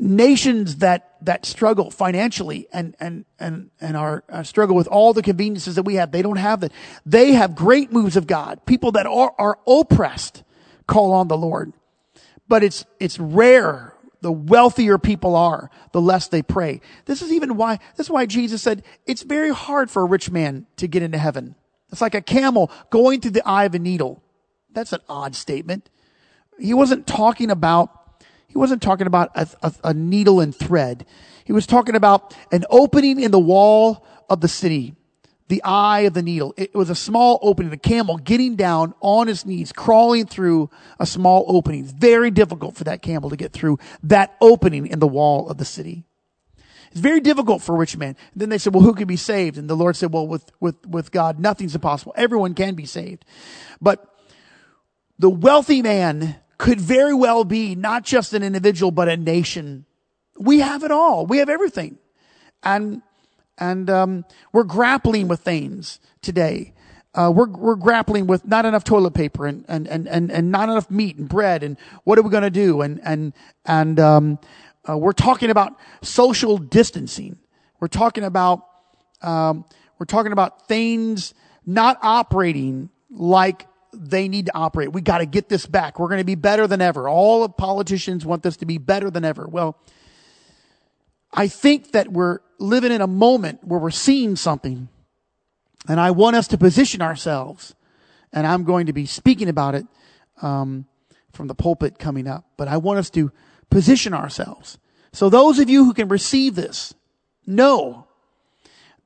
nations 0.00 0.76
that 0.76 1.09
that 1.22 1.44
struggle 1.44 1.90
financially 1.90 2.66
and 2.72 2.96
and 3.00 3.24
and 3.38 3.70
and 3.80 3.96
are 3.96 4.24
uh, 4.28 4.42
struggle 4.42 4.76
with 4.76 4.88
all 4.88 5.12
the 5.12 5.22
conveniences 5.22 5.74
that 5.74 5.82
we 5.82 5.94
have, 5.94 6.12
they 6.12 6.22
don't 6.22 6.36
have 6.36 6.60
that. 6.60 6.72
They 7.04 7.32
have 7.32 7.54
great 7.54 7.92
moves 7.92 8.16
of 8.16 8.26
God. 8.26 8.64
People 8.66 8.92
that 8.92 9.06
are 9.06 9.32
are 9.38 9.58
oppressed 9.66 10.42
call 10.86 11.12
on 11.12 11.28
the 11.28 11.36
Lord, 11.36 11.72
but 12.48 12.62
it's 12.62 12.84
it's 12.98 13.18
rare 13.18 13.94
the 14.20 14.32
wealthier 14.32 14.98
people 14.98 15.34
are, 15.34 15.70
the 15.92 16.00
less 16.00 16.28
they 16.28 16.42
pray. 16.42 16.80
This 17.06 17.22
is 17.22 17.32
even 17.32 17.56
why, 17.56 17.78
this 17.96 18.06
is 18.06 18.10
why 18.10 18.26
Jesus 18.26 18.62
said, 18.62 18.82
it's 19.06 19.22
very 19.22 19.50
hard 19.50 19.90
for 19.90 20.02
a 20.02 20.06
rich 20.06 20.30
man 20.30 20.66
to 20.76 20.86
get 20.86 21.02
into 21.02 21.18
heaven. 21.18 21.54
It's 21.90 22.00
like 22.00 22.14
a 22.14 22.20
camel 22.20 22.70
going 22.90 23.20
through 23.20 23.32
the 23.32 23.48
eye 23.48 23.64
of 23.64 23.74
a 23.74 23.78
needle. 23.78 24.22
That's 24.72 24.92
an 24.92 25.00
odd 25.08 25.34
statement. 25.34 25.90
He 26.58 26.74
wasn't 26.74 27.06
talking 27.06 27.50
about, 27.50 27.99
he 28.50 28.58
wasn't 28.58 28.82
talking 28.82 29.06
about 29.06 29.30
a, 29.34 29.48
a, 29.62 29.72
a 29.84 29.94
needle 29.94 30.40
and 30.40 30.54
thread. 30.54 31.06
He 31.44 31.52
was 31.52 31.66
talking 31.66 31.94
about 31.94 32.36
an 32.52 32.64
opening 32.68 33.20
in 33.20 33.30
the 33.30 33.38
wall 33.38 34.04
of 34.28 34.40
the 34.40 34.48
city 34.48 34.94
the 35.50 35.62
eye 35.64 36.02
of 36.02 36.14
the 36.14 36.22
needle. 36.22 36.54
It 36.56 36.74
was 36.76 36.90
a 36.90 36.94
small 36.94 37.40
opening, 37.42 37.72
a 37.72 37.76
camel 37.76 38.18
getting 38.18 38.54
down 38.54 38.94
on 39.00 39.26
his 39.26 39.44
knees, 39.44 39.72
crawling 39.72 40.26
through 40.26 40.70
a 41.00 41.04
small 41.04 41.44
opening. 41.48 41.84
Very 41.84 42.30
difficult 42.30 42.76
for 42.76 42.84
that 42.84 43.02
camel 43.02 43.30
to 43.30 43.36
get 43.36 43.52
through 43.52 43.80
that 44.04 44.36
opening 44.40 44.86
in 44.86 45.00
the 45.00 45.08
wall 45.08 45.48
of 45.50 45.58
the 45.58 45.64
city. 45.64 46.04
It's 46.92 47.00
very 47.00 47.18
difficult 47.18 47.62
for 47.62 47.74
a 47.74 47.78
rich 47.78 47.96
man. 47.96 48.16
And 48.32 48.40
then 48.40 48.48
they 48.48 48.58
said, 48.58 48.72
well, 48.74 48.84
who 48.84 48.94
can 48.94 49.08
be 49.08 49.16
saved? 49.16 49.58
And 49.58 49.68
the 49.68 49.76
Lord 49.76 49.96
said, 49.96 50.12
well, 50.12 50.26
with, 50.26 50.50
with, 50.60 50.86
with 50.86 51.10
God, 51.10 51.40
nothing's 51.40 51.74
impossible. 51.74 52.14
Everyone 52.16 52.54
can 52.54 52.76
be 52.76 52.86
saved. 52.86 53.24
But 53.80 54.06
the 55.18 55.30
wealthy 55.30 55.82
man 55.82 56.36
could 56.60 56.78
very 56.78 57.14
well 57.14 57.42
be 57.42 57.74
not 57.74 58.04
just 58.04 58.34
an 58.34 58.42
individual, 58.42 58.90
but 58.90 59.08
a 59.08 59.16
nation. 59.16 59.86
We 60.38 60.60
have 60.60 60.84
it 60.84 60.90
all. 60.90 61.24
We 61.24 61.38
have 61.38 61.48
everything. 61.48 61.96
And 62.62 63.00
and 63.56 63.88
um, 63.88 64.24
we're 64.52 64.64
grappling 64.64 65.26
with 65.26 65.40
things 65.40 66.00
today. 66.20 66.74
Uh, 67.14 67.32
we're 67.34 67.48
we're 67.48 67.76
grappling 67.76 68.26
with 68.26 68.46
not 68.46 68.66
enough 68.66 68.84
toilet 68.84 69.14
paper 69.14 69.46
and 69.46 69.64
and 69.68 69.88
and 69.88 70.06
and, 70.06 70.30
and 70.30 70.50
not 70.50 70.68
enough 70.68 70.90
meat 70.90 71.16
and 71.16 71.30
bread 71.30 71.62
and 71.62 71.78
what 72.04 72.18
are 72.18 72.22
we 72.22 72.30
going 72.30 72.42
to 72.42 72.50
do 72.50 72.82
and 72.82 73.00
and 73.04 73.32
and 73.64 73.98
um, 73.98 74.38
uh, 74.86 74.98
we're 74.98 75.12
talking 75.12 75.48
about 75.48 75.72
social 76.02 76.58
distancing. 76.58 77.38
We're 77.80 77.88
talking 77.88 78.22
about 78.22 78.66
um, 79.22 79.64
we're 79.98 80.04
talking 80.04 80.32
about 80.32 80.68
things 80.68 81.32
not 81.64 81.98
operating 82.02 82.90
like 83.08 83.66
they 83.92 84.28
need 84.28 84.46
to 84.46 84.56
operate. 84.56 84.92
We 84.92 85.00
got 85.00 85.18
to 85.18 85.26
get 85.26 85.48
this 85.48 85.66
back. 85.66 85.98
We're 85.98 86.08
going 86.08 86.20
to 86.20 86.24
be 86.24 86.34
better 86.34 86.66
than 86.66 86.80
ever. 86.80 87.08
All 87.08 87.44
of 87.44 87.56
politicians 87.56 88.24
want 88.24 88.42
this 88.42 88.56
to 88.58 88.66
be 88.66 88.78
better 88.78 89.10
than 89.10 89.24
ever. 89.24 89.46
Well, 89.46 89.76
I 91.32 91.48
think 91.48 91.92
that 91.92 92.12
we're 92.12 92.40
living 92.58 92.92
in 92.92 93.00
a 93.00 93.06
moment 93.06 93.64
where 93.64 93.80
we're 93.80 93.90
seeing 93.90 94.36
something. 94.36 94.88
And 95.88 96.00
I 96.00 96.10
want 96.10 96.36
us 96.36 96.48
to 96.48 96.58
position 96.58 97.02
ourselves. 97.02 97.74
And 98.32 98.46
I'm 98.46 98.64
going 98.64 98.86
to 98.86 98.92
be 98.92 99.06
speaking 99.06 99.48
about 99.48 99.74
it 99.74 99.86
um, 100.42 100.86
from 101.32 101.48
the 101.48 101.54
pulpit 101.54 101.98
coming 101.98 102.26
up. 102.26 102.44
But 102.56 102.68
I 102.68 102.76
want 102.76 102.98
us 102.98 103.10
to 103.10 103.32
position 103.70 104.14
ourselves. 104.14 104.78
So 105.12 105.28
those 105.28 105.58
of 105.58 105.68
you 105.68 105.84
who 105.84 105.94
can 105.94 106.08
receive 106.08 106.54
this, 106.54 106.94
know 107.46 108.06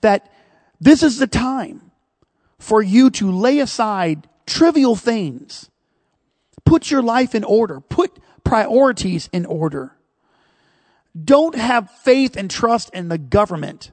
that 0.00 0.30
This 0.80 1.02
is 1.02 1.18
the 1.18 1.26
time 1.26 1.90
for 2.58 2.82
you 2.82 3.08
to 3.10 3.30
lay 3.30 3.58
aside 3.58 4.28
trivial 4.46 4.96
things. 4.96 5.70
Put 6.64 6.90
your 6.90 7.02
life 7.02 7.34
in 7.34 7.44
order. 7.44 7.80
Put 7.80 8.18
priorities 8.42 9.28
in 9.32 9.46
order. 9.46 9.96
Don't 11.22 11.54
have 11.54 11.90
faith 11.90 12.36
and 12.36 12.50
trust 12.50 12.92
in 12.94 13.08
the 13.08 13.18
government 13.18 13.92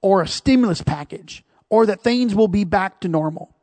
or 0.00 0.22
a 0.22 0.28
stimulus 0.28 0.82
package 0.82 1.44
or 1.68 1.86
that 1.86 2.02
things 2.02 2.34
will 2.34 2.48
be 2.48 2.64
back 2.64 3.00
to 3.00 3.08
normal. 3.08 3.54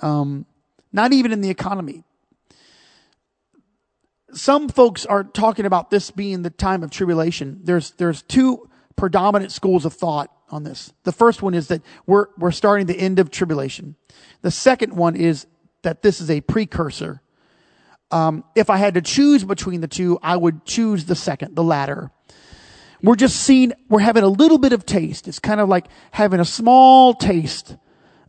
Um, 0.00 0.46
not 0.92 1.12
even 1.12 1.32
in 1.32 1.40
the 1.40 1.50
economy. 1.50 2.04
Some 4.32 4.68
folks 4.68 5.06
are 5.06 5.24
talking 5.24 5.64
about 5.64 5.90
this 5.90 6.10
being 6.10 6.42
the 6.42 6.50
time 6.50 6.82
of 6.82 6.90
tribulation. 6.90 7.60
There's, 7.62 7.92
there's 7.92 8.22
two 8.22 8.68
predominant 8.96 9.52
schools 9.52 9.84
of 9.84 9.94
thought 9.94 10.30
on 10.54 10.62
this. 10.62 10.92
The 11.02 11.12
first 11.12 11.42
one 11.42 11.52
is 11.52 11.68
that 11.68 11.82
we're, 12.06 12.28
we're 12.38 12.52
starting 12.52 12.86
the 12.86 12.98
end 12.98 13.18
of 13.18 13.30
tribulation. 13.30 13.96
The 14.42 14.50
second 14.50 14.94
one 14.94 15.16
is 15.16 15.46
that 15.82 16.02
this 16.02 16.20
is 16.20 16.30
a 16.30 16.40
precursor. 16.40 17.20
Um, 18.10 18.44
if 18.54 18.70
I 18.70 18.76
had 18.76 18.94
to 18.94 19.02
choose 19.02 19.44
between 19.44 19.80
the 19.80 19.88
two, 19.88 20.18
I 20.22 20.36
would 20.36 20.64
choose 20.64 21.06
the 21.06 21.16
second, 21.16 21.56
the 21.56 21.64
latter. 21.64 22.10
We're 23.02 23.16
just 23.16 23.36
seeing, 23.36 23.72
we're 23.88 24.00
having 24.00 24.22
a 24.22 24.28
little 24.28 24.58
bit 24.58 24.72
of 24.72 24.86
taste. 24.86 25.26
It's 25.28 25.40
kind 25.40 25.60
of 25.60 25.68
like 25.68 25.86
having 26.12 26.40
a 26.40 26.44
small 26.44 27.12
taste 27.14 27.76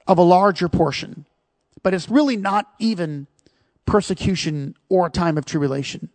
of 0.08 0.18
a 0.18 0.24
larger 0.24 0.68
portion, 0.68 1.26
but 1.84 1.94
it's 1.94 2.10
really 2.10 2.36
not 2.36 2.68
even 2.80 3.28
persecution 3.86 4.76
or 4.90 5.06
a 5.06 5.10
time 5.12 5.38
of 5.38 5.46
tribulation. 5.46 6.10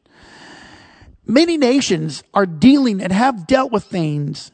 Many 1.25 1.57
nations 1.57 2.25
are 2.35 2.47
dealing 2.47 3.01
and 3.01 3.13
have 3.13 3.47
dealt 3.47 3.71
with 3.71 3.85
things 3.85 4.51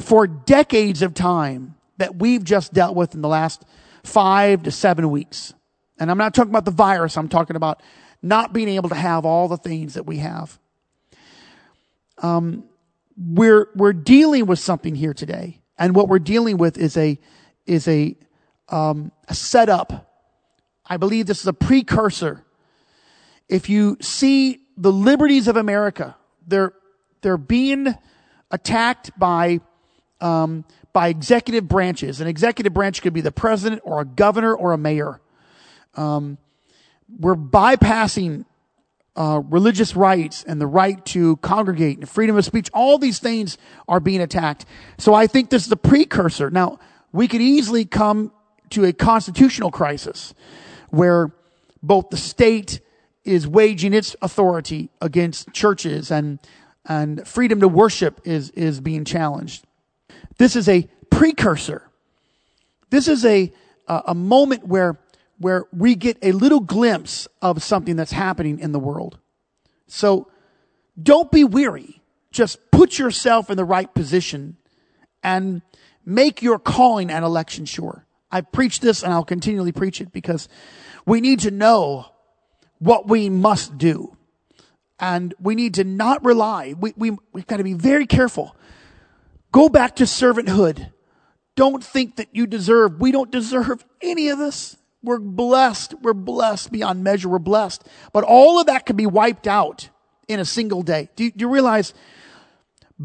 for 0.00 0.26
decades 0.26 1.02
of 1.02 1.14
time 1.14 1.74
that 1.98 2.16
we've 2.16 2.44
just 2.44 2.72
dealt 2.72 2.96
with 2.96 3.14
in 3.14 3.20
the 3.20 3.28
last 3.28 3.64
five 4.02 4.62
to 4.64 4.70
seven 4.70 5.10
weeks. 5.10 5.52
And 5.98 6.10
I'm 6.10 6.18
not 6.18 6.34
talking 6.34 6.50
about 6.50 6.64
the 6.64 6.70
virus. 6.70 7.16
I'm 7.16 7.28
talking 7.28 7.56
about 7.56 7.82
not 8.22 8.52
being 8.52 8.68
able 8.68 8.88
to 8.88 8.94
have 8.94 9.24
all 9.24 9.48
the 9.48 9.56
things 9.56 9.94
that 9.94 10.06
we 10.06 10.18
have. 10.18 10.58
Um, 12.18 12.64
we're, 13.16 13.68
we're 13.74 13.92
dealing 13.92 14.46
with 14.46 14.58
something 14.58 14.94
here 14.94 15.14
today. 15.14 15.60
And 15.78 15.94
what 15.94 16.08
we're 16.08 16.18
dealing 16.18 16.56
with 16.56 16.78
is 16.78 16.96
a, 16.96 17.18
is 17.66 17.86
a, 17.88 18.16
um, 18.68 19.12
a 19.28 19.34
setup. 19.34 20.10
I 20.86 20.96
believe 20.96 21.26
this 21.26 21.40
is 21.40 21.46
a 21.46 21.52
precursor. 21.52 22.44
If 23.48 23.68
you 23.68 23.96
see 24.00 24.60
the 24.76 24.92
liberties 24.92 25.48
of 25.48 25.56
America, 25.56 26.16
they're, 26.46 26.72
they're 27.20 27.36
being 27.36 27.94
attacked 28.50 29.18
by 29.18 29.60
um, 30.20 30.64
by 30.92 31.08
executive 31.08 31.68
branches. 31.68 32.20
An 32.20 32.26
executive 32.26 32.72
branch 32.72 33.02
could 33.02 33.12
be 33.12 33.20
the 33.20 33.32
president 33.32 33.82
or 33.84 34.00
a 34.00 34.04
governor 34.04 34.54
or 34.54 34.72
a 34.72 34.78
mayor. 34.78 35.20
Um, 35.94 36.38
we're 37.18 37.34
bypassing 37.36 38.44
uh, 39.16 39.42
religious 39.48 39.96
rights 39.96 40.44
and 40.44 40.60
the 40.60 40.66
right 40.66 41.04
to 41.04 41.36
congregate 41.36 41.98
and 41.98 42.08
freedom 42.08 42.36
of 42.36 42.44
speech. 42.44 42.70
All 42.72 42.98
these 42.98 43.18
things 43.18 43.58
are 43.88 44.00
being 44.00 44.20
attacked. 44.20 44.64
So 44.98 45.14
I 45.14 45.26
think 45.26 45.50
this 45.50 45.64
is 45.64 45.68
the 45.68 45.76
precursor. 45.76 46.50
Now, 46.50 46.78
we 47.12 47.26
could 47.26 47.40
easily 47.40 47.84
come 47.84 48.32
to 48.70 48.84
a 48.84 48.92
constitutional 48.92 49.70
crisis 49.70 50.32
where 50.90 51.32
both 51.82 52.10
the 52.10 52.16
state 52.16 52.80
is 53.24 53.46
waging 53.46 53.94
its 53.94 54.14
authority 54.22 54.90
against 55.00 55.52
churches 55.52 56.10
and 56.10 56.38
and 56.86 57.26
freedom 57.28 57.60
to 57.60 57.68
worship 57.68 58.20
is 58.24 58.50
is 58.50 58.80
being 58.80 59.04
challenged. 59.04 59.64
This 60.40 60.56
is 60.56 60.70
a 60.70 60.88
precursor. 61.10 61.82
This 62.88 63.08
is 63.08 63.26
a, 63.26 63.52
a 63.86 64.14
moment 64.14 64.66
where, 64.66 64.98
where 65.38 65.66
we 65.70 65.94
get 65.94 66.16
a 66.22 66.32
little 66.32 66.60
glimpse 66.60 67.28
of 67.42 67.62
something 67.62 67.94
that's 67.94 68.12
happening 68.12 68.58
in 68.58 68.72
the 68.72 68.78
world. 68.78 69.18
So 69.86 70.28
don't 71.00 71.30
be 71.30 71.44
weary. 71.44 72.00
Just 72.32 72.58
put 72.70 72.98
yourself 72.98 73.50
in 73.50 73.58
the 73.58 73.66
right 73.66 73.92
position 73.92 74.56
and 75.22 75.60
make 76.06 76.40
your 76.40 76.58
calling 76.58 77.10
and 77.10 77.22
election 77.22 77.66
sure. 77.66 78.06
I 78.32 78.40
preach 78.40 78.80
this 78.80 79.02
and 79.02 79.12
I'll 79.12 79.26
continually 79.26 79.72
preach 79.72 80.00
it 80.00 80.10
because 80.10 80.48
we 81.04 81.20
need 81.20 81.40
to 81.40 81.50
know 81.50 82.06
what 82.78 83.06
we 83.06 83.28
must 83.28 83.76
do. 83.76 84.16
And 84.98 85.34
we 85.38 85.54
need 85.54 85.74
to 85.74 85.84
not 85.84 86.24
rely. 86.24 86.74
We, 86.80 86.94
we, 86.96 87.18
we've 87.34 87.46
got 87.46 87.58
to 87.58 87.64
be 87.64 87.74
very 87.74 88.06
careful 88.06 88.56
Go 89.52 89.68
back 89.68 89.96
to 89.96 90.04
servanthood. 90.04 90.92
Don't 91.56 91.84
think 91.84 92.16
that 92.16 92.28
you 92.32 92.46
deserve. 92.46 93.00
We 93.00 93.12
don't 93.12 93.30
deserve 93.30 93.84
any 94.00 94.28
of 94.28 94.38
this. 94.38 94.76
We're 95.02 95.18
blessed. 95.18 95.94
We're 96.02 96.14
blessed 96.14 96.72
beyond 96.72 97.02
measure. 97.02 97.28
We're 97.28 97.38
blessed. 97.38 97.86
But 98.12 98.24
all 98.24 98.60
of 98.60 98.66
that 98.66 98.86
can 98.86 98.96
be 98.96 99.06
wiped 99.06 99.46
out 99.46 99.88
in 100.28 100.40
a 100.40 100.44
single 100.44 100.82
day. 100.82 101.08
Do 101.16 101.24
you, 101.24 101.32
do 101.32 101.44
you 101.44 101.48
realize 101.48 101.94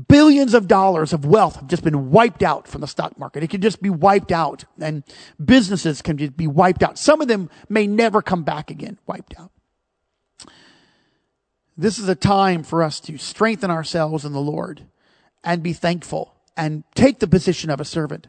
billions 0.08 0.54
of 0.54 0.68
dollars 0.68 1.14
of 1.14 1.26
wealth 1.26 1.56
have 1.56 1.68
just 1.68 1.84
been 1.84 2.12
wiped 2.12 2.44
out 2.44 2.68
from 2.68 2.82
the 2.82 2.88
stock 2.88 3.18
market? 3.18 3.44
It 3.44 3.50
can 3.50 3.62
just 3.62 3.82
be 3.82 3.90
wiped 3.90 4.32
out 4.32 4.66
and 4.80 5.04
businesses 5.44 6.02
can 6.02 6.18
just 6.18 6.36
be 6.36 6.48
wiped 6.48 6.84
out. 6.84 7.00
Some 7.00 7.22
of 7.22 7.28
them 7.28 7.50
may 7.70 7.88
never 7.88 8.22
come 8.22 8.44
back 8.44 8.70
again, 8.70 9.00
wiped 9.08 9.40
out. 9.40 9.52
This 11.78 11.98
is 11.98 12.08
a 12.08 12.16
time 12.16 12.64
for 12.64 12.84
us 12.84 13.00
to 13.02 13.18
strengthen 13.18 13.72
ourselves 13.72 14.24
in 14.24 14.34
the 14.34 14.42
Lord 14.42 14.86
and 15.44 15.64
be 15.64 15.74
thankful 15.74 16.35
and 16.58 16.84
take 16.96 17.20
the 17.20 17.28
position 17.28 17.70
of 17.70 17.80
a 17.80 17.86
servant. 17.86 18.28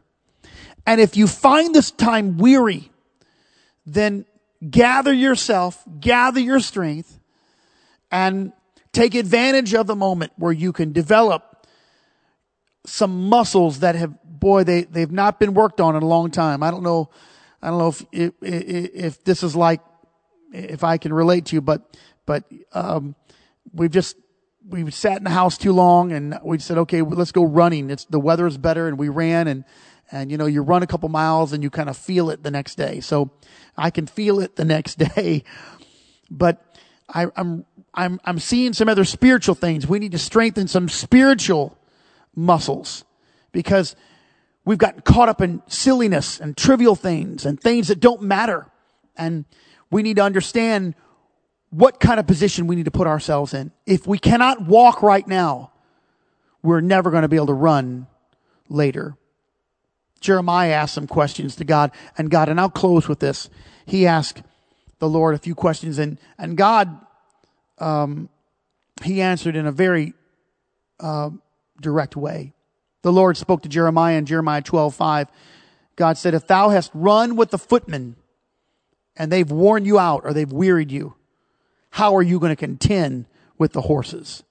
And 0.87 1.01
if 1.01 1.16
you 1.16 1.27
find 1.27 1.74
this 1.74 1.91
time 1.91 2.39
weary, 2.39 2.91
then 3.85 4.24
gather 4.68 5.12
yourself, 5.12 5.83
gather 6.01 6.41
your 6.41 6.61
strength, 6.61 7.18
and 8.11 8.53
take 8.93 9.14
advantage 9.14 9.74
of 9.74 9.87
the 9.87 9.97
moment 9.97 10.33
where 10.37 10.53
you 10.53 10.72
can 10.72 10.93
develop 10.93 11.66
some 12.87 13.29
muscles 13.29 13.81
that 13.81 13.95
have, 13.97 14.14
boy, 14.24 14.64
they, 14.64 14.85
they've 14.85 15.11
not 15.11 15.41
been 15.41 15.55
worked 15.55 15.81
on 15.81 15.97
in 15.97 16.03
a 16.03 16.07
long 16.07 16.31
time. 16.31 16.62
I 16.62 16.70
don't 16.70 16.83
know, 16.83 17.11
I 17.61 17.70
don't 17.70 17.79
know 17.79 17.89
if, 17.89 18.07
if, 18.12 18.33
if 18.43 19.24
this 19.24 19.43
is 19.43 19.57
like, 19.57 19.81
if 20.53 20.85
I 20.85 20.99
can 20.99 21.12
relate 21.12 21.47
to 21.47 21.57
you, 21.57 21.61
but, 21.61 21.97
but, 22.27 22.45
um, 22.72 23.16
we've 23.72 23.91
just 23.91 24.16
we 24.69 24.91
sat 24.91 25.19
in 25.19 25.25
the 25.25 25.31
house 25.31 25.57
too 25.57 25.73
long 25.73 26.12
and 26.12 26.39
we 26.43 26.59
said, 26.59 26.79
okay, 26.79 27.03
let's 27.03 27.33
go 27.33 27.45
running. 27.45 27.91
It's 27.91 28.05
the 28.07 28.19
weather 28.19 28.47
is 28.47 28.59
better 28.59 28.89
and 28.89 28.99
we 28.99 29.09
ran 29.09 29.47
and, 29.49 29.64
and 30.11 30.31
you 30.31 30.37
know, 30.37 30.47
you 30.47 30.62
run 30.62 30.83
a 30.83 30.87
couple 30.87 31.09
miles 31.09 31.53
and 31.53 31.62
you 31.62 31.71
kind 31.71 31.89
of 31.89 31.97
feel 31.97 32.31
it 32.31 32.43
the 32.43 32.51
next 32.51 32.75
day. 32.75 33.01
So 33.01 33.31
I 33.77 33.91
can 33.91 34.07
feel 34.07 34.41
it 34.41 34.57
the 34.57 34.64
next 34.64 34.95
day, 35.14 35.45
but 36.31 36.62
I, 37.09 37.27
I'm, 37.37 37.64
I'm, 37.95 38.21
I'm 38.25 38.39
seeing 38.39 38.73
some 38.73 38.89
other 38.89 39.05
spiritual 39.05 39.55
things. 39.55 39.87
We 39.87 39.99
need 39.99 40.12
to 40.12 40.19
strengthen 40.19 40.67
some 40.69 40.89
spiritual 40.89 41.79
muscles 42.35 43.05
because 43.53 43.95
we've 44.64 44.79
gotten 44.79 45.01
caught 45.03 45.29
up 45.29 45.41
in 45.41 45.62
silliness 45.69 46.41
and 46.41 46.57
trivial 46.57 46.97
things 46.97 47.47
and 47.47 47.61
things 47.61 47.89
that 47.89 48.01
don't 48.01 48.23
matter. 48.23 48.67
And 49.17 49.45
we 49.91 50.03
need 50.03 50.17
to 50.17 50.23
understand 50.23 50.95
what 51.71 52.01
kind 52.01 52.21
of 52.21 52.27
position 52.27 52.67
we 52.67 52.77
need 52.77 52.85
to 52.85 52.91
put 52.91 53.07
ourselves 53.07 53.55
in. 53.55 53.73
If 53.87 54.07
we 54.07 54.19
cannot 54.19 54.67
walk 54.67 55.03
right 55.03 55.27
now, 55.27 55.73
we're 56.62 56.81
never 56.81 57.11
going 57.11 57.23
to 57.23 57.29
be 57.29 57.37
able 57.37 57.47
to 57.47 57.55
run 57.55 58.07
later. 58.69 59.17
Jeremiah 60.21 60.73
asked 60.73 60.95
some 60.95 61.07
questions 61.07 61.57
to 61.57 61.64
God 61.64 61.91
and 62.17 62.31
God, 62.31 62.49
and 62.49 62.61
I'll 62.61 62.71
close 62.71 63.09
with 63.09 63.21
this. 63.21 63.51
He 63.85 64.07
asked 64.07 64.43
the 64.99 65.09
Lord 65.09 65.35
a 65.35 65.39
few 65.39 65.55
questions 65.55 65.99
and, 65.99 66.19
and 66.39 66.57
God, 66.57 66.99
um, 67.79 68.29
he 69.03 69.21
answered 69.21 69.57
in 69.57 69.67
a 69.67 69.73
very, 69.73 70.14
uh, 70.99 71.31
direct 71.81 72.17
way. 72.17 72.55
The 73.03 73.12
Lord 73.12 73.37
spoke 73.37 73.62
to 73.62 73.69
Jeremiah 73.69 74.17
in 74.17 74.27
Jeremiah 74.27 74.62
12, 74.62 74.95
5. 74.95 75.29
God 75.97 76.19
said, 76.19 76.35
if 76.35 76.47
thou 76.47 76.71
hast 76.71 76.91
run 76.95 77.37
with 77.37 77.51
the 77.51 77.59
footmen 77.59 78.17
and 79.17 79.31
they've 79.31 79.51
worn 79.51 79.85
you 79.85 79.99
out 79.99 80.23
or 80.25 80.33
they've 80.33 80.51
wearied 80.51 80.91
you, 80.91 81.14
how 81.91 82.16
are 82.16 82.22
you 82.22 82.39
going 82.39 82.51
to 82.51 82.57
contend 82.57 83.26
with 83.59 83.72
the 83.72 83.82
horses? 83.82 84.43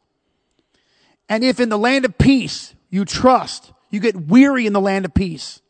And 1.29 1.43
if 1.43 1.59
in 1.59 1.69
the 1.69 1.77
land 1.77 2.05
of 2.05 2.17
peace 2.17 2.75
you 2.89 3.05
trust, 3.05 3.71
you 3.89 3.99
get 3.99 4.15
weary 4.15 4.65
in 4.65 4.73
the 4.73 4.81
land 4.81 5.05
of 5.05 5.13
peace, 5.13 5.61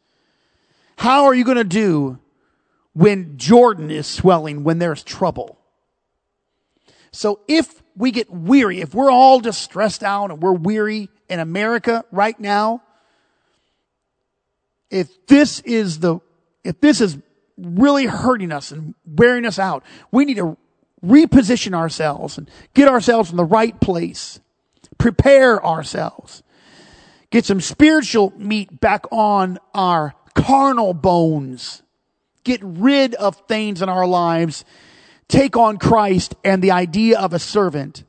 how 0.98 1.26
are 1.26 1.34
you 1.34 1.44
going 1.44 1.58
to 1.58 1.64
do 1.64 2.20
when 2.94 3.38
Jordan 3.38 3.92
is 3.92 4.08
swelling, 4.08 4.64
when 4.64 4.80
there's 4.80 5.04
trouble? 5.04 5.60
So 7.12 7.40
if 7.48 7.82
we 7.96 8.12
get 8.12 8.30
weary, 8.30 8.82
if 8.82 8.94
we're 8.94 9.12
all 9.12 9.40
just 9.40 9.62
stressed 9.62 10.04
out 10.04 10.32
and 10.32 10.42
we're 10.42 10.54
weary 10.54 11.10
in 11.30 11.40
America 11.40 12.04
right 12.12 12.38
now, 12.40 12.82
if 14.90 15.26
this 15.28 15.62
is 15.62 16.00
the, 16.00 16.20
if 16.64 16.80
this 16.80 17.02
is 17.02 17.18
really 17.58 18.06
hurting 18.06 18.52
us 18.52 18.72
and 18.72 18.96
wearing 19.06 19.46
us 19.46 19.60
out, 19.60 19.84
we 20.12 20.26
need 20.26 20.38
to 20.38 20.58
reposition 21.08 21.74
ourselves 21.74 22.38
and 22.38 22.50
get 22.74 22.88
ourselves 22.88 23.32
in 23.32 23.38
the 23.38 23.46
right 23.46 23.80
place, 23.80 24.40
prepare 24.98 25.64
ourselves, 25.66 26.44
get 27.30 27.46
some 27.46 27.62
spiritual 27.62 28.34
meat 28.38 28.80
back 28.80 29.06
on 29.12 29.58
our 29.74 30.14
carnal 30.36 30.94
bones. 30.94 31.82
Get 32.44 32.60
rid 32.64 33.16
of 33.16 33.36
things 33.48 33.82
in 33.82 33.90
our 33.90 34.06
lives. 34.06 34.64
Take 35.28 35.58
on 35.58 35.78
Christ 35.78 36.36
and 36.44 36.62
the 36.62 36.72
idea 36.72 37.20
of 37.20 37.34
a 37.34 37.40
servant. 37.40 38.04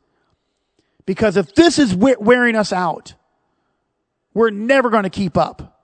Because 1.07 1.37
if 1.39 1.55
this 1.55 1.79
is 1.79 1.95
wearing 1.95 2.57
us 2.57 2.73
out, 2.73 3.15
we're 4.35 4.51
never 4.51 4.91
going 4.91 5.05
to 5.05 5.11
keep 5.11 5.39
up 5.39 5.81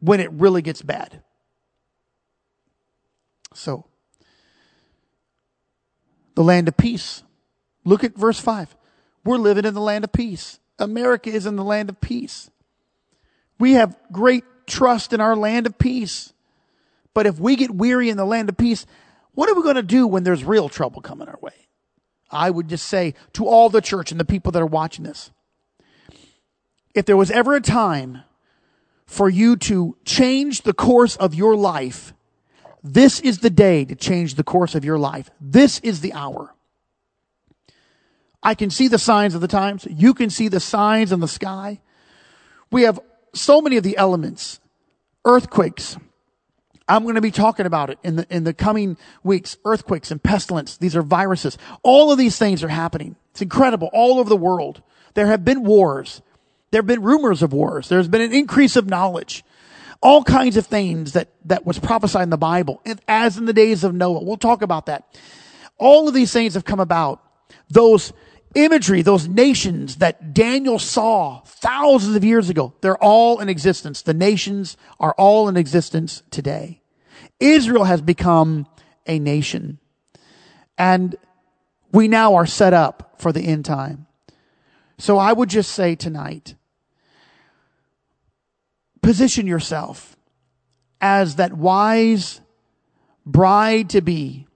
when 0.00 0.20
it 0.20 0.30
really 0.32 0.60
gets 0.60 0.82
bad. 0.82 1.22
So, 3.54 3.86
the 6.34 6.44
land 6.44 6.68
of 6.68 6.76
peace. 6.76 7.22
Look 7.84 8.04
at 8.04 8.16
verse 8.16 8.38
5. 8.38 8.76
We're 9.24 9.38
living 9.38 9.64
in 9.64 9.74
the 9.74 9.80
land 9.80 10.04
of 10.04 10.12
peace. 10.12 10.58
America 10.78 11.30
is 11.30 11.46
in 11.46 11.56
the 11.56 11.64
land 11.64 11.88
of 11.88 12.00
peace. 12.00 12.50
We 13.58 13.72
have 13.72 13.96
great 14.10 14.44
trust 14.66 15.12
in 15.12 15.20
our 15.20 15.36
land 15.36 15.66
of 15.66 15.78
peace. 15.78 16.32
But 17.12 17.26
if 17.26 17.38
we 17.38 17.56
get 17.56 17.70
weary 17.70 18.08
in 18.08 18.16
the 18.16 18.24
land 18.24 18.48
of 18.48 18.56
peace, 18.56 18.86
what 19.34 19.48
are 19.48 19.54
we 19.54 19.62
going 19.62 19.76
to 19.76 19.82
do 19.82 20.06
when 20.06 20.24
there's 20.24 20.44
real 20.44 20.68
trouble 20.68 21.02
coming 21.02 21.28
our 21.28 21.38
way? 21.40 21.52
I 22.30 22.50
would 22.50 22.68
just 22.68 22.86
say 22.86 23.14
to 23.34 23.46
all 23.46 23.68
the 23.68 23.80
church 23.80 24.10
and 24.10 24.20
the 24.20 24.24
people 24.24 24.52
that 24.52 24.62
are 24.62 24.66
watching 24.66 25.04
this, 25.04 25.30
if 26.94 27.04
there 27.04 27.16
was 27.16 27.30
ever 27.30 27.54
a 27.54 27.60
time 27.60 28.22
for 29.06 29.28
you 29.28 29.56
to 29.56 29.96
change 30.04 30.62
the 30.62 30.72
course 30.72 31.16
of 31.16 31.34
your 31.34 31.56
life, 31.56 32.14
this 32.82 33.20
is 33.20 33.38
the 33.38 33.50
day 33.50 33.84
to 33.84 33.94
change 33.94 34.34
the 34.34 34.44
course 34.44 34.74
of 34.74 34.84
your 34.84 34.98
life. 34.98 35.30
This 35.40 35.78
is 35.80 36.00
the 36.00 36.12
hour. 36.12 36.54
I 38.42 38.54
can 38.54 38.70
see 38.70 38.88
the 38.88 38.98
signs 38.98 39.34
of 39.34 39.40
the 39.40 39.48
times. 39.48 39.86
You 39.90 40.14
can 40.14 40.30
see 40.30 40.48
the 40.48 40.60
signs 40.60 41.12
in 41.12 41.20
the 41.20 41.28
sky. 41.28 41.80
We 42.70 42.82
have 42.82 42.98
so 43.34 43.60
many 43.60 43.76
of 43.76 43.82
the 43.82 43.96
elements. 43.96 44.60
Earthquakes. 45.24 45.98
I'm 46.88 47.02
going 47.02 47.16
to 47.16 47.20
be 47.20 47.30
talking 47.30 47.66
about 47.66 47.90
it 47.90 47.98
in 48.02 48.16
the, 48.16 48.26
in 48.30 48.44
the 48.44 48.54
coming 48.54 48.96
weeks. 49.22 49.58
Earthquakes 49.64 50.10
and 50.10 50.22
pestilence. 50.22 50.78
These 50.78 50.96
are 50.96 51.02
viruses. 51.02 51.58
All 51.82 52.10
of 52.10 52.18
these 52.18 52.38
things 52.38 52.64
are 52.64 52.68
happening. 52.68 53.16
It's 53.32 53.42
incredible 53.42 53.90
all 53.92 54.18
over 54.18 54.28
the 54.28 54.36
world. 54.36 54.82
There 55.14 55.26
have 55.26 55.44
been 55.44 55.62
wars. 55.64 56.22
There 56.70 56.78
have 56.78 56.86
been 56.86 57.02
rumors 57.02 57.42
of 57.42 57.52
wars. 57.52 57.88
There's 57.88 58.08
been 58.08 58.22
an 58.22 58.32
increase 58.32 58.76
of 58.76 58.86
knowledge. 58.86 59.44
All 60.02 60.24
kinds 60.24 60.56
of 60.56 60.66
things 60.66 61.12
that, 61.12 61.28
that 61.44 61.66
was 61.66 61.78
prophesied 61.78 62.22
in 62.22 62.30
the 62.30 62.38
Bible, 62.38 62.82
as 63.06 63.36
in 63.36 63.44
the 63.44 63.52
days 63.52 63.84
of 63.84 63.94
Noah. 63.94 64.24
We'll 64.24 64.36
talk 64.36 64.62
about 64.62 64.86
that. 64.86 65.18
All 65.78 66.08
of 66.08 66.14
these 66.14 66.32
things 66.32 66.54
have 66.54 66.64
come 66.64 66.80
about. 66.80 67.22
Those 67.68 68.12
imagery, 68.54 69.02
those 69.02 69.28
nations 69.28 69.96
that 69.96 70.34
Daniel 70.34 70.78
saw 70.78 71.40
thousands 71.42 72.16
of 72.16 72.24
years 72.24 72.50
ago, 72.50 72.74
they're 72.80 73.02
all 73.02 73.40
in 73.40 73.48
existence. 73.48 74.02
The 74.02 74.14
nations 74.14 74.76
are 74.98 75.14
all 75.18 75.48
in 75.48 75.56
existence 75.56 76.22
today. 76.30 76.80
Israel 77.38 77.84
has 77.84 78.00
become 78.00 78.66
a 79.06 79.18
nation. 79.18 79.78
And 80.78 81.16
we 81.92 82.08
now 82.08 82.34
are 82.34 82.46
set 82.46 82.72
up 82.72 83.16
for 83.18 83.32
the 83.32 83.42
end 83.42 83.64
time. 83.64 84.06
So 84.98 85.18
I 85.18 85.32
would 85.32 85.48
just 85.48 85.72
say 85.72 85.94
tonight, 85.94 86.54
position 89.02 89.46
yourself 89.46 90.16
as 91.00 91.36
that 91.36 91.52
wise 91.52 92.40
bride 93.24 93.90
to 93.90 94.00
be, 94.00 94.46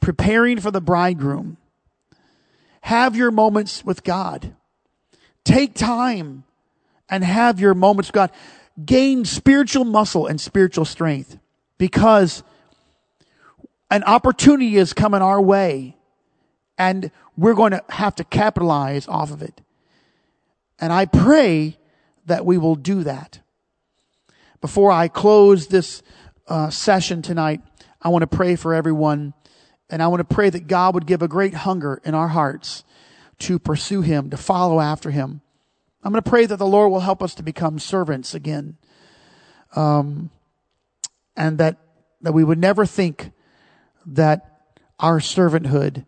preparing 0.00 0.60
for 0.60 0.70
the 0.70 0.80
bridegroom 0.80 1.56
have 2.84 3.16
your 3.16 3.30
moments 3.30 3.82
with 3.82 4.04
God. 4.04 4.54
Take 5.42 5.72
time 5.72 6.44
and 7.08 7.24
have 7.24 7.58
your 7.58 7.72
moments 7.72 8.08
with 8.08 8.14
God. 8.14 8.30
Gain 8.84 9.24
spiritual 9.24 9.86
muscle 9.86 10.26
and 10.26 10.38
spiritual 10.38 10.84
strength 10.84 11.38
because 11.78 12.42
an 13.90 14.04
opportunity 14.04 14.76
is 14.76 14.92
coming 14.92 15.22
our 15.22 15.40
way 15.40 15.96
and 16.76 17.10
we're 17.38 17.54
going 17.54 17.70
to 17.70 17.82
have 17.88 18.14
to 18.16 18.24
capitalize 18.24 19.08
off 19.08 19.30
of 19.30 19.40
it. 19.40 19.62
And 20.78 20.92
I 20.92 21.06
pray 21.06 21.78
that 22.26 22.44
we 22.44 22.58
will 22.58 22.76
do 22.76 23.02
that. 23.04 23.38
Before 24.64 24.90
I 24.90 25.08
close 25.08 25.66
this 25.66 26.02
uh, 26.48 26.70
session 26.70 27.20
tonight, 27.20 27.60
I 28.00 28.08
want 28.08 28.22
to 28.22 28.26
pray 28.26 28.56
for 28.56 28.72
everyone 28.72 29.34
and 29.90 30.02
I 30.02 30.06
want 30.06 30.26
to 30.26 30.34
pray 30.34 30.48
that 30.48 30.68
God 30.68 30.94
would 30.94 31.04
give 31.04 31.20
a 31.20 31.28
great 31.28 31.52
hunger 31.52 32.00
in 32.02 32.14
our 32.14 32.28
hearts 32.28 32.82
to 33.40 33.58
pursue 33.58 34.00
Him, 34.00 34.30
to 34.30 34.38
follow 34.38 34.80
after 34.80 35.10
Him. 35.10 35.42
I'm 36.02 36.12
going 36.12 36.22
to 36.22 36.30
pray 36.30 36.46
that 36.46 36.56
the 36.56 36.66
Lord 36.66 36.90
will 36.90 37.00
help 37.00 37.22
us 37.22 37.34
to 37.34 37.42
become 37.42 37.78
servants 37.78 38.34
again. 38.34 38.78
Um, 39.76 40.30
and 41.36 41.58
that, 41.58 41.76
that 42.22 42.32
we 42.32 42.42
would 42.42 42.58
never 42.58 42.86
think 42.86 43.32
that 44.06 44.62
our 44.98 45.18
servanthood 45.18 46.06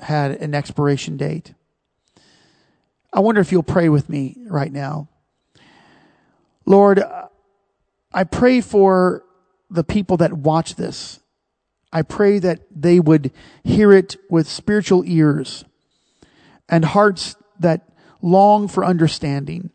had 0.00 0.32
an 0.32 0.52
expiration 0.52 1.16
date. 1.16 1.54
I 3.12 3.20
wonder 3.20 3.40
if 3.40 3.52
you'll 3.52 3.62
pray 3.62 3.88
with 3.88 4.08
me 4.08 4.36
right 4.48 4.72
now. 4.72 5.06
Lord, 6.66 7.04
I 8.12 8.24
pray 8.24 8.60
for 8.60 9.24
the 9.70 9.84
people 9.84 10.16
that 10.18 10.32
watch 10.32 10.76
this 10.76 11.20
I 11.92 12.02
pray 12.02 12.38
that 12.38 12.60
they 12.74 13.00
would 13.00 13.32
hear 13.64 13.92
it 13.92 14.16
with 14.28 14.48
spiritual 14.48 15.04
ears 15.06 15.64
and 16.68 16.84
hearts 16.84 17.34
that 17.60 17.88
long 18.20 18.68
for 18.68 18.84
understanding. 18.84 19.70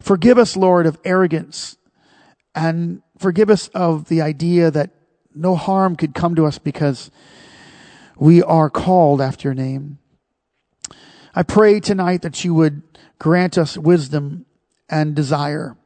Forgive 0.00 0.38
us, 0.38 0.56
Lord, 0.56 0.86
of 0.86 0.98
arrogance 1.04 1.76
and 2.54 3.02
forgive 3.18 3.50
us 3.50 3.68
of 3.68 4.08
the 4.08 4.20
idea 4.20 4.70
that 4.70 4.90
no 5.34 5.54
harm 5.54 5.94
could 5.94 6.14
come 6.14 6.34
to 6.34 6.46
us 6.46 6.58
because 6.58 7.10
we 8.16 8.42
are 8.42 8.70
called 8.70 9.20
after 9.20 9.48
your 9.48 9.54
name. 9.54 9.98
I 11.34 11.44
pray 11.44 11.78
tonight 11.78 12.22
that 12.22 12.44
you 12.44 12.52
would 12.54 12.82
grant 13.20 13.56
us 13.56 13.78
wisdom 13.78 14.44
and 14.88 15.14
desire. 15.14 15.76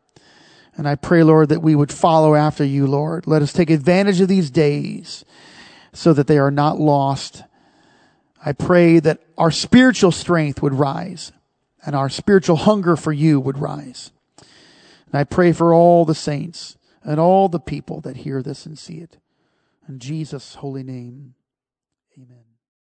And 0.76 0.88
I 0.88 0.94
pray, 0.94 1.22
Lord, 1.22 1.50
that 1.50 1.62
we 1.62 1.74
would 1.74 1.92
follow 1.92 2.34
after 2.34 2.64
you, 2.64 2.86
Lord. 2.86 3.26
Let 3.26 3.42
us 3.42 3.52
take 3.52 3.70
advantage 3.70 4.20
of 4.20 4.28
these 4.28 4.50
days 4.50 5.24
so 5.92 6.12
that 6.14 6.26
they 6.26 6.38
are 6.38 6.50
not 6.50 6.80
lost. 6.80 7.42
I 8.44 8.52
pray 8.52 8.98
that 9.00 9.20
our 9.36 9.50
spiritual 9.50 10.12
strength 10.12 10.62
would 10.62 10.74
rise 10.74 11.32
and 11.84 11.94
our 11.94 12.08
spiritual 12.08 12.56
hunger 12.56 12.96
for 12.96 13.12
you 13.12 13.38
would 13.40 13.58
rise. 13.58 14.10
And 14.38 15.20
I 15.20 15.24
pray 15.24 15.52
for 15.52 15.74
all 15.74 16.04
the 16.04 16.14
saints 16.14 16.76
and 17.02 17.20
all 17.20 17.48
the 17.48 17.60
people 17.60 18.00
that 18.02 18.18
hear 18.18 18.42
this 18.42 18.64
and 18.64 18.78
see 18.78 18.98
it. 18.98 19.18
In 19.88 19.98
Jesus' 19.98 20.56
holy 20.56 20.82
name. 20.82 21.34